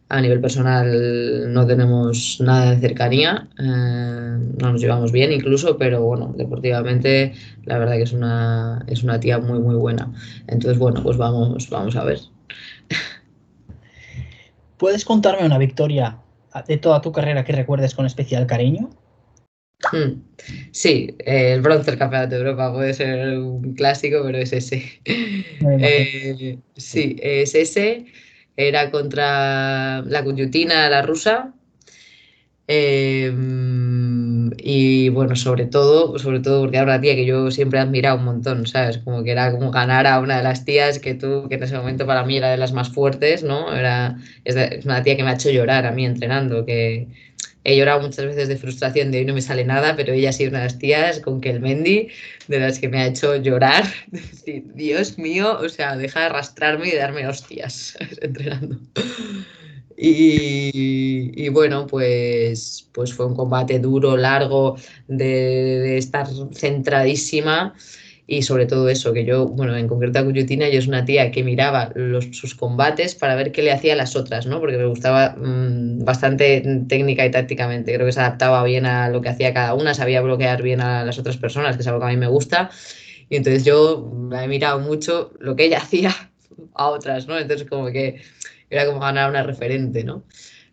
A 0.10 0.21
nivel 0.21 0.39
personal 0.39 1.54
no 1.54 1.67
tenemos 1.67 2.39
nada 2.39 2.71
de 2.71 2.80
cercanía, 2.80 3.50
eh, 3.60 4.38
no 4.58 4.71
nos 4.71 4.80
llevamos 4.80 5.12
bien 5.12 5.34
incluso, 5.34 5.78
pero 5.78 6.02
bueno, 6.02 6.34
deportivamente 6.38 7.34
la 7.65 7.78
verdad 7.78 7.95
que 7.97 8.04
es 8.04 8.13
una, 8.13 8.86
es 8.88 9.04
una 9.04 9.19
tía 9.19 9.38
muy, 9.39 9.60
muy 9.60 9.76
buena. 9.76 10.13
Entonces, 10.47 10.80
bueno, 10.80 11.04
pues 11.04 11.17
vamos, 11.17 11.69
vamos 11.69 11.97
a 11.97 12.06
ver. 12.06 12.19
¿Puedes 14.78 15.04
contarme 15.04 15.45
una 15.45 15.58
victoria 15.58 16.19
de 16.67 16.78
toda 16.78 17.02
tu 17.02 17.12
carrera 17.12 17.43
que 17.43 17.52
recuerdes 17.52 17.93
con 17.93 18.06
especial 18.06 18.47
cariño? 18.47 18.89
Hmm. 19.91 20.21
Sí, 20.71 21.15
el 21.19 21.62
bronce 21.62 21.91
del 21.91 22.00
Campeonato 22.00 22.36
de 22.36 22.41
Europa 22.41 22.73
puede 22.73 22.93
ser 22.93 23.38
un 23.38 23.73
clásico, 23.76 24.21
pero 24.23 24.38
es 24.38 24.54
ese. 24.54 25.02
Eh, 25.80 26.60
sí, 26.76 27.15
es 27.21 27.56
ese. 27.56 28.06
Era 28.58 28.91
contra 28.91 30.02
la 30.02 30.24
Cuyutina, 30.24 30.89
la 30.89 31.02
rusa. 31.04 31.54
Em, 32.70 34.52
y 34.58 35.08
bueno, 35.10 35.36
sobre 35.38 35.65
todo, 35.67 36.20
sobre 36.20 36.41
todo 36.41 36.62
porque 36.62 36.76
era 36.78 36.84
una 36.86 37.00
tía 37.00 37.15
que 37.15 37.26
yo 37.26 37.50
siempre 37.50 37.80
he 37.80 37.82
admirado 37.82 38.17
un 38.17 38.26
montón, 38.26 38.67
¿sabes? 38.67 38.98
Como 38.98 39.24
que 39.24 39.32
era 39.32 39.52
como 39.52 39.72
ganar 39.72 40.06
a 40.06 40.20
una 40.20 40.38
de 40.38 40.43
las 40.43 40.65
tías 40.65 41.00
que 41.00 41.13
tú, 41.13 41.48
que 41.48 41.56
en 41.56 41.63
ese 41.63 41.78
momento 41.78 42.06
para 42.06 42.26
mí 42.26 42.38
era 42.38 42.50
de 42.52 42.58
las 42.58 42.74
más 42.74 42.89
fuertes, 42.89 43.43
¿no? 43.43 43.74
Era, 43.74 44.17
es, 44.43 44.86
una 44.86 45.02
tía 45.02 45.15
que 45.15 45.24
me 45.24 45.30
ha 45.30 45.34
hecho 45.36 45.50
llorar 45.50 45.86
a 45.86 45.91
mí 45.91 46.06
entrenando, 46.06 46.65
que 46.65 47.08
he 47.67 47.75
llorado 47.75 47.99
muchas 47.99 48.25
veces 48.25 48.47
de 48.47 48.56
frustración 48.56 49.12
de 49.12 49.19
hoy 49.19 49.25
no 49.25 49.34
me 49.34 49.41
sale 49.41 49.65
nada, 49.65 49.97
pero 49.97 50.13
ella 50.13 50.30
ha 50.30 50.34
sido 50.34 50.51
una 50.51 50.60
de 50.60 50.65
las 50.65 50.80
tías 50.80 51.19
con 51.19 51.41
que 51.41 51.49
el 51.49 51.60
Mendy, 51.60 52.08
de 52.47 52.60
las 52.62 52.80
que 52.80 52.88
me 52.88 53.01
ha 53.01 53.08
hecho 53.08 53.36
llorar. 53.36 53.84
Dios 54.73 55.17
mío, 55.17 55.60
o 55.60 55.67
sea, 55.67 55.97
deja 55.97 56.21
de 56.21 56.25
arrastrarme 56.27 56.88
y 56.88 56.95
darme 56.95 57.27
hostias 57.27 57.97
entrenando. 58.21 58.80
Y, 59.97 61.49
bueno, 61.49 61.88
pues, 61.88 62.88
pues 62.93 63.13
fue 63.13 63.25
un 63.25 63.36
combate 63.36 63.80
duro, 63.80 64.15
largo, 64.15 64.77
de, 65.10 65.97
estar 65.97 66.27
centradísima 66.53 67.75
y 68.29 68.41
sobre 68.41 68.65
todo 68.65 68.89
eso, 68.89 69.13
que 69.13 69.23
yo, 69.23 69.47
bueno, 69.47 69.77
en 69.77 69.87
concreto 69.87 70.19
a 70.19 70.23
Cuyutina, 70.25 70.67
yo 70.67 70.79
es 70.79 70.87
una 70.87 71.05
tía 71.05 71.31
que 71.31 71.43
miraba 71.43 71.91
los, 71.95 72.25
sus 72.33 72.55
combates 72.55 73.15
para 73.15 73.35
ver 73.35 73.53
qué 73.53 73.61
le 73.61 73.71
hacía 73.71 73.93
a 73.93 73.95
las 73.95 74.17
otras, 74.17 74.45
¿no? 74.45 74.59
Porque 74.59 74.77
me 74.77 74.85
gustaba 74.85 75.35
mm, 75.37 76.03
bastante 76.03 76.61
técnica 76.89 77.25
y 77.25 77.31
tácticamente, 77.31 77.93
creo 77.93 78.05
que 78.05 78.11
se 78.11 78.19
adaptaba 78.19 78.61
bien 78.65 78.85
a 78.85 79.07
lo 79.07 79.21
que 79.21 79.29
hacía 79.29 79.53
cada 79.53 79.73
una, 79.75 79.93
sabía 79.93 80.19
bloquear 80.21 80.61
bien 80.61 80.81
a 80.81 81.05
las 81.05 81.17
otras 81.17 81.37
personas, 81.37 81.77
que 81.77 81.83
es 81.83 81.87
algo 81.87 82.01
que 82.01 82.07
a 82.07 82.09
mí 82.09 82.17
me 82.17 82.27
gusta, 82.27 82.69
y 83.29 83.37
entonces 83.37 83.63
yo 83.63 84.11
he 84.33 84.47
mirado 84.49 84.79
mucho 84.79 85.31
lo 85.39 85.55
que 85.55 85.63
ella 85.63 85.77
hacía 85.81 86.13
a 86.73 86.87
otras, 86.87 87.27
¿no? 87.27 87.37
Entonces 87.37 87.65
como 87.69 87.87
que 87.91 88.21
era 88.69 88.85
como 88.85 88.99
ganar 88.99 89.29
una 89.29 89.43
referente, 89.43 90.03
¿no? 90.03 90.25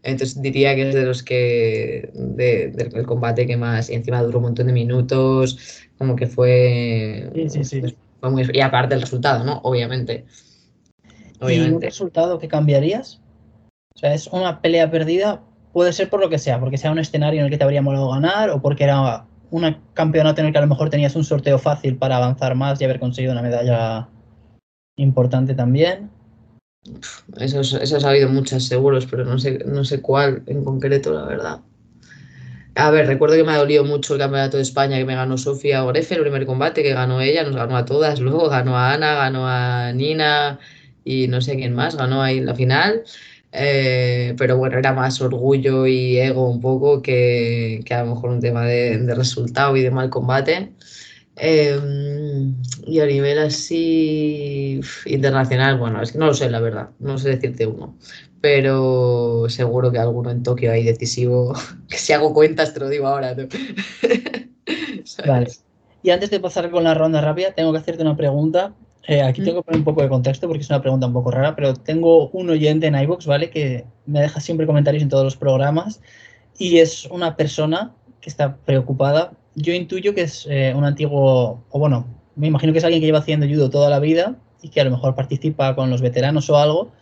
Entonces 0.05 0.41
diría 0.41 0.75
que 0.75 0.91
es 0.91 0.95
de 0.95 1.05
los 1.05 1.23
que, 1.23 2.11
del 2.15 3.07
combate 3.07 3.47
que 3.47 3.57
más, 3.57 3.89
y 3.91 3.95
encima 3.95 4.23
duró 4.23 4.39
un 4.39 4.45
montón 4.45 4.67
de 4.67 4.73
minutos, 4.73 5.87
como 5.99 6.15
que 6.15 6.27
fue, 6.27 7.31
sí, 7.35 7.65
sí, 7.65 7.65
sí. 7.65 7.97
fue 8.21 8.31
muy, 8.31 8.49
y 8.53 8.61
aparte 8.61 8.95
el 8.95 9.01
resultado, 9.01 9.45
¿no? 9.45 9.61
Obviamente. 9.63 10.27
Obviamente. 11.41 11.71
¿Y 11.71 11.75
un 11.75 11.83
resultado 11.83 12.39
que 12.39 12.49
cambiarías? 12.49 13.21
O 13.95 13.99
sea, 13.99 14.13
es 14.13 14.27
una 14.27 14.61
pelea 14.61 14.91
perdida, 14.91 15.43
puede 15.73 15.93
ser 15.93 16.11
por 16.11 16.21
lo 16.21 16.29
que 16.29 16.39
sea, 16.39 16.61
porque 16.61 16.79
sea 16.79 16.93
un 16.93 16.99
escenario 16.99 17.41
en 17.41 17.47
el 17.47 17.51
que 17.51 17.59
te 17.59 17.65
habría 17.65 17.83
molado 17.83 18.11
ganar 18.11 18.51
o 18.51 18.61
porque 18.61 18.85
era 18.85 19.27
un 19.51 19.77
campeonato 19.95 20.41
en 20.41 20.49
el 20.49 20.53
que 20.53 20.59
a 20.59 20.63
lo 20.63 20.67
mejor 20.67 20.91
tenías 20.91 21.17
un 21.17 21.25
sorteo 21.25 21.59
fácil 21.59 21.97
para 21.97 22.17
avanzar 22.17 22.55
más 22.55 22.81
y 22.81 22.85
haber 22.85 22.99
conseguido 22.99 23.33
una 23.33 23.43
medalla 23.43 24.09
importante 24.97 25.55
también. 25.55 26.11
Esos, 27.39 28.05
ha 28.05 28.09
habido 28.09 28.29
muchas 28.29 28.65
seguros, 28.67 29.07
pero 29.07 29.25
no 29.25 29.39
sé, 29.39 29.61
no 29.67 29.85
sé 29.85 30.01
cuál 30.01 30.43
en 30.47 30.65
concreto, 30.65 31.13
la 31.13 31.25
verdad. 31.25 31.61
A 32.77 32.91
ver, 32.91 33.07
recuerdo 33.07 33.37
que 33.37 33.45
me 33.45 33.53
ha 33.53 33.59
dolido 33.59 33.85
mucho 33.85 34.15
el 34.15 34.21
campeonato 34.21 34.57
de 34.57 34.65
España 34.65 34.99
que 34.99 35.05
me 35.05 35.15
ganó 35.15 35.39
Sofía 35.39 35.85
Orefe, 35.85 36.17
el 36.17 36.23
primer 36.23 36.45
combate 36.45 36.83
que 36.83 36.93
ganó 36.93 37.21
ella, 37.21 37.45
nos 37.45 37.55
ganó 37.55 37.77
a 37.77 37.85
todas, 37.85 38.19
luego 38.21 38.49
ganó 38.49 38.77
a 38.77 38.93
Ana, 38.93 39.15
ganó 39.15 39.49
a 39.49 39.93
Nina 39.93 40.59
y 41.05 41.29
no 41.29 41.41
sé 41.41 41.55
quién 41.57 41.75
más, 41.75 41.97
ganó 41.97 42.23
ahí 42.23 42.39
en 42.39 42.47
la 42.47 42.55
final. 42.55 43.05
Eh, 43.53 44.35
pero 44.37 44.57
bueno, 44.59 44.77
era 44.79 44.93
más 44.93 45.21
orgullo 45.21 45.87
y 45.87 46.19
ego 46.19 46.51
un 46.51 46.61
poco 46.61 47.01
que, 47.01 47.81
que 47.85 47.95
a 47.95 48.03
lo 48.03 48.15
mejor 48.17 48.31
un 48.31 48.41
tema 48.41 48.65
de, 48.67 48.99
de 48.99 49.15
resultado 49.15 49.77
y 49.77 49.83
de 49.83 49.93
mal 49.93 50.11
combate. 50.11 50.73
Em, 51.37 52.55
y 52.87 53.01
a 53.01 53.07
nivel 53.07 53.39
así 53.41 54.81
internacional, 55.07 55.79
bueno, 55.79 56.01
es 56.01 56.13
que 56.13 56.19
no 56.19 56.27
lo 56.27 56.35
sé, 56.35 56.49
la 56.49 56.61
verdad, 56.61 56.91
no 57.01 57.19
sé 57.19 57.31
decirte 57.31 57.67
uno, 57.67 57.99
pero 58.41 59.47
seguro 59.49 59.91
que 59.91 59.99
alguno 59.99 60.31
en 60.31 60.45
Tokio 60.45 60.71
hay 60.71 60.85
decisivo, 60.85 61.55
que 61.89 61.99
si 61.99 62.13
hago 62.13 62.33
cuentas 62.33 62.73
te 62.73 62.81
lo 62.81 62.89
digo 62.89 63.09
ahora. 63.09 63.35
vale. 65.27 65.49
Y 66.03 66.11
antes 66.11 66.31
de 66.31 66.39
pasar 66.39 66.71
con 66.71 66.85
la 66.85 66.95
ronda 66.95 67.21
rápida, 67.21 67.53
tengo 67.53 67.73
que 67.73 67.79
hacerte 67.79 68.03
una 68.03 68.17
pregunta. 68.17 68.75
Eh, 69.09 69.23
aquí 69.23 69.43
tengo 69.43 69.61
que 69.61 69.67
poner 69.67 69.79
un 69.79 69.85
poco 69.85 70.03
de 70.03 70.09
contexto 70.09 70.47
porque 70.47 70.63
es 70.63 70.71
una 70.71 70.81
pregunta 70.81 71.07
un 71.07 71.13
poco 71.13 71.31
rara, 71.31 71.57
pero 71.57 71.75
tengo 71.75 72.29
un 72.29 72.49
oyente 72.51 72.87
en 72.87 72.95
iVoox, 72.95 73.27
¿vale? 73.27 73.51
Que 73.51 73.85
me 74.07 74.21
deja 74.21 74.41
siempre 74.41 74.67
comentarios 74.67 75.03
en 75.03 75.09
todos 75.09 75.25
los 75.25 75.37
programas 75.37 76.01
y 76.59 76.79
es 76.79 77.07
una 77.07 77.37
persona 77.37 77.95
que 78.21 78.31
está 78.31 78.57
preocupada 78.57 79.33
yo 79.55 79.73
intuyo 79.73 80.15
que 80.15 80.23
es 80.23 80.47
eh, 80.51 80.73
un 80.77 80.85
antiguo, 80.85 81.65
o 81.71 81.79
bueno, 81.79 82.07
me 82.37 82.49
imagino 82.49 82.73
que 82.73 82.79
es 82.79 82.85
alguien 82.85 83.01
que 83.01 83.07
lleva 83.07 83.19
haciendo 83.21 83.47
judo 83.47 83.71
toda 83.71 83.91
la 83.91 84.01
vida 84.01 84.37
y 84.63 84.69
que 84.69 84.81
a 84.81 84.85
lo 84.85 84.91
mejor 84.91 85.15
participa 85.15 85.75
con 85.75 85.91
los 85.91 86.01
veteranos 86.01 86.51
o 86.51 86.57
algo, 86.57 86.93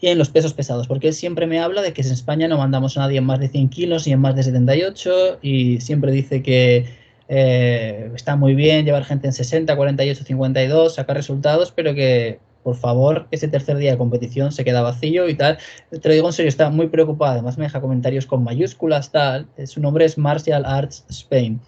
y 0.00 0.08
en 0.08 0.18
los 0.18 0.28
pesos 0.28 0.54
pesados, 0.54 0.86
porque 0.86 1.08
él 1.08 1.14
siempre 1.14 1.46
me 1.46 1.58
habla 1.58 1.82
de 1.82 1.92
que 1.92 2.02
en 2.02 2.12
España 2.12 2.46
no 2.46 2.58
mandamos 2.58 2.96
a 2.96 3.00
nadie 3.00 3.18
en 3.18 3.24
más 3.24 3.40
de 3.40 3.48
100 3.48 3.68
kilos 3.68 4.06
y 4.06 4.12
en 4.12 4.20
más 4.20 4.36
de 4.36 4.44
78, 4.44 5.38
y 5.42 5.80
siempre 5.80 6.12
dice 6.12 6.42
que 6.42 6.86
eh, 7.28 8.10
está 8.14 8.36
muy 8.36 8.54
bien 8.54 8.84
llevar 8.84 9.04
gente 9.04 9.26
en 9.26 9.32
60, 9.32 9.74
48, 9.74 10.24
52, 10.24 10.94
sacar 10.94 11.16
resultados, 11.16 11.72
pero 11.74 11.94
que 11.94 12.38
por 12.68 12.76
favor, 12.76 13.26
ese 13.30 13.48
tercer 13.48 13.78
día 13.78 13.92
de 13.92 13.96
competición 13.96 14.52
se 14.52 14.62
queda 14.62 14.82
vacío 14.82 15.26
y 15.30 15.34
tal. 15.34 15.56
Te 15.90 16.06
lo 16.06 16.12
digo 16.12 16.26
en 16.26 16.34
serio, 16.34 16.50
está 16.50 16.68
muy 16.68 16.88
preocupado. 16.88 17.32
Además, 17.32 17.56
me 17.56 17.64
deja 17.64 17.80
comentarios 17.80 18.26
con 18.26 18.44
mayúsculas, 18.44 19.10
tal. 19.10 19.46
Su 19.64 19.80
nombre 19.80 20.04
es 20.04 20.18
Martial 20.18 20.66
Arts 20.66 21.06
Spain. 21.08 21.62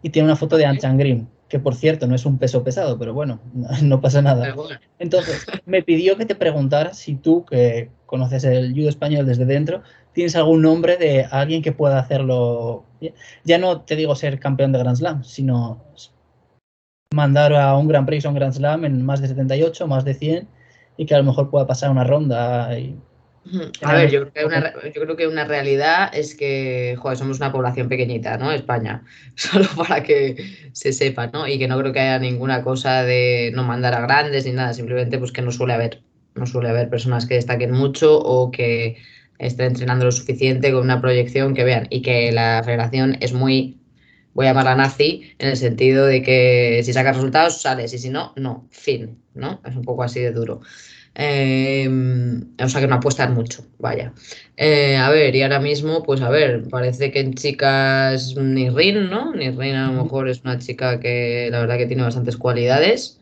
Y 0.00 0.08
tiene 0.08 0.28
una 0.28 0.36
foto 0.36 0.56
de 0.56 0.64
Anchan 0.64 0.96
Green, 0.96 1.28
que 1.46 1.58
por 1.58 1.74
cierto 1.74 2.06
no 2.06 2.14
es 2.14 2.24
un 2.24 2.38
peso 2.38 2.64
pesado, 2.64 2.98
pero 2.98 3.12
bueno, 3.12 3.38
no 3.82 4.00
pasa 4.00 4.22
nada. 4.22 4.54
Entonces, 4.98 5.44
me 5.66 5.82
pidió 5.82 6.16
que 6.16 6.24
te 6.24 6.34
preguntara 6.34 6.94
si 6.94 7.16
tú, 7.16 7.44
que 7.44 7.90
conoces 8.06 8.44
el 8.44 8.72
judo 8.72 8.88
español 8.88 9.26
desde 9.26 9.44
dentro, 9.44 9.82
tienes 10.14 10.36
algún 10.36 10.62
nombre 10.62 10.96
de 10.96 11.26
alguien 11.30 11.60
que 11.60 11.72
pueda 11.72 11.98
hacerlo. 11.98 12.86
Ya 13.44 13.58
no 13.58 13.82
te 13.82 13.94
digo 13.94 14.16
ser 14.16 14.40
campeón 14.40 14.72
de 14.72 14.78
Grand 14.78 14.96
Slam, 14.96 15.22
sino 15.22 15.84
mandar 17.12 17.52
a 17.54 17.76
un 17.76 17.88
Grand 17.88 18.06
Prix 18.06 18.24
o 18.24 18.28
un 18.28 18.36
Grand 18.36 18.52
Slam 18.52 18.84
en 18.84 19.04
más 19.04 19.20
de 19.20 19.26
78, 19.26 19.86
más 19.88 20.04
de 20.04 20.14
100 20.14 20.48
y 20.96 21.06
que 21.06 21.14
a 21.14 21.18
lo 21.18 21.24
mejor 21.24 21.50
pueda 21.50 21.66
pasar 21.66 21.90
una 21.90 22.04
ronda. 22.04 22.78
Y... 22.78 22.96
A 23.82 23.94
ver, 23.94 24.10
yo 24.10 24.30
creo, 24.30 24.48
que 24.48 24.56
una, 24.56 24.72
yo 24.94 25.02
creo 25.02 25.16
que 25.16 25.26
una 25.26 25.44
realidad 25.44 26.10
es 26.14 26.36
que 26.36 26.94
joder, 26.98 27.18
somos 27.18 27.38
una 27.38 27.50
población 27.50 27.88
pequeñita, 27.88 28.38
¿no? 28.38 28.52
España, 28.52 29.02
solo 29.34 29.66
para 29.76 30.04
que 30.04 30.36
se 30.72 30.92
sepa, 30.92 31.26
¿no? 31.26 31.48
Y 31.48 31.58
que 31.58 31.66
no 31.66 31.78
creo 31.80 31.92
que 31.92 31.98
haya 31.98 32.20
ninguna 32.20 32.62
cosa 32.62 33.02
de 33.02 33.50
no 33.56 33.64
mandar 33.64 33.94
a 33.94 34.02
grandes 34.02 34.46
ni 34.46 34.52
nada, 34.52 34.72
simplemente 34.72 35.18
pues 35.18 35.32
que 35.32 35.42
no 35.42 35.50
suele 35.50 35.72
haber, 35.72 36.02
no 36.36 36.46
suele 36.46 36.68
haber 36.68 36.88
personas 36.88 37.26
que 37.26 37.34
destaquen 37.34 37.72
mucho 37.72 38.20
o 38.20 38.52
que 38.52 38.98
estén 39.38 39.66
entrenando 39.66 40.04
lo 40.04 40.12
suficiente 40.12 40.70
con 40.70 40.82
una 40.82 41.00
proyección 41.00 41.54
que 41.54 41.64
vean 41.64 41.88
y 41.90 42.02
que 42.02 42.30
la 42.30 42.62
federación 42.64 43.16
es 43.20 43.32
muy 43.32 43.79
voy 44.34 44.46
a 44.46 44.50
llamarla 44.50 44.74
nazi, 44.76 45.34
en 45.38 45.50
el 45.50 45.56
sentido 45.56 46.06
de 46.06 46.22
que 46.22 46.82
si 46.84 46.92
sacas 46.92 47.16
resultados, 47.16 47.60
sales, 47.60 47.92
y 47.94 47.98
si 47.98 48.10
no, 48.10 48.32
no, 48.36 48.68
fin, 48.70 49.18
¿no? 49.34 49.60
Es 49.64 49.76
un 49.76 49.82
poco 49.82 50.02
así 50.02 50.20
de 50.20 50.32
duro. 50.32 50.60
Em, 51.14 52.54
o 52.62 52.68
sea 52.68 52.80
que 52.80 52.86
no 52.86 52.94
apuestan 52.96 53.34
mucho, 53.34 53.66
vaya. 53.78 54.14
Eh, 54.56 54.96
a 54.96 55.10
ver, 55.10 55.34
y 55.34 55.42
ahora 55.42 55.58
mismo, 55.60 56.02
pues 56.02 56.20
a 56.20 56.30
ver, 56.30 56.68
parece 56.68 57.10
que 57.10 57.20
en 57.20 57.34
chicas 57.34 58.36
ni 58.36 58.70
Rin, 58.70 59.10
¿no? 59.10 59.34
Ni 59.34 59.50
Rin 59.50 59.74
a 59.74 59.90
lo 59.92 60.04
mejor 60.04 60.28
es 60.28 60.42
una 60.42 60.58
chica 60.58 61.00
que 61.00 61.48
la 61.50 61.60
verdad 61.60 61.78
que 61.78 61.86
tiene 61.86 62.02
bastantes 62.04 62.36
cualidades. 62.36 63.19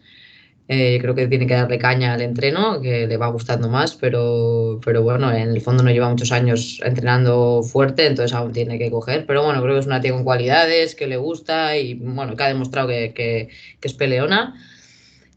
Eh, 0.71 0.99
creo 1.01 1.15
que 1.15 1.27
tiene 1.29 1.47
que 1.47 1.55
darle 1.55 1.79
caña 1.79 2.13
al 2.13 2.21
entreno, 2.21 2.83
que 2.83 3.07
le 3.07 3.17
va 3.17 3.29
gustando 3.29 3.71
más, 3.71 3.97
pero, 3.97 4.79
pero 4.85 5.03
bueno, 5.03 5.33
en 5.33 5.49
el 5.49 5.63
fondo 5.63 5.83
no 5.83 5.91
lleva 5.91 6.11
muchos 6.11 6.31
años 6.31 6.79
entrenando 6.85 7.63
fuerte, 7.63 8.05
entonces 8.05 8.37
aún 8.37 8.53
tiene 8.53 8.79
que 8.79 8.91
coger. 8.91 9.25
Pero 9.25 9.43
bueno, 9.43 9.63
creo 9.63 9.75
que 9.75 9.81
es 9.81 9.87
una 9.87 10.03
tía 10.03 10.13
con 10.13 10.25
cualidades, 10.25 10.95
que 10.95 11.07
le 11.07 11.17
gusta 11.17 11.79
y 11.79 11.95
bueno, 11.95 12.37
que 12.37 12.43
ha 12.43 12.49
demostrado 12.49 12.89
que, 12.89 13.15
que, 13.15 13.49
es 13.81 13.95
peleona. 13.95 14.63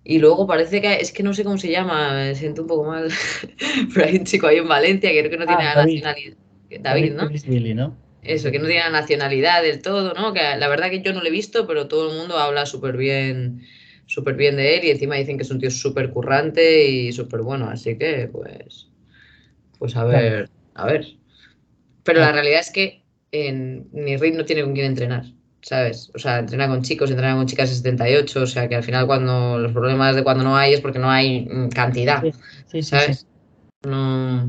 Y 0.03 0.19
luego 0.19 0.47
parece 0.47 0.81
que 0.81 0.95
es 0.95 1.13
que 1.13 1.23
no 1.23 1.33
sé 1.33 1.45
cómo 1.45 1.57
se 1.57 1.71
llama, 1.71 2.13
me 2.13 2.35
siento 2.35 2.63
un 2.63 2.67
poco 2.67 2.83
mal, 2.83 3.07
pero 3.93 4.07
hay 4.07 4.17
un 4.17 4.25
chico 4.25 4.47
ahí 4.47 4.57
en 4.57 4.67
Valencia 4.67 5.11
que 5.11 5.19
creo 5.19 5.31
que 5.31 5.37
no 5.37 5.45
tiene 5.45 5.63
la 5.63 5.71
ah, 5.71 5.85
nacionalidad. 5.85 6.35
David, 6.81 7.13
¿no? 7.13 7.29
¿no? 7.75 7.97
Eso, 8.21 8.51
que 8.51 8.59
no 8.59 8.65
tiene 8.65 8.81
la 8.81 8.89
nacionalidad 8.89 9.63
del 9.63 9.81
todo, 9.81 10.13
¿no? 10.13 10.33
Que 10.33 10.41
la 10.57 10.67
verdad 10.67 10.89
que 10.89 11.01
yo 11.01 11.13
no 11.13 11.21
lo 11.21 11.27
he 11.27 11.31
visto, 11.31 11.65
pero 11.67 11.87
todo 11.87 12.11
el 12.11 12.17
mundo 12.17 12.37
habla 12.37 12.65
súper 12.65 12.97
bien 12.97 13.61
súper 14.11 14.35
bien 14.35 14.57
de 14.57 14.77
él 14.77 14.83
y 14.83 14.89
encima 14.89 15.15
dicen 15.15 15.37
que 15.37 15.43
es 15.43 15.51
un 15.51 15.59
tío 15.59 15.71
súper 15.71 16.09
currante 16.09 16.85
y 16.85 17.13
súper 17.13 17.41
bueno, 17.41 17.69
así 17.69 17.97
que 17.97 18.27
pues, 18.29 18.89
pues 19.79 19.95
a 19.95 20.03
ver, 20.03 20.49
a 20.75 20.85
ver. 20.85 21.15
Pero 22.03 22.19
la 22.19 22.33
realidad 22.33 22.59
es 22.59 22.71
que 22.71 23.03
en, 23.31 23.87
ni 23.93 24.17
Reed 24.17 24.35
no 24.35 24.43
tiene 24.43 24.63
con 24.63 24.73
quién 24.73 24.87
entrenar, 24.87 25.23
¿sabes? 25.61 26.11
O 26.13 26.19
sea, 26.19 26.39
entrena 26.39 26.67
con 26.67 26.81
chicos, 26.81 27.09
entrena 27.09 27.37
con 27.37 27.45
chicas 27.45 27.69
de 27.69 27.75
78, 27.75 28.41
o 28.41 28.45
sea 28.45 28.67
que 28.67 28.75
al 28.75 28.83
final 28.83 29.07
cuando 29.07 29.57
los 29.59 29.71
problemas 29.71 30.13
de 30.15 30.23
cuando 30.23 30.43
no 30.43 30.57
hay 30.57 30.73
es 30.73 30.81
porque 30.81 30.99
no 30.99 31.09
hay 31.09 31.45
mm, 31.45 31.69
cantidad, 31.69 32.21
sí, 32.21 32.33
sí, 32.67 32.83
¿sabes? 32.83 33.27
no... 33.83 34.45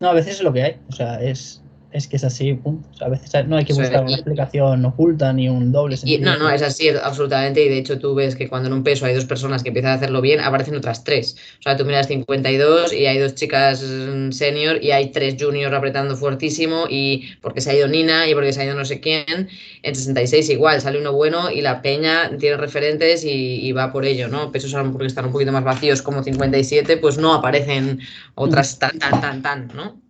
no, 0.00 0.08
a 0.08 0.14
veces 0.14 0.36
es 0.36 0.42
lo 0.42 0.52
que 0.52 0.62
hay, 0.62 0.80
o 0.88 0.92
sea, 0.92 1.22
es 1.22 1.61
es 1.92 2.08
que 2.08 2.16
es 2.16 2.24
así, 2.24 2.54
punto. 2.54 2.88
O 2.90 2.94
sea, 2.94 3.06
a 3.08 3.10
veces 3.10 3.46
no 3.46 3.56
hay 3.56 3.64
que 3.64 3.74
buscar 3.74 4.02
una 4.04 4.14
explicación 4.14 4.84
oculta 4.84 5.32
ni 5.32 5.48
un 5.48 5.72
doble 5.72 5.94
Y, 5.94 5.98
sentido. 5.98 6.32
no, 6.32 6.38
no, 6.38 6.50
es 6.50 6.62
así, 6.62 6.88
absolutamente. 6.88 7.64
Y 7.64 7.68
de 7.68 7.78
hecho, 7.78 7.98
tú 7.98 8.14
ves 8.14 8.34
que 8.34 8.48
cuando 8.48 8.68
en 8.68 8.72
un 8.74 8.82
peso 8.82 9.04
hay 9.04 9.14
dos 9.14 9.26
personas 9.26 9.62
que 9.62 9.68
empiezan 9.68 9.92
a 9.92 9.94
hacerlo 9.94 10.20
bien, 10.20 10.40
aparecen 10.40 10.74
otras 10.74 11.04
tres. 11.04 11.36
O 11.58 11.62
sea, 11.62 11.76
tú 11.76 11.84
miras 11.84 12.08
52 12.08 12.92
y 12.92 13.06
hay 13.06 13.18
dos 13.18 13.34
chicas 13.34 13.82
mm, 13.82 14.30
senior 14.32 14.82
y 14.82 14.92
hay 14.92 15.10
tres 15.10 15.36
juniors 15.38 15.74
apretando 15.74 16.16
fuertísimo. 16.16 16.86
Y 16.88 17.34
porque 17.40 17.60
se 17.60 17.70
ha 17.70 17.74
ido 17.74 17.88
Nina 17.88 18.28
y 18.28 18.34
porque 18.34 18.52
se 18.52 18.62
ha 18.62 18.64
ido 18.64 18.74
no 18.74 18.84
sé 18.84 19.00
quién. 19.00 19.48
En 19.82 19.94
66 19.94 20.48
igual, 20.50 20.80
sale 20.80 20.98
uno 20.98 21.12
bueno 21.12 21.50
y 21.50 21.60
la 21.60 21.82
peña 21.82 22.36
tiene 22.38 22.56
referentes 22.56 23.24
y, 23.24 23.66
y 23.66 23.72
va 23.72 23.92
por 23.92 24.04
ello, 24.06 24.28
¿no? 24.28 24.50
Pesos 24.50 24.74
a 24.74 24.78
lo 24.78 24.86
mejor 24.86 25.04
están 25.04 25.26
un 25.26 25.32
poquito 25.32 25.52
más 25.52 25.64
vacíos 25.64 26.00
como 26.00 26.22
57, 26.22 26.96
pues 26.96 27.18
no 27.18 27.34
aparecen 27.34 28.00
otras 28.34 28.78
tan, 28.78 28.98
tan, 28.98 29.20
tan, 29.20 29.42
tan, 29.42 29.68
¿no? 29.74 30.00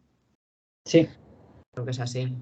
Sí, 0.84 1.08
Creo 1.72 1.84
que 1.84 1.90
es 1.92 2.00
así. 2.00 2.36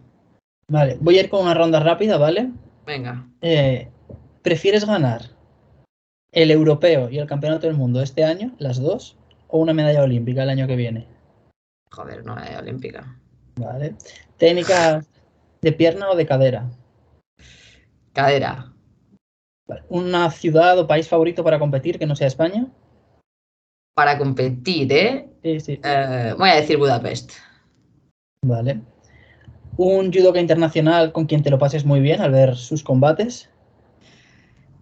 vale. 0.68 0.98
Voy 1.00 1.16
a 1.18 1.20
ir 1.20 1.30
con 1.30 1.42
una 1.42 1.54
ronda 1.54 1.80
rápida, 1.80 2.18
¿vale? 2.18 2.50
Venga. 2.84 3.28
Eh, 3.40 3.88
¿Prefieres 4.42 4.84
ganar 4.84 5.22
el 6.32 6.50
europeo 6.50 7.08
y 7.10 7.18
el 7.18 7.26
campeonato 7.26 7.66
del 7.66 7.76
mundo 7.76 8.02
este 8.02 8.24
año, 8.24 8.54
las 8.58 8.80
dos, 8.80 9.16
o 9.48 9.58
una 9.58 9.72
medalla 9.72 10.02
olímpica 10.02 10.42
el 10.42 10.50
año 10.50 10.66
que 10.66 10.76
viene? 10.76 11.06
Joder, 11.92 12.24
no 12.24 12.34
la 12.34 12.58
olímpica. 12.58 13.16
Vale. 13.56 13.94
¿Técnica 14.36 15.04
de 15.60 15.72
pierna 15.72 16.10
o 16.10 16.16
de 16.16 16.26
cadera? 16.26 16.70
Cadera. 18.12 18.72
Vale. 19.68 19.84
¿Una 19.88 20.30
ciudad 20.30 20.78
o 20.78 20.86
país 20.86 21.08
favorito 21.08 21.44
para 21.44 21.58
competir 21.58 21.98
que 21.98 22.06
no 22.06 22.16
sea 22.16 22.26
España? 22.26 22.66
Para 23.94 24.18
competir, 24.18 24.92
¿eh? 24.92 25.28
Sí, 25.42 25.60
sí. 25.60 25.80
Eh, 25.84 26.34
voy 26.36 26.50
a 26.50 26.56
decir 26.56 26.78
Budapest. 26.78 27.32
Vale. 28.44 28.80
¿Un 29.82 30.12
judoka 30.12 30.38
internacional 30.38 31.10
con 31.10 31.24
quien 31.24 31.42
te 31.42 31.48
lo 31.48 31.58
pases 31.58 31.86
muy 31.86 32.00
bien 32.00 32.20
al 32.20 32.32
ver 32.32 32.54
sus 32.54 32.82
combates? 32.82 33.48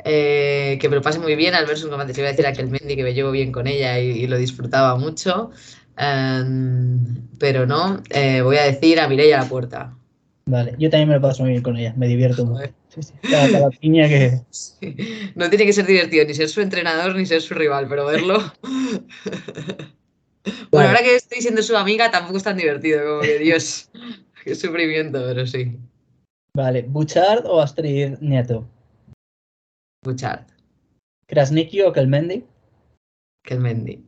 Eh, 0.05 0.77
que 0.81 0.89
me 0.89 0.97
lo 0.97 1.03
pase 1.03 1.21
muy 1.21 1.37
bien 1.37 1.55
al 1.55 1.67
ver 1.67 1.79
su 1.79 1.89
combate. 1.89 2.13
Le 2.15 2.19
iba 2.19 2.29
a 2.29 2.33
decir 2.33 2.47
a 2.47 2.49
aquel 2.49 2.67
Mendy 2.67 2.97
que 2.97 3.05
me 3.05 3.15
llevo 3.15 3.31
bien 3.31 3.53
con 3.53 3.69
ella 3.69 4.01
y, 4.01 4.09
y 4.09 4.27
lo 4.27 4.37
disfrutaba 4.37 4.97
mucho. 4.97 5.53
Em, 5.97 6.99
pero 7.39 7.65
no, 7.65 8.03
eh, 8.11 8.41
voy 8.43 8.57
a 8.57 8.65
decir 8.65 8.99
a 8.99 9.07
Mireia 9.07 9.39
La 9.39 9.49
Puerta. 9.49 9.97
Vale, 10.47 10.75
yo 10.81 10.91
también 10.91 11.11
me 11.11 11.15
lo 11.15 11.21
paso 11.21 11.45
muy 11.45 11.53
bien 11.53 11.63
con 11.63 11.77
ella, 11.77 11.95
me 11.97 12.09
divierto 12.09 12.45
mucho. 12.45 12.57
Joder. 12.57 12.73
Sí, 12.89 13.03
sí. 13.05 13.13
Cada, 13.23 13.53
cada 13.53 13.71
piña 13.71 14.09
que... 14.09 14.41
Sí. 14.51 14.97
No 15.37 15.49
tiene 15.49 15.65
que 15.65 15.73
ser 15.75 15.87
divertido 15.87 16.25
ni 16.25 16.35
ser 16.35 16.49
su 16.49 16.61
entrenador 16.61 17.15
ni 17.15 17.25
ser 17.25 17.41
su 17.41 17.55
rival, 17.55 17.87
pero 17.89 18.05
verlo. 18.05 18.53
bueno, 20.73 20.89
ahora 20.89 21.03
que 21.05 21.15
estoy 21.15 21.41
siendo 21.41 21.63
su 21.63 21.77
amiga, 21.77 22.11
tampoco 22.11 22.39
es 22.39 22.43
tan 22.43 22.57
divertido 22.57 23.05
como 23.05 23.21
que 23.21 23.39
Dios. 23.39 23.91
Sufrimiento, 24.55 25.21
pero 25.25 25.47
sí. 25.47 25.79
Vale, 26.57 26.83
¿Buchard 26.83 27.47
o 27.47 27.61
Astrid 27.61 28.19
Nieto? 28.21 28.67
Buchard, 30.05 30.47
¿Krasniki 31.27 31.83
o 31.83 31.93
Kelmendi? 31.93 32.45
que 33.45 33.55
el 33.55 33.61
Mendy. 33.61 34.05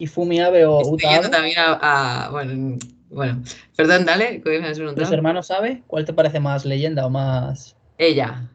¿Y 0.00 0.06
Fumi 0.06 0.40
Abe 0.40 0.64
o 0.64 0.80
Estoy 0.80 0.94
Uta 0.94 1.16
Abe? 1.16 1.28
también 1.28 1.58
a, 1.58 2.26
a- 2.26 2.30
bueno, 2.30 2.78
bueno, 3.10 3.42
perdón, 3.76 4.04
dale, 4.06 4.40
¿qué 4.40 4.50
me 4.60 4.66
has 4.68 4.78
¿Los 4.78 4.78
preguntado? 4.78 5.14
hermanos 5.14 5.50
Abe? 5.50 5.82
¿Cuál 5.86 6.04
te 6.04 6.12
parece 6.12 6.40
más 6.40 6.64
leyenda 6.64 7.04
o 7.06 7.10
más...? 7.10 7.76
Ella, 7.98 8.48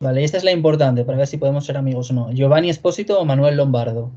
Vale, 0.00 0.24
esta 0.24 0.36
es 0.38 0.44
la 0.44 0.50
importante 0.52 1.04
para 1.04 1.18
ver 1.18 1.26
si 1.28 1.36
podemos 1.36 1.64
ser 1.66 1.76
amigos 1.76 2.10
o 2.10 2.14
no. 2.14 2.32
¿Giovanni 2.32 2.70
Espósito 2.70 3.20
o 3.20 3.24
Manuel 3.24 3.56
Lombardo? 3.56 4.10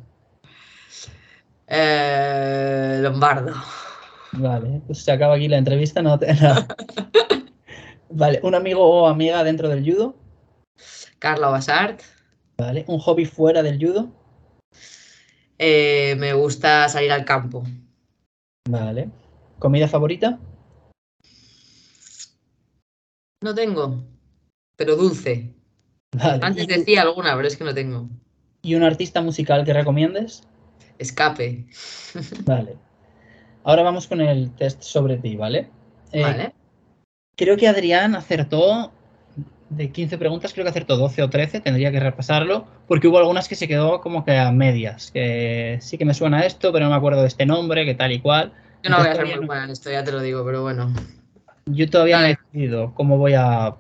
eh, 1.68 3.00
Lombardo, 3.02 3.54
Vale, 4.38 4.82
pues 4.86 5.04
se 5.04 5.12
acaba 5.12 5.36
aquí 5.36 5.48
la 5.48 5.58
entrevista, 5.58 6.02
no 6.02 6.18
te... 6.20 6.34
nada. 6.34 6.68
Vale, 8.10 8.40
¿un 8.44 8.56
amigo 8.56 8.82
o 8.82 9.08
amiga 9.08 9.44
dentro 9.44 9.68
del 9.70 9.84
judo? 9.84 10.16
Carla 11.20 11.50
Basart. 11.50 12.02
Vale, 12.58 12.86
¿un 12.88 13.00
hobby 13.00 13.26
fuera 13.26 13.62
del 13.62 13.80
judo? 13.80 14.10
Eh, 15.58 16.16
me 16.18 16.34
gusta 16.34 16.88
salir 16.90 17.12
al 17.12 17.26
campo. 17.26 17.64
Vale. 18.70 19.10
¿Comida 19.60 19.88
favorita? 19.88 20.40
No 23.42 23.54
tengo, 23.54 24.04
pero 24.76 24.96
dulce. 24.96 25.54
Vale. 26.16 26.40
Antes 26.46 26.64
¿Y, 26.64 26.68
decía 26.68 27.02
alguna, 27.02 27.36
pero 27.36 27.48
es 27.48 27.58
que 27.58 27.64
no 27.64 27.74
tengo. 27.74 28.10
y 28.62 28.76
un 28.76 28.84
artista 28.84 29.22
musical 29.22 29.66
que 29.66 29.74
recomiendes? 29.74 30.44
Escape. 30.98 31.68
Vale. 32.46 32.78
Ahora 33.66 33.82
vamos 33.82 34.08
con 34.08 34.22
el 34.22 34.52
test 34.52 34.84
sobre 34.84 35.18
ti, 35.18 35.36
¿vale? 35.36 35.68
Eh, 36.12 36.22
Vale. 36.22 36.54
Creo 37.36 37.58
que 37.58 37.68
Adrián 37.68 38.16
acertó 38.16 38.92
de 39.70 39.92
15 39.92 40.20
preguntas, 40.20 40.54
creo 40.54 40.64
que 40.64 40.70
acertó 40.70 40.98
12 40.98 41.24
o 41.24 41.30
13, 41.32 41.62
tendría 41.62 41.92
que 41.92 42.00
repasarlo, 42.00 42.68
porque 42.88 43.08
hubo 43.08 43.18
algunas 43.18 43.48
que 43.50 43.56
se 43.56 43.68
quedó 43.68 44.02
como 44.02 44.24
que 44.24 44.38
a 44.38 44.52
medias, 44.52 45.10
que 45.12 45.80
sí 45.82 45.98
que 45.98 46.06
me 46.06 46.14
suena 46.14 46.46
esto, 46.46 46.72
pero 46.72 46.86
no 46.86 46.92
me 46.92 46.98
acuerdo 46.98 47.22
de 47.22 47.28
este 47.28 47.48
nombre, 47.48 47.86
que 47.86 47.96
tal 47.96 48.12
y 48.12 48.20
cual. 48.20 48.54
Yo 48.84 48.92
no 48.92 48.98
voy 48.98 49.08
a 49.08 49.12
Entonces, 49.12 49.30
ser 49.30 49.40
muy 49.40 49.48
buena 49.48 49.64
en 49.66 49.72
esto, 49.72 49.92
ya 49.92 50.04
te 50.04 50.12
lo 50.12 50.22
digo, 50.22 50.46
pero 50.46 50.62
bueno. 50.62 50.94
Yo 51.66 51.90
todavía 51.90 52.20
no 52.20 52.26
he 52.26 52.38
decidido 52.38 52.94
cómo 52.94 53.18
voy 53.18 53.34
a 53.34 53.76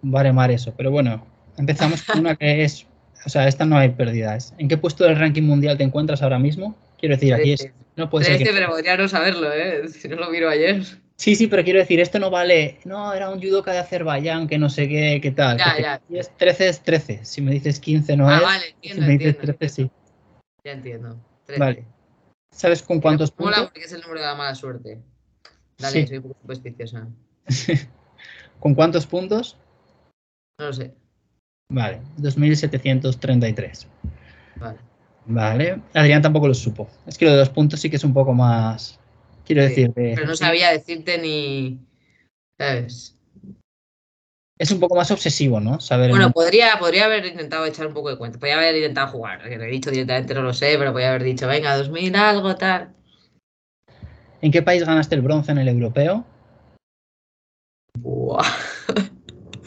baremar 0.00 0.50
eso, 0.50 0.72
pero 0.74 0.90
bueno, 0.90 1.26
empezamos 1.58 2.02
con 2.02 2.20
una 2.20 2.36
que 2.36 2.64
es, 2.64 2.86
o 3.26 3.28
sea, 3.28 3.46
esta 3.46 3.66
no 3.66 3.76
hay 3.76 3.90
pérdidas. 3.90 4.54
¿En 4.56 4.66
qué 4.66 4.78
puesto 4.78 5.04
del 5.04 5.18
ranking 5.18 5.42
mundial 5.42 5.76
te 5.76 5.84
encuentras 5.84 6.22
ahora 6.22 6.38
mismo? 6.38 6.74
Quiero 7.00 7.14
decir, 7.16 7.32
aquí 7.34 7.52
es, 7.52 7.70
no 7.96 8.10
puede 8.10 8.26
ser 8.26 8.38
que... 8.38 8.52
pero 8.52 8.68
podría 8.68 8.96
no 8.96 9.08
saberlo, 9.08 9.50
¿eh? 9.52 9.88
Si 9.88 10.06
no 10.06 10.16
lo 10.16 10.30
miro 10.30 10.50
ayer. 10.50 10.84
Sí, 11.16 11.34
sí, 11.34 11.46
pero 11.48 11.64
quiero 11.64 11.78
decir, 11.78 11.98
esto 12.00 12.18
no 12.18 12.30
vale. 12.30 12.78
No, 12.84 13.12
era 13.12 13.30
un 13.30 13.40
judoka 13.42 13.72
de 13.72 13.78
Azerbaiyán, 13.78 14.46
que 14.46 14.58
no 14.58 14.70
sé 14.70 14.88
qué, 14.88 15.18
qué 15.22 15.30
tal. 15.30 15.58
Ya, 15.58 15.76
que 15.76 15.82
ya. 15.82 16.00
si 16.08 16.18
es 16.18 16.36
13 16.36 16.68
es 16.68 16.80
13. 16.82 17.24
Si 17.24 17.40
me 17.42 17.52
dices 17.52 17.80
15 17.80 18.16
no 18.16 18.28
ah, 18.28 18.36
es. 18.36 18.42
vale, 18.42 18.64
si 18.64 18.72
entiendo, 18.72 19.06
me 19.06 19.12
dices 19.12 19.26
entiendo. 19.34 19.56
13 19.58 19.74
sí. 19.74 19.90
Ya 20.64 20.72
entiendo. 20.72 21.20
Trece. 21.46 21.60
Vale. 21.60 21.84
¿Sabes 22.52 22.82
con 22.82 23.00
cuántos 23.00 23.32
Mola 23.38 23.56
puntos? 23.56 23.72
porque 23.72 23.86
es 23.86 23.92
el 23.92 24.00
número 24.02 24.20
de 24.20 24.26
la 24.26 24.34
mala 24.34 24.54
suerte. 24.54 24.98
Dale, 25.78 26.00
Sí. 26.02 26.06
soy 26.06 26.16
un 26.18 26.22
poco 26.24 26.38
supersticiosa. 26.42 27.08
¿Con 28.60 28.74
cuántos 28.74 29.06
puntos? 29.06 29.56
No 30.58 30.66
lo 30.66 30.72
sé. 30.72 30.94
Vale, 31.70 32.00
2733. 32.18 33.88
Vale. 34.56 34.78
Vale. 35.26 35.80
Adrián 35.94 36.22
tampoco 36.22 36.48
lo 36.48 36.54
supo. 36.54 36.88
Es 37.06 37.16
que 37.18 37.26
lo 37.26 37.32
de 37.32 37.38
los 37.38 37.50
puntos 37.50 37.80
sí 37.80 37.90
que 37.90 37.96
es 37.96 38.04
un 38.04 38.14
poco 38.14 38.32
más. 38.32 38.98
Quiero 39.44 39.62
Sí, 39.62 39.68
decir, 39.68 39.92
de- 39.94 40.12
Pero 40.14 40.26
no 40.26 40.36
sabía 40.36 40.70
decirte 40.72 41.18
ni. 41.18 41.78
¿Sabes? 42.58 43.16
es 44.60 44.70
un 44.70 44.78
poco 44.78 44.94
más 44.94 45.10
obsesivo, 45.10 45.58
¿no? 45.58 45.80
Saber. 45.80 46.10
Bueno, 46.10 46.32
podría, 46.32 46.78
podría 46.78 47.06
haber 47.06 47.24
intentado 47.24 47.64
echar 47.64 47.86
un 47.86 47.94
poco 47.94 48.10
de 48.10 48.18
cuenta. 48.18 48.38
Podría 48.38 48.58
haber 48.58 48.76
intentado 48.76 49.08
jugar. 49.08 49.42
Que 49.48 49.56
lo 49.56 49.64
he 49.64 49.68
dicho 49.68 49.90
directamente, 49.90 50.34
no 50.34 50.42
lo 50.42 50.52
sé, 50.52 50.76
pero 50.78 50.92
podría 50.92 51.08
haber 51.08 51.22
dicho, 51.24 51.46
venga, 51.48 51.74
2000 51.78 52.14
algo, 52.14 52.54
tal. 52.56 52.92
¿En 54.42 54.52
qué 54.52 54.60
país 54.60 54.84
ganaste 54.84 55.14
el 55.14 55.22
bronce 55.22 55.52
en 55.52 55.58
el 55.58 55.68
europeo? 55.68 56.26
Buah. 57.98 58.44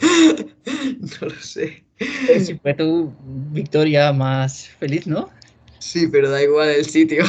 no 0.00 1.26
lo 1.28 1.40
sé. 1.40 1.82
Si 2.38 2.54
fue 2.58 2.74
tu 2.74 3.12
victoria 3.50 4.12
más 4.12 4.68
feliz, 4.68 5.08
¿no? 5.08 5.28
Sí, 5.84 6.08
pero 6.08 6.30
da 6.30 6.42
igual 6.42 6.70
el 6.70 6.86
sitio. 6.86 7.24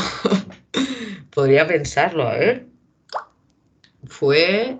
Podría 1.30 1.68
pensarlo, 1.68 2.26
a 2.26 2.36
ver. 2.36 2.66
Fue. 4.06 4.78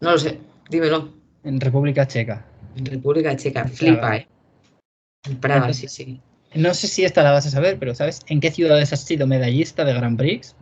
No 0.00 0.10
lo 0.10 0.18
sé, 0.18 0.40
dímelo. 0.68 1.14
En 1.44 1.60
República 1.60 2.08
Checa. 2.08 2.44
En 2.74 2.86
República 2.86 3.36
Checa, 3.36 3.68
flipa, 3.68 4.16
¿eh? 4.16 4.28
En 5.28 5.38
Praga, 5.38 5.72
sí, 5.72 5.86
sí. 5.86 6.20
No 6.56 6.74
sé 6.74 6.88
si 6.88 7.04
esta 7.04 7.22
la 7.22 7.30
vas 7.30 7.46
a 7.46 7.50
saber, 7.50 7.78
pero 7.78 7.94
¿sabes 7.94 8.18
en 8.26 8.40
qué 8.40 8.50
ciudades 8.50 8.92
has 8.92 9.04
sido 9.04 9.28
medallista 9.28 9.84
de 9.84 9.94
Grand 9.94 10.18
Prix? 10.18 10.56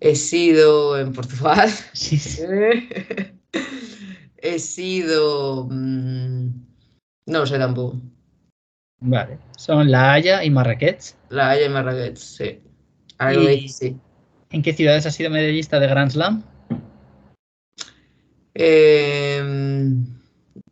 He 0.00 0.16
sido 0.16 0.98
en 0.98 1.12
Portugal. 1.12 1.70
Sí, 1.92 2.18
sí. 2.18 2.42
He 4.42 4.58
sido. 4.58 5.68
mm, 5.70 6.48
No 7.26 7.38
lo 7.38 7.46
sé 7.46 7.56
tampoco. 7.56 8.00
Vale. 9.00 9.38
Son 9.56 9.90
La 9.90 10.12
Haya 10.12 10.44
y 10.44 10.50
Marrakech. 10.50 11.14
La 11.30 11.50
Haya 11.50 11.66
y 11.66 11.68
Marrakech, 11.68 12.16
sí. 12.16 12.60
Y- 13.34 13.68
sí. 13.68 13.96
¿En 14.50 14.62
qué 14.62 14.72
ciudades 14.72 15.06
has 15.06 15.14
sido 15.14 15.30
medallista 15.30 15.78
de 15.78 15.86
Grand 15.86 16.10
Slam? 16.10 16.42
Eh, 18.54 19.40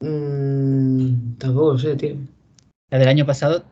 mm, 0.01 1.37
tampoco 1.39 1.79
sé, 1.79 1.95
tío. 1.97 2.17
La 2.91 2.99
del 2.99 3.09
año 3.09 3.25
pasado. 3.27 3.65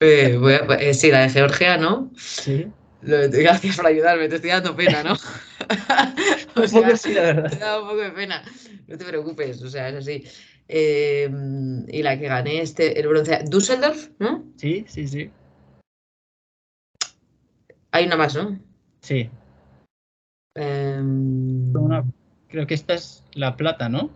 Eh, 0.00 0.38
a- 0.68 0.74
eh, 0.74 0.94
sí, 0.94 1.10
la 1.10 1.20
de 1.20 1.28
Georgia, 1.30 1.76
¿no? 1.76 2.10
Sí. 2.16 2.66
Gracias 3.02 3.76
por 3.76 3.86
ayudarme, 3.86 4.28
te 4.28 4.36
estoy 4.36 4.50
dando 4.50 4.76
pena, 4.76 5.02
¿no? 5.02 5.12
O 5.12 5.16
Un 5.68 6.52
poco 6.54 6.68
sea, 6.68 6.96
sí, 6.96 7.14
la 7.14 7.22
verdad. 7.22 7.50
Me 7.54 7.58
da 7.58 7.80
un 7.80 7.88
poco 7.88 8.00
de 8.00 8.10
pena. 8.10 8.42
No 8.88 8.98
te 8.98 9.04
preocupes, 9.04 9.62
o 9.62 9.70
sea, 9.70 9.88
es 9.88 9.96
así. 9.96 10.24
Eh, 10.72 11.28
y 11.88 12.02
la 12.04 12.16
que 12.16 12.28
gané 12.28 12.60
este, 12.62 13.00
el 13.00 13.08
bronce. 13.08 13.40
Düsseldorf, 13.50 14.10
¿no? 14.20 14.44
Sí, 14.56 14.84
sí, 14.86 15.08
sí. 15.08 15.28
Hay 17.90 18.06
una 18.06 18.16
más, 18.16 18.36
¿no? 18.36 18.56
Sí. 19.00 19.28
Em, 20.54 21.74
Una- 21.76 22.04
creo 22.48 22.68
que 22.68 22.74
esta 22.74 22.94
es 22.94 23.24
la 23.34 23.56
plata, 23.56 23.88
¿no? 23.88 24.10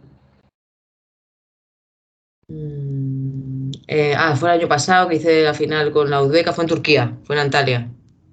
mm, 2.49 3.71
eh, 3.89 4.15
ah, 4.17 4.37
fue 4.37 4.51
el 4.55 4.61
año 4.61 4.69
pasado 4.69 5.09
que 5.09 5.17
hice 5.17 5.43
la 5.43 5.55
final 5.55 5.91
con 5.91 6.09
la 6.09 6.23
Uzbeka, 6.23 6.53
fue 6.53 6.65
en 6.65 6.69
Turquía, 6.69 7.17
fue 7.25 7.35
en 7.37 7.43
Antalya. 7.43 7.89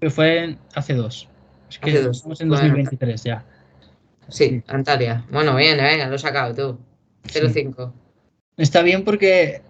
Fue 0.09 0.43
en- 0.43 0.59
hace 0.75 0.93
dos. 0.93 1.27
Es 1.69 1.79
que 1.79 1.89
Hace 1.89 2.03
dos. 2.03 2.17
estamos 2.17 2.41
en 2.41 2.49
Bueno, 2.49 2.63
2023 2.67 3.23
ya. 3.23 3.45
Sí, 4.27 4.61
Antalya. 4.67 5.25
Bueno, 5.31 5.55
bien, 5.55 5.77
venga, 5.77 6.07
lo 6.07 6.15
he 6.15 6.19
sacado 6.19 6.53
tú. 6.53 6.79
0-5. 7.23 7.93
Está 8.57 8.81
bien 8.81 9.03
porque 9.03 9.61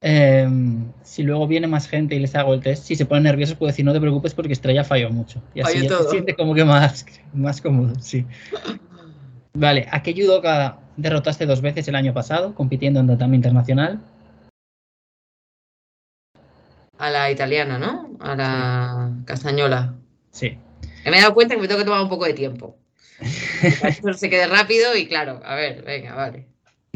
em, 0.00 0.90
si 1.02 1.22
luego 1.22 1.46
viene 1.46 1.66
más 1.66 1.88
gente 1.88 2.14
y 2.14 2.18
les 2.18 2.34
hago 2.34 2.54
el 2.54 2.60
test, 2.60 2.84
si 2.84 2.96
se 2.96 3.06
ponen 3.06 3.24
nerviosos 3.24 3.56
puedo 3.56 3.70
decir 3.70 3.84
no 3.84 3.92
te 3.92 4.00
preocupes 4.00 4.34
porque 4.34 4.52
Estrella 4.52 4.84
falló 4.84 5.10
mucho. 5.10 5.42
Y 5.54 5.60
así 5.60 5.74
ya 5.76 5.82
se 5.82 5.88
todo. 5.88 6.10
siente 6.10 6.34
como 6.34 6.54
que 6.54 6.64
más, 6.64 7.06
más 7.32 7.60
cómodo, 7.60 7.94
sí. 8.00 8.26
Vale, 9.54 9.86
¿a 9.90 10.02
qué 10.02 10.12
judoka 10.12 10.78
derrotaste 10.96 11.46
dos 11.46 11.60
veces 11.60 11.88
el 11.88 11.94
año 11.94 12.12
pasado 12.12 12.54
compitiendo 12.54 13.00
en 13.00 13.06
tatami 13.06 13.36
internacional? 13.36 14.00
A 16.98 17.10
la 17.10 17.30
italiana, 17.30 17.78
¿no? 17.78 18.16
A 18.20 18.34
la 18.34 19.12
castañola. 19.24 19.94
Sí. 20.30 20.58
Me 21.04 21.18
he 21.18 21.20
dado 21.20 21.34
cuenta 21.34 21.54
que 21.54 21.60
me 21.60 21.68
tengo 21.68 21.78
que 21.78 21.84
tomar 21.84 22.02
un 22.02 22.08
poco 22.08 22.24
de 22.24 22.34
tiempo. 22.34 22.76
Que 24.02 24.14
se 24.14 24.28
quede 24.28 24.46
rápido 24.46 24.94
y 24.96 25.06
claro, 25.06 25.40
a 25.44 25.54
ver, 25.54 25.82
venga, 25.82 26.14
vale. 26.14 26.46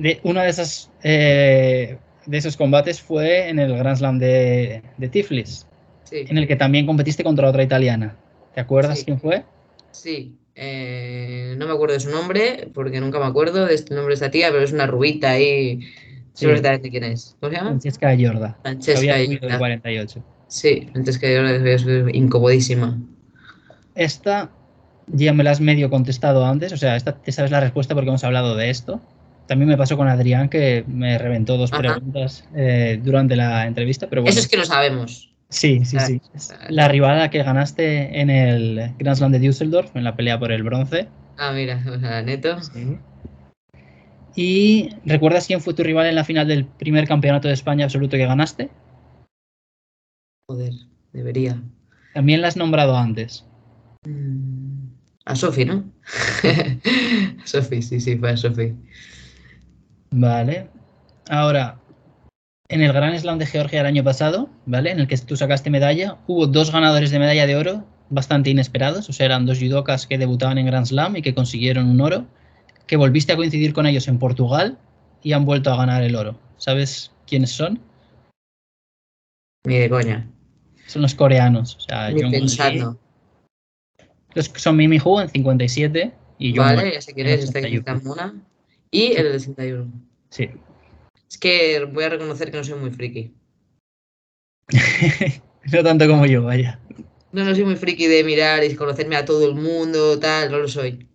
De, 0.01 0.21
uno 0.23 0.41
de 0.41 0.49
esos, 0.49 0.91
eh, 1.03 1.99
de 2.27 2.39
esos 2.39 2.57
combates 2.57 3.01
fue 3.03 3.49
en 3.49 3.59
el 3.59 3.77
Grand 3.77 3.97
Slam 3.99 4.19
de, 4.19 4.83
de 4.97 5.09
Tiflis, 5.09 5.67
Sí, 6.05 6.25
en 6.29 6.39
el 6.39 6.47
que 6.49 6.57
también 6.57 6.87
competiste 6.87 7.23
contra 7.23 7.49
otra 7.49 7.63
italiana. 7.63 8.17
¿Te 8.55 8.61
acuerdas 8.61 8.99
Sí. 9.01 9.05
quién 9.05 9.21
fue? 9.21 9.45
sí. 9.93 10.37
Eh, 10.63 11.55
no 11.57 11.67
me 11.67 11.73
acuerdo 11.73 11.95
de 11.95 12.01
su 12.01 12.11
nombre, 12.11 12.69
porque 12.75 13.01
nunca 13.01 13.19
me 13.19 13.25
acuerdo 13.25 13.65
de 13.65 13.75
este 13.75 13.95
nombre 13.95 14.11
de 14.11 14.15
esta 14.15 14.31
tía, 14.31 14.51
pero 14.51 14.63
es 14.63 14.73
una 14.73 14.87
rubita 14.87 15.31
ahí. 15.31 15.81
Sí. 16.35 16.47
Quién 16.91 17.05
es. 17.05 17.37
¿Cómo 17.41 17.51
se 17.51 17.57
llama? 17.57 17.71
Francesca 17.71 18.11
que 18.17 18.27
Francesca. 18.63 18.99
había 18.99 19.23
y- 19.23 19.27
subido 19.27 19.49
de 19.49 19.59
48. 19.59 20.23
Sí, 20.49 20.89
antes 20.95 21.19
que 21.19 21.33
yo 21.35 21.47
es 21.47 21.87
incomodísima. 22.15 22.99
Esta 23.95 24.51
ya 25.07 25.33
me 25.33 25.45
la 25.45 25.53
has 25.53 25.61
medio 25.61 25.89
contestado 25.89 26.45
antes, 26.45 26.73
o 26.73 26.77
sea, 26.77 26.97
esta 26.97 27.13
te 27.17 27.33
sabes 27.33 27.51
la 27.51 27.61
respuesta 27.61 27.95
porque 27.95 28.09
hemos 28.09 28.25
hablado 28.25 28.57
de 28.57 28.71
esto. 28.71 29.01
También 29.51 29.69
me 29.69 29.77
pasó 29.77 29.97
con 29.97 30.07
Adrián 30.07 30.49
que 30.49 30.85
me 30.87 31.19
reventó 31.19 31.57
dos 31.57 31.73
Ajá. 31.73 31.83
preguntas 31.83 32.45
eh, 32.55 33.01
durante 33.03 33.35
la 33.35 33.67
entrevista, 33.67 34.09
pero 34.09 34.23
bueno. 34.23 34.31
Eso 34.31 34.39
es 34.39 34.47
que 34.47 34.57
no 34.57 34.65
sabemos. 34.65 35.35
Sí, 35.49 35.85
sí, 35.85 35.99
sí. 35.99 36.23
Ah. 36.53 36.67
La 36.69 36.87
rival 36.87 37.29
que 37.31 37.43
ganaste 37.43 38.21
en 38.21 38.31
el 38.31 38.95
Grand 39.01 39.17
Slam 39.17 39.33
de 39.33 39.41
Düsseldorf, 39.41 39.97
en 39.97 40.05
la 40.05 40.15
pelea 40.15 40.39
por 40.39 40.53
el 40.53 40.63
bronce. 40.63 41.09
Ah, 41.37 41.51
mira, 41.51 41.83
o 41.91 41.99
sea, 41.99 42.23
neto. 42.23 42.59
¿Y 44.37 44.91
recuerdas 45.05 45.49
quién 45.49 45.61
fue 45.61 45.75
tu 45.75 45.83
rival 45.83 46.07
en 46.07 46.15
la 46.15 46.23
final 46.23 46.47
del 46.47 46.67
primer 46.67 47.09
campeonato 47.09 47.49
de 47.49 47.55
España 47.55 47.87
absoluto 47.87 48.17
que 48.17 48.27
ganaste? 48.27 48.71
Joder, 50.49 50.75
debería. 51.13 51.61
También 52.15 52.41
la 52.41 52.47
has 52.47 52.57
nombrado 52.57 52.97
antes. 52.97 53.45
Mm, 54.07 54.91
A 55.25 55.35
Sofi, 55.35 55.65
¿no? 55.65 55.91
A 57.43 57.47
Sofi, 57.49 57.83
sí, 57.83 57.99
sí, 57.99 58.17
fue 58.17 58.31
a 58.31 58.37
Sofi. 58.37 58.77
Vale. 60.11 60.69
Ahora, 61.29 61.79
en 62.69 62.83
el 62.83 62.93
Gran 62.93 63.19
Slam 63.19 63.39
de 63.39 63.47
Georgia 63.47 63.81
el 63.81 63.87
año 63.87 64.05
pasado, 64.05 64.49
¿vale? 64.67 64.91
En 64.91 65.01
el 65.01 65.09
que 65.09 65.17
tú 65.19 65.37
sacaste 65.37 65.71
medalla, 65.71 66.19
hubo 66.27 66.47
dos 66.47 66.73
ganadores 66.73 67.11
de 67.11 67.19
medalla 67.19 67.47
de 67.47 67.57
oro 67.57 67.85
bastante 68.11 68.51
inesperados, 68.51 69.09
o 69.09 69.13
sea, 69.13 69.27
eran 69.27 69.47
dos 69.47 69.59
judokas 69.59 70.07
que 70.07 70.19
debutaban 70.19 70.59
en 70.59 70.67
Grand 70.67 70.87
Slam 70.87 71.17
y 71.17 71.23
que 71.23 71.35
consiguieron 71.35 71.89
un 71.89 72.01
oro, 72.01 72.27
que 72.87 72.97
volviste 72.97 73.33
a 73.33 73.37
coincidir 73.37 73.73
con 73.73 73.87
ellos 73.87 74.09
en 74.09 74.19
Portugal 74.19 74.79
y 75.23 75.33
han 75.33 75.45
vuelto 75.45 75.73
a 75.73 75.77
ganar 75.77 76.03
el 76.03 76.17
oro. 76.17 76.39
¿Sabes 76.57 77.13
quiénes 77.27 77.51
son? 77.51 77.81
Ni 79.65 79.79
de 79.79 79.89
coña. 79.89 80.29
Son 80.87 81.03
los 81.03 81.15
coreanos, 81.15 81.77
o 81.77 81.81
sea, 81.81 82.11
Ni 82.11 82.23
Lee. 82.23 82.31
pensando. 82.31 82.99
Los 84.35 84.47
son 84.47 84.77
Mimi 84.77 84.99
Hu 84.99 85.21
en 85.21 85.29
57 85.29 86.13
y 86.39 86.57
Jong 86.57 86.67
Vale, 86.67 86.95
ya 86.95 87.01
sé 87.01 87.15
quién 87.15 87.27
es, 87.27 87.51
que 87.51 87.59
81. 87.59 88.11
está. 88.11 88.35
Y 88.91 89.13
el 89.17 89.25
del 89.25 89.41
61. 89.41 89.91
Sí. 90.31 90.51
Es 91.29 91.39
que 91.39 91.85
voy 91.93 92.05
a 92.05 92.09
reconocer 92.09 92.51
que 92.51 92.57
no 92.57 92.65
soy 92.65 92.79
muy 92.79 92.91
friki. 92.91 93.33
no 95.73 95.83
tanto 95.83 96.07
como 96.09 96.27
yo, 96.27 96.43
vaya. 96.45 96.79
No, 97.33 97.45
no 97.45 97.55
soy 97.55 97.65
muy 97.65 97.77
friki 97.77 98.07
de 98.07 98.25
mirar 98.25 98.65
y 98.65 98.75
conocerme 98.75 99.17
a 99.17 99.25
todo 99.25 99.49
el 99.49 99.55
mundo, 99.55 100.19
tal, 100.19 100.51
no 100.51 100.59
lo 100.59 100.69
soy. 100.69 101.07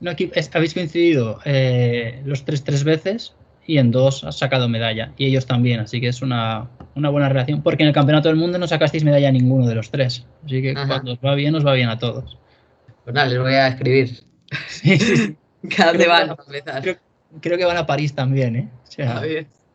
No, 0.00 0.10
aquí 0.10 0.30
es- 0.34 0.50
habéis 0.54 0.74
coincidido 0.74 1.40
eh, 1.44 2.20
los 2.26 2.44
tres 2.44 2.62
tres 2.64 2.84
veces 2.84 3.34
y 3.66 3.78
en 3.78 3.90
dos 3.90 4.24
has 4.24 4.36
sacado 4.38 4.68
medalla. 4.68 5.12
Y 5.16 5.26
ellos 5.26 5.46
también, 5.46 5.80
así 5.80 6.00
que 6.00 6.08
es 6.08 6.20
una, 6.20 6.68
una 6.94 7.08
buena 7.08 7.30
relación. 7.30 7.62
Porque 7.62 7.84
en 7.84 7.88
el 7.88 7.94
Campeonato 7.94 8.28
del 8.28 8.36
Mundo 8.36 8.58
no 8.58 8.66
sacasteis 8.66 9.04
medalla 9.04 9.28
a 9.30 9.32
ninguno 9.32 9.66
de 9.66 9.74
los 9.74 9.90
tres. 9.90 10.26
Así 10.44 10.60
que 10.60 10.72
Ajá. 10.72 10.86
cuando 10.86 11.12
os 11.12 11.18
va 11.24 11.34
bien, 11.34 11.54
os 11.54 11.64
va 11.66 11.72
bien 11.72 11.88
a 11.88 11.98
todos. 11.98 12.36
Pues 13.04 13.14
nada, 13.14 13.28
les 13.28 13.38
voy 13.38 13.54
a 13.54 13.68
escribir. 13.68 14.08
Sí, 14.68 14.98
sí, 14.98 15.16
sí. 15.16 15.36
¿Cada 15.76 15.92
dónde 15.92 16.04
Creo 16.04 16.10
van 16.16 16.30
a 16.30 16.36
empezar? 16.46 16.82
creo- 16.82 16.96
Creo 17.40 17.58
que 17.58 17.64
van 17.64 17.76
a 17.76 17.86
París 17.86 18.14
también, 18.14 18.54
¿eh? 18.56 18.68
O 18.86 18.90
sea, 18.90 19.18
A 19.18 19.22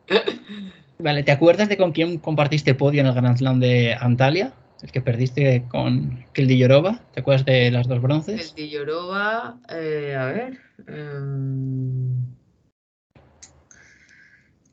vale, 0.98 1.22
¿te 1.22 1.30
acuerdas 1.32 1.68
de 1.68 1.76
con 1.76 1.92
quién 1.92 2.18
compartiste 2.18 2.74
podio 2.74 3.00
en 3.02 3.06
el 3.06 3.12
Grand 3.14 3.36
Slam 3.36 3.60
de 3.60 3.94
Antalya? 3.98 4.52
El 4.82 4.90
que 4.92 5.02
perdiste 5.02 5.64
con 5.68 6.24
Keldy 6.32 6.56
Yorova. 6.56 7.00
¿Te 7.12 7.20
acuerdas 7.20 7.44
de 7.44 7.70
las 7.70 7.86
dos 7.86 8.00
bronces? 8.00 8.54
de 8.54 8.70
Lloroba, 8.70 9.58
eh, 9.68 10.16
a 10.18 10.24
ver. 10.26 10.58
em, 10.86 12.24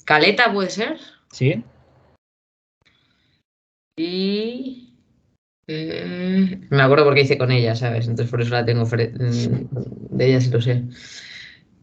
Caleta 0.06 0.54
puede 0.54 0.70
ser. 0.70 0.98
Sí. 1.34 1.62
Y. 3.98 4.87
eh, 5.68 6.60
me 6.70 6.82
acuerdo 6.82 7.06
porque 7.06 7.22
hice 7.22 7.38
con 7.38 7.52
ella, 7.52 7.76
¿sabes? 7.76 8.08
Entonces 8.08 8.30
por 8.32 8.42
eso 8.42 8.52
la 8.52 8.66
tengo 8.66 8.86
mm, 8.86 10.16
de 10.18 10.26
ella 10.28 10.42
sí 10.42 10.50
lo 10.50 10.62
sé. 10.62 10.84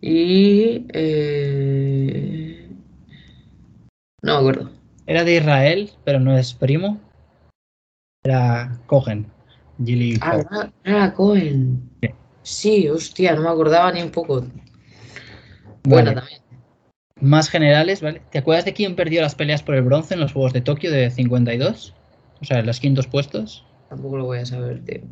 Y. 0.00 0.86
eh, 0.92 2.68
no 4.22 4.32
me 4.34 4.38
acuerdo. 4.38 4.70
Era 5.06 5.24
de 5.24 5.36
Israel, 5.36 5.90
pero 6.04 6.18
no 6.20 6.36
es 6.36 6.54
primo. 6.54 6.98
Era 8.24 8.78
Cohen. 8.86 9.26
Gilly 9.84 10.18
Ah, 10.22 10.42
Cohen. 10.48 10.72
era- 10.84 11.14
Cohen. 11.14 11.90
Sí, 12.42 12.88
hostia, 12.88 13.34
no 13.34 13.42
me 13.42 13.48
acordaba 13.48 13.92
ni 13.92 14.02
un 14.02 14.10
poco. 14.10 14.46
Buena 15.82 16.10
Vale. 16.12 16.20
también. 16.20 16.40
Más 17.20 17.48
generales, 17.48 18.00
¿vale? 18.02 18.20
¿Te 18.30 18.38
acuerdas 18.38 18.64
de 18.64 18.72
quién 18.74 18.96
perdió 18.96 19.22
las 19.22 19.34
peleas 19.34 19.62
por 19.62 19.74
el 19.74 19.82
bronce 19.82 20.14
en 20.14 20.20
los 20.20 20.32
Juegos 20.32 20.52
de 20.52 20.60
Tokio 20.60 20.90
de 20.90 21.10
52? 21.10 21.94
O 22.40 22.44
sea, 22.44 22.58
en 22.60 22.66
los 22.66 22.80
quintos 22.80 23.06
puestos. 23.06 23.64
Tampoco 23.94 24.16
lo 24.16 24.24
voy 24.24 24.38
a 24.38 24.44
saber, 24.44 24.80
tío. 24.84 25.02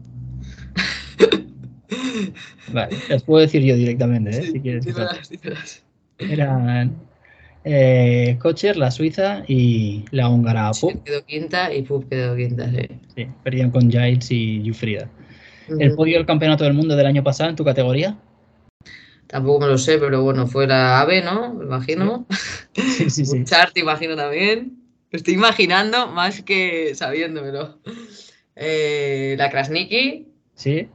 Vale, 2.73 2.97
los 3.09 3.23
puedo 3.23 3.41
decir 3.43 3.63
yo 3.63 3.77
directamente, 3.77 4.31
¿eh? 4.31 4.43
si 4.43 4.59
quieres. 4.61 4.85
dímelas, 4.85 5.31
dímelas. 5.31 5.85
Eran 6.19 6.97
eh, 7.63 8.37
Kocher, 8.41 8.77
la 8.77 8.91
suiza, 8.91 9.45
y 9.47 10.05
la 10.11 10.29
húngara 10.29 10.75
Sí, 10.75 10.87
Pup. 10.87 11.05
quedó 11.05 11.25
quinta 11.25 11.73
y 11.73 11.83
Pup 11.83 12.09
quedó 12.09 12.35
quinta, 12.35 12.69
sí. 12.73 12.89
Sí, 13.15 13.29
perdían 13.45 13.71
con 13.71 13.89
Giles 13.89 14.33
y 14.33 14.65
Jufrida. 14.67 15.09
¿El 15.79 15.95
podio 15.95 16.17
del 16.17 16.27
Campeonato 16.27 16.65
del 16.65 16.75
Mundo 16.75 16.97
del 16.97 17.07
año 17.07 17.23
pasado 17.23 17.51
en 17.51 17.57
tu 17.57 17.65
categoría? 17.65 18.19
Tampoco 19.29 19.61
me 19.61 19.69
lo 19.69 19.79
sé, 19.79 19.97
pero 19.99 20.25
bueno, 20.25 20.49
fue 20.49 20.67
la 20.67 21.03
AVE, 21.03 21.23
¿no? 21.23 21.55
Me 21.55 21.67
imagino. 21.67 22.27
Sí, 22.75 23.09
sí, 23.11 23.25
sí. 23.25 23.45
Chart, 23.45 23.79
imagino 23.79 24.17
también. 24.17 24.83
Estoy 25.13 25.35
imaginando 25.35 26.09
más 26.09 26.41
que 26.41 26.95
sabiéndomelo. 26.95 27.79
Eh, 28.65 29.35
la 29.39 29.51
Krasniki 29.51 30.29
Sí. 30.55 30.89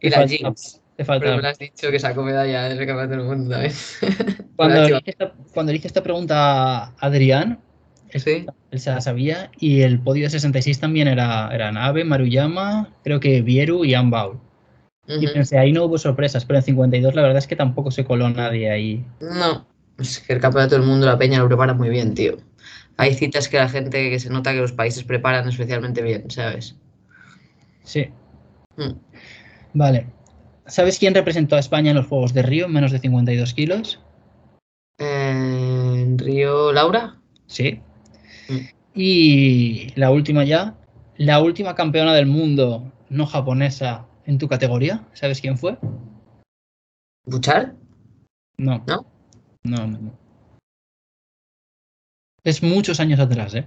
y 0.00 0.08
la 0.10 0.16
falta- 0.18 0.34
Jinx. 0.34 0.80
Te 0.96 1.04
Pero 1.04 1.20
me 1.20 1.26
falta. 1.32 1.48
has 1.50 1.58
dicho 1.58 1.90
que 1.90 1.98
sacó 1.98 2.22
medalla 2.22 2.68
del 2.68 2.78
campeonato 2.78 3.10
del 3.16 3.24
mundo 3.24 3.50
también. 3.50 3.72
Cuando 4.56 4.74
le, 4.88 4.96
hice 4.98 5.10
esta, 5.10 5.32
cuando 5.52 5.72
le 5.72 5.78
hice 5.78 5.88
esta 5.88 6.02
pregunta 6.04 6.84
a 6.84 6.94
Adrián, 7.00 7.58
él, 8.10 8.20
Sí. 8.20 8.46
él 8.70 8.78
se 8.80 8.90
la 8.90 9.00
sabía, 9.00 9.50
y 9.58 9.82
el 9.82 9.98
podio 10.00 10.22
de 10.24 10.30
66 10.30 10.78
también 10.78 11.08
era, 11.08 11.50
eran 11.52 11.76
Abe, 11.76 12.04
Maruyama, 12.04 12.92
creo 13.02 13.18
que 13.18 13.42
Vieru 13.42 13.84
y 13.84 13.94
Ambau. 13.94 14.40
Y 15.08 15.24
Ujú. 15.26 15.34
pensé, 15.34 15.58
ahí 15.58 15.72
no 15.72 15.84
hubo 15.84 15.98
sorpresas, 15.98 16.44
pero 16.44 16.60
en 16.60 16.64
52 16.64 17.14
la 17.16 17.22
verdad 17.22 17.38
es 17.38 17.46
que 17.48 17.56
tampoco 17.56 17.90
se 17.90 18.04
coló 18.04 18.30
nadie 18.30 18.70
ahí. 18.70 19.04
No, 19.20 19.66
es 19.98 20.20
que 20.20 20.32
el 20.32 20.40
campeonato 20.40 20.76
del 20.76 20.84
mundo 20.86 21.06
la 21.06 21.18
peña 21.18 21.40
lo 21.40 21.48
prepara 21.48 21.74
muy 21.74 21.88
bien, 21.90 22.14
tío. 22.14 22.36
Hay 22.96 23.14
citas 23.14 23.48
que 23.48 23.58
la 23.58 23.68
gente, 23.68 24.10
que 24.10 24.20
se 24.20 24.30
nota 24.30 24.52
que 24.52 24.60
los 24.60 24.72
países 24.72 25.04
preparan 25.04 25.48
especialmente 25.48 26.02
bien, 26.02 26.30
¿sabes? 26.30 26.76
Sí. 27.82 28.08
Mm. 28.76 28.92
Vale. 29.74 30.06
¿Sabes 30.66 30.98
quién 30.98 31.14
representó 31.14 31.56
a 31.56 31.60
España 31.60 31.90
en 31.90 31.96
los 31.96 32.06
Juegos 32.06 32.32
de 32.32 32.42
Río 32.42 32.66
en 32.66 32.72
menos 32.72 32.92
de 32.92 32.98
52 33.00 33.52
kilos? 33.54 34.00
Eh, 34.98 35.94
en 35.96 36.18
Río, 36.18 36.72
Laura. 36.72 37.20
Sí. 37.46 37.80
Mm. 38.48 38.58
Y 38.94 39.92
la 39.96 40.10
última 40.10 40.44
ya, 40.44 40.76
la 41.16 41.42
última 41.42 41.74
campeona 41.74 42.14
del 42.14 42.26
mundo 42.26 42.92
no 43.08 43.26
japonesa 43.26 44.06
en 44.26 44.38
tu 44.38 44.48
categoría. 44.48 45.06
¿Sabes 45.12 45.40
quién 45.40 45.58
fue? 45.58 45.76
¿Buchar? 47.26 47.74
No. 48.56 48.82
¿No? 48.86 49.06
No, 49.64 49.86
no, 49.86 49.98
no. 49.98 50.23
Es 52.44 52.62
muchos 52.62 53.00
años 53.00 53.18
atrás, 53.20 53.54
¿eh? 53.54 53.64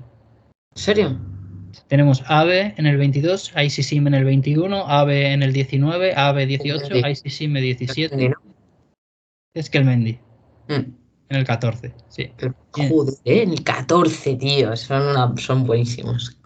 ¿En 0.75 0.82
serio? 0.82 1.19
Tenemos 1.88 2.23
AVE 2.28 2.75
en 2.78 2.86
el 2.86 2.97
22, 2.97 3.53
ICSIM 3.55 4.07
en 4.07 4.13
el 4.13 4.23
21, 4.23 4.88
AVE 4.88 5.34
en 5.34 5.41
el 5.41 5.51
19, 5.51 6.13
AVE 6.15 6.45
18, 6.45 6.89
Mendy. 6.89 7.09
ICSIM 7.09 7.53
17. 7.53 8.15
Mendy, 8.15 8.30
¿no? 8.30 8.36
Es 9.53 9.69
que 9.69 9.80
el 9.80 9.86
Mendy, 9.86 10.19
Mm. 10.67 10.73
en 11.30 11.38
el 11.38 11.45
14, 11.45 11.93
sí. 12.09 12.30
Joder, 12.71 13.15
¿eh? 13.25 13.43
en 13.43 13.51
el 13.51 13.63
14, 13.63 14.36
tío. 14.36 14.75
Son, 14.75 15.01
una, 15.01 15.34
son 15.38 15.65
buenísimos. 15.65 16.38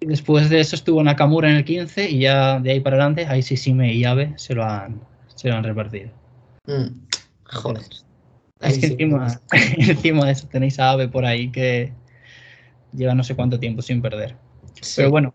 Después 0.00 0.50
de 0.50 0.60
eso 0.60 0.76
estuvo 0.76 1.02
Nakamura 1.02 1.50
en 1.50 1.56
el 1.56 1.64
15 1.64 2.10
y 2.10 2.20
ya 2.20 2.60
de 2.60 2.72
ahí 2.72 2.80
para 2.80 2.96
adelante 2.96 3.26
ICSIM 3.38 3.82
y 3.82 4.04
AVE 4.04 4.34
se 4.36 4.54
lo 4.54 4.64
han, 4.64 5.00
se 5.34 5.48
lo 5.48 5.56
han 5.56 5.64
repartido. 5.64 6.10
Mm. 6.66 7.06
Joder. 7.44 7.82
Es 8.70 8.78
que 8.78 8.86
encima, 8.86 9.40
encima 9.78 10.26
de 10.26 10.32
eso 10.32 10.46
tenéis 10.48 10.78
a 10.78 10.90
AVE 10.90 11.08
por 11.08 11.24
ahí 11.24 11.50
que 11.50 11.92
lleva 12.92 13.14
no 13.14 13.24
sé 13.24 13.34
cuánto 13.34 13.58
tiempo 13.58 13.80
sin 13.82 14.02
perder. 14.02 14.36
Sí. 14.80 14.94
Pero 14.96 15.10
bueno, 15.10 15.34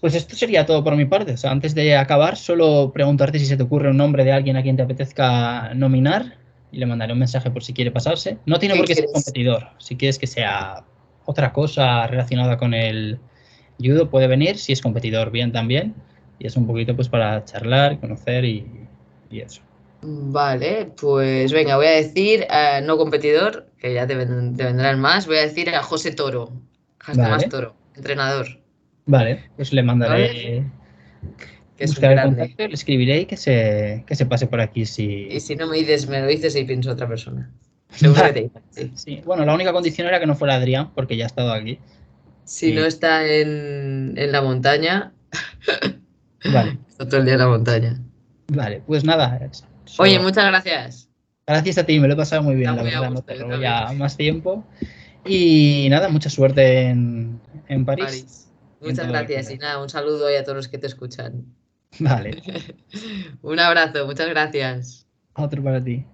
pues 0.00 0.14
esto 0.14 0.34
sería 0.34 0.66
todo 0.66 0.82
por 0.82 0.96
mi 0.96 1.04
parte. 1.04 1.32
O 1.32 1.36
sea, 1.36 1.50
antes 1.50 1.74
de 1.74 1.96
acabar, 1.96 2.36
solo 2.36 2.90
preguntarte 2.92 3.38
si 3.38 3.46
se 3.46 3.56
te 3.56 3.62
ocurre 3.62 3.90
un 3.90 3.96
nombre 3.96 4.24
de 4.24 4.32
alguien 4.32 4.56
a 4.56 4.62
quien 4.62 4.76
te 4.76 4.82
apetezca 4.82 5.74
nominar 5.74 6.38
y 6.72 6.78
le 6.78 6.86
mandaré 6.86 7.12
un 7.12 7.18
mensaje 7.18 7.50
por 7.50 7.62
si 7.62 7.72
quiere 7.72 7.90
pasarse. 7.90 8.38
No 8.46 8.58
tiene 8.58 8.74
¿Qué 8.74 8.80
por 8.80 8.88
qué 8.88 8.94
ser 8.94 9.06
competidor. 9.12 9.68
Si 9.78 9.96
quieres 9.96 10.18
que 10.18 10.26
sea 10.26 10.84
otra 11.26 11.52
cosa 11.52 12.06
relacionada 12.06 12.56
con 12.56 12.72
el 12.72 13.18
judo, 13.78 14.08
puede 14.08 14.26
venir. 14.26 14.56
Si 14.56 14.72
es 14.72 14.80
competidor, 14.80 15.30
bien 15.30 15.52
también. 15.52 15.94
Y 16.38 16.46
es 16.46 16.56
un 16.56 16.66
poquito 16.66 16.96
pues 16.96 17.08
para 17.08 17.44
charlar, 17.44 18.00
conocer 18.00 18.44
y, 18.46 18.66
y 19.30 19.40
eso. 19.40 19.60
Vale, 20.02 20.92
pues 20.98 21.52
venga, 21.52 21.76
voy 21.76 21.86
a 21.86 21.90
decir 21.90 22.46
a 22.50 22.80
no 22.80 22.96
competidor, 22.96 23.66
que 23.78 23.92
ya 23.92 24.06
te, 24.06 24.14
ven- 24.14 24.56
te 24.56 24.64
vendrán 24.64 24.98
más. 25.00 25.26
Voy 25.26 25.36
a 25.36 25.42
decir 25.42 25.68
a 25.74 25.82
José 25.82 26.12
Toro. 26.12 26.52
Hasta 27.00 27.22
Vale. 27.22 27.34
más 27.34 27.48
Toro, 27.48 27.74
entrenador. 27.96 28.46
Vale, 29.06 29.50
pues 29.56 29.72
le 29.72 29.82
mandaré. 29.82 30.26
Vale. 30.28 30.64
Que 31.76 31.84
es 31.84 31.96
un 31.96 32.02
grande. 32.02 32.54
le 32.58 32.66
escribiré 32.74 33.20
y 33.20 33.26
que 33.26 33.36
se, 33.36 34.04
que 34.06 34.14
se 34.14 34.26
pase 34.26 34.46
por 34.46 34.60
aquí 34.60 34.84
si, 34.86 35.28
Y 35.30 35.40
si 35.40 35.56
no 35.56 35.66
me 35.66 35.76
dices, 35.78 36.08
me 36.08 36.20
lo 36.20 36.26
dices 36.26 36.54
y 36.56 36.64
pienso 36.64 36.90
otra 36.92 37.08
persona. 37.08 37.50
Seguro 37.90 38.22
que 38.24 38.32
te 38.32 38.40
dice, 38.42 38.60
sí. 38.70 38.92
Sí, 38.94 39.22
bueno, 39.24 39.44
la 39.44 39.54
única 39.54 39.72
condición 39.72 40.06
era 40.06 40.20
que 40.20 40.26
no 40.26 40.34
fuera 40.36 40.54
Adrián, 40.56 40.92
porque 40.94 41.16
ya 41.16 41.24
ha 41.24 41.26
estado 41.26 41.52
aquí. 41.52 41.78
Si 42.44 42.72
no 42.72 42.84
está 42.84 43.26
en, 43.26 44.14
en 44.16 44.32
la 44.32 44.42
montaña, 44.42 45.12
Vale, 46.44 46.78
está 46.88 47.08
todo 47.08 47.18
el 47.20 47.24
día 47.26 47.34
en 47.34 47.40
la 47.40 47.48
montaña. 47.48 48.00
vale, 48.48 48.82
pues 48.86 49.04
nada. 49.04 49.40
Oye, 49.98 50.18
muchas 50.18 50.46
gracias. 50.46 51.08
gracias 51.46 51.78
a 51.78 51.84
ti, 51.84 51.98
me 52.00 52.08
lo 52.08 52.14
he 52.14 52.16
pasado 52.16 52.42
muy 52.42 52.54
bien, 52.54 52.70
Está 52.70 52.76
la 52.76 52.82
muy 52.82 52.90
verdad, 52.90 53.08
no 53.08 53.16
gusto, 53.16 53.26
te 53.26 53.38
yo 53.38 53.44
robo 53.48 53.62
ya 53.62 53.92
más 53.92 54.16
tiempo. 54.16 54.64
Y 55.24 55.88
nada, 55.90 56.08
mucha 56.08 56.30
suerte 56.30 56.82
en, 56.88 57.40
en 57.68 57.84
París. 57.84 58.04
París. 58.04 58.48
Y 58.80 58.84
en 58.84 58.90
Muchas 58.90 59.08
gracias 59.08 59.50
y 59.50 59.58
nada, 59.58 59.82
un 59.82 59.88
saludo 59.88 60.26
a 60.26 60.42
todos 60.42 60.56
los 60.56 60.68
que 60.68 60.78
te 60.78 60.86
escuchan. 60.86 61.44
Vale, 61.98 62.42
Un 63.42 63.58
abrazo, 63.58 64.06
muchas 64.06 64.28
gracias. 64.28 65.06
otro 65.34 65.62
para 65.62 65.82
ti. 65.82 66.04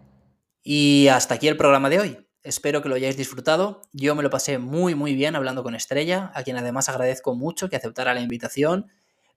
Y 0.62 1.08
hasta 1.08 1.34
aquí 1.34 1.48
el 1.48 1.56
programa 1.56 1.88
de 1.88 2.00
hoy. 2.00 2.18
Espero 2.42 2.80
que 2.80 2.88
lo 2.88 2.94
hayáis 2.94 3.16
disfrutado. 3.16 3.82
Yo 3.92 4.14
me 4.14 4.22
lo 4.22 4.30
pasé 4.30 4.58
muy 4.58 4.94
muy 4.94 5.14
bien 5.14 5.36
hablando 5.36 5.62
con 5.64 5.74
Estrella, 5.74 6.30
a 6.34 6.42
quien 6.44 6.56
además 6.56 6.88
agradezco 6.88 7.34
mucho 7.34 7.68
que 7.68 7.76
aceptara 7.76 8.14
la 8.14 8.20
invitación. 8.20 8.86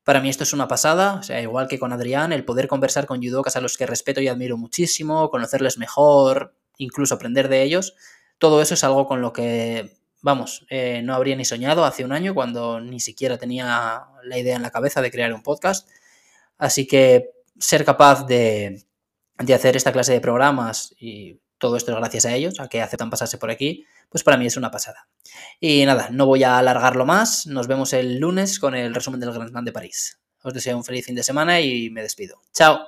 Para 0.03 0.21
mí 0.21 0.29
esto 0.29 0.43
es 0.43 0.53
una 0.53 0.67
pasada, 0.67 1.15
o 1.15 1.23
sea, 1.23 1.41
igual 1.41 1.67
que 1.67 1.77
con 1.79 1.93
Adrián, 1.93 2.31
el 2.33 2.45
poder 2.45 2.67
conversar 2.67 3.05
con 3.05 3.21
judokas 3.21 3.55
a 3.55 3.61
los 3.61 3.77
que 3.77 3.85
respeto 3.85 4.21
y 4.21 4.27
admiro 4.27 4.57
muchísimo, 4.57 5.29
conocerles 5.29 5.77
mejor, 5.77 6.55
incluso 6.77 7.15
aprender 7.15 7.49
de 7.49 7.63
ellos, 7.63 7.95
todo 8.37 8.61
eso 8.61 8.73
es 8.73 8.83
algo 8.83 9.05
con 9.05 9.21
lo 9.21 9.33
que, 9.33 9.99
vamos, 10.21 10.65
eh, 10.69 11.01
no 11.03 11.13
habría 11.13 11.35
ni 11.35 11.45
soñado 11.45 11.85
hace 11.85 12.03
un 12.03 12.11
año 12.11 12.33
cuando 12.33 12.79
ni 12.79 12.99
siquiera 12.99 13.37
tenía 13.37 14.03
la 14.23 14.37
idea 14.37 14.55
en 14.55 14.61
la 14.61 14.71
cabeza 14.71 15.01
de 15.01 15.11
crear 15.11 15.33
un 15.33 15.43
podcast. 15.43 15.89
Así 16.57 16.87
que 16.87 17.31
ser 17.57 17.85
capaz 17.85 18.25
de, 18.25 18.83
de 19.37 19.53
hacer 19.53 19.75
esta 19.75 19.91
clase 19.91 20.13
de 20.13 20.21
programas 20.21 20.93
y 20.99 21.39
todo 21.57 21.77
esto 21.77 21.91
es 21.91 21.97
gracias 21.97 22.25
a 22.25 22.35
ellos, 22.35 22.59
a 22.59 22.67
que 22.67 22.81
aceptan 22.81 23.09
pasarse 23.09 23.37
por 23.37 23.49
aquí, 23.49 23.85
pues 24.09 24.23
para 24.23 24.37
mí 24.37 24.45
es 24.45 24.57
una 24.57 24.71
pasada. 24.71 25.07
Y 25.59 25.85
nada, 25.85 26.09
no 26.11 26.25
voy 26.25 26.43
a 26.43 26.57
alargarlo 26.57 27.05
más, 27.05 27.47
nos 27.47 27.67
vemos 27.67 27.93
el 27.93 28.19
lunes 28.19 28.59
con 28.59 28.75
el 28.75 28.93
resumen 28.93 29.19
del 29.19 29.31
Grand 29.31 29.49
Slam 29.49 29.65
de 29.65 29.71
París. 29.71 30.19
Os 30.41 30.53
deseo 30.53 30.77
un 30.77 30.83
feliz 30.83 31.05
fin 31.05 31.15
de 31.15 31.23
semana 31.23 31.61
y 31.61 31.89
me 31.89 32.01
despido. 32.01 32.41
Chao. 32.53 32.79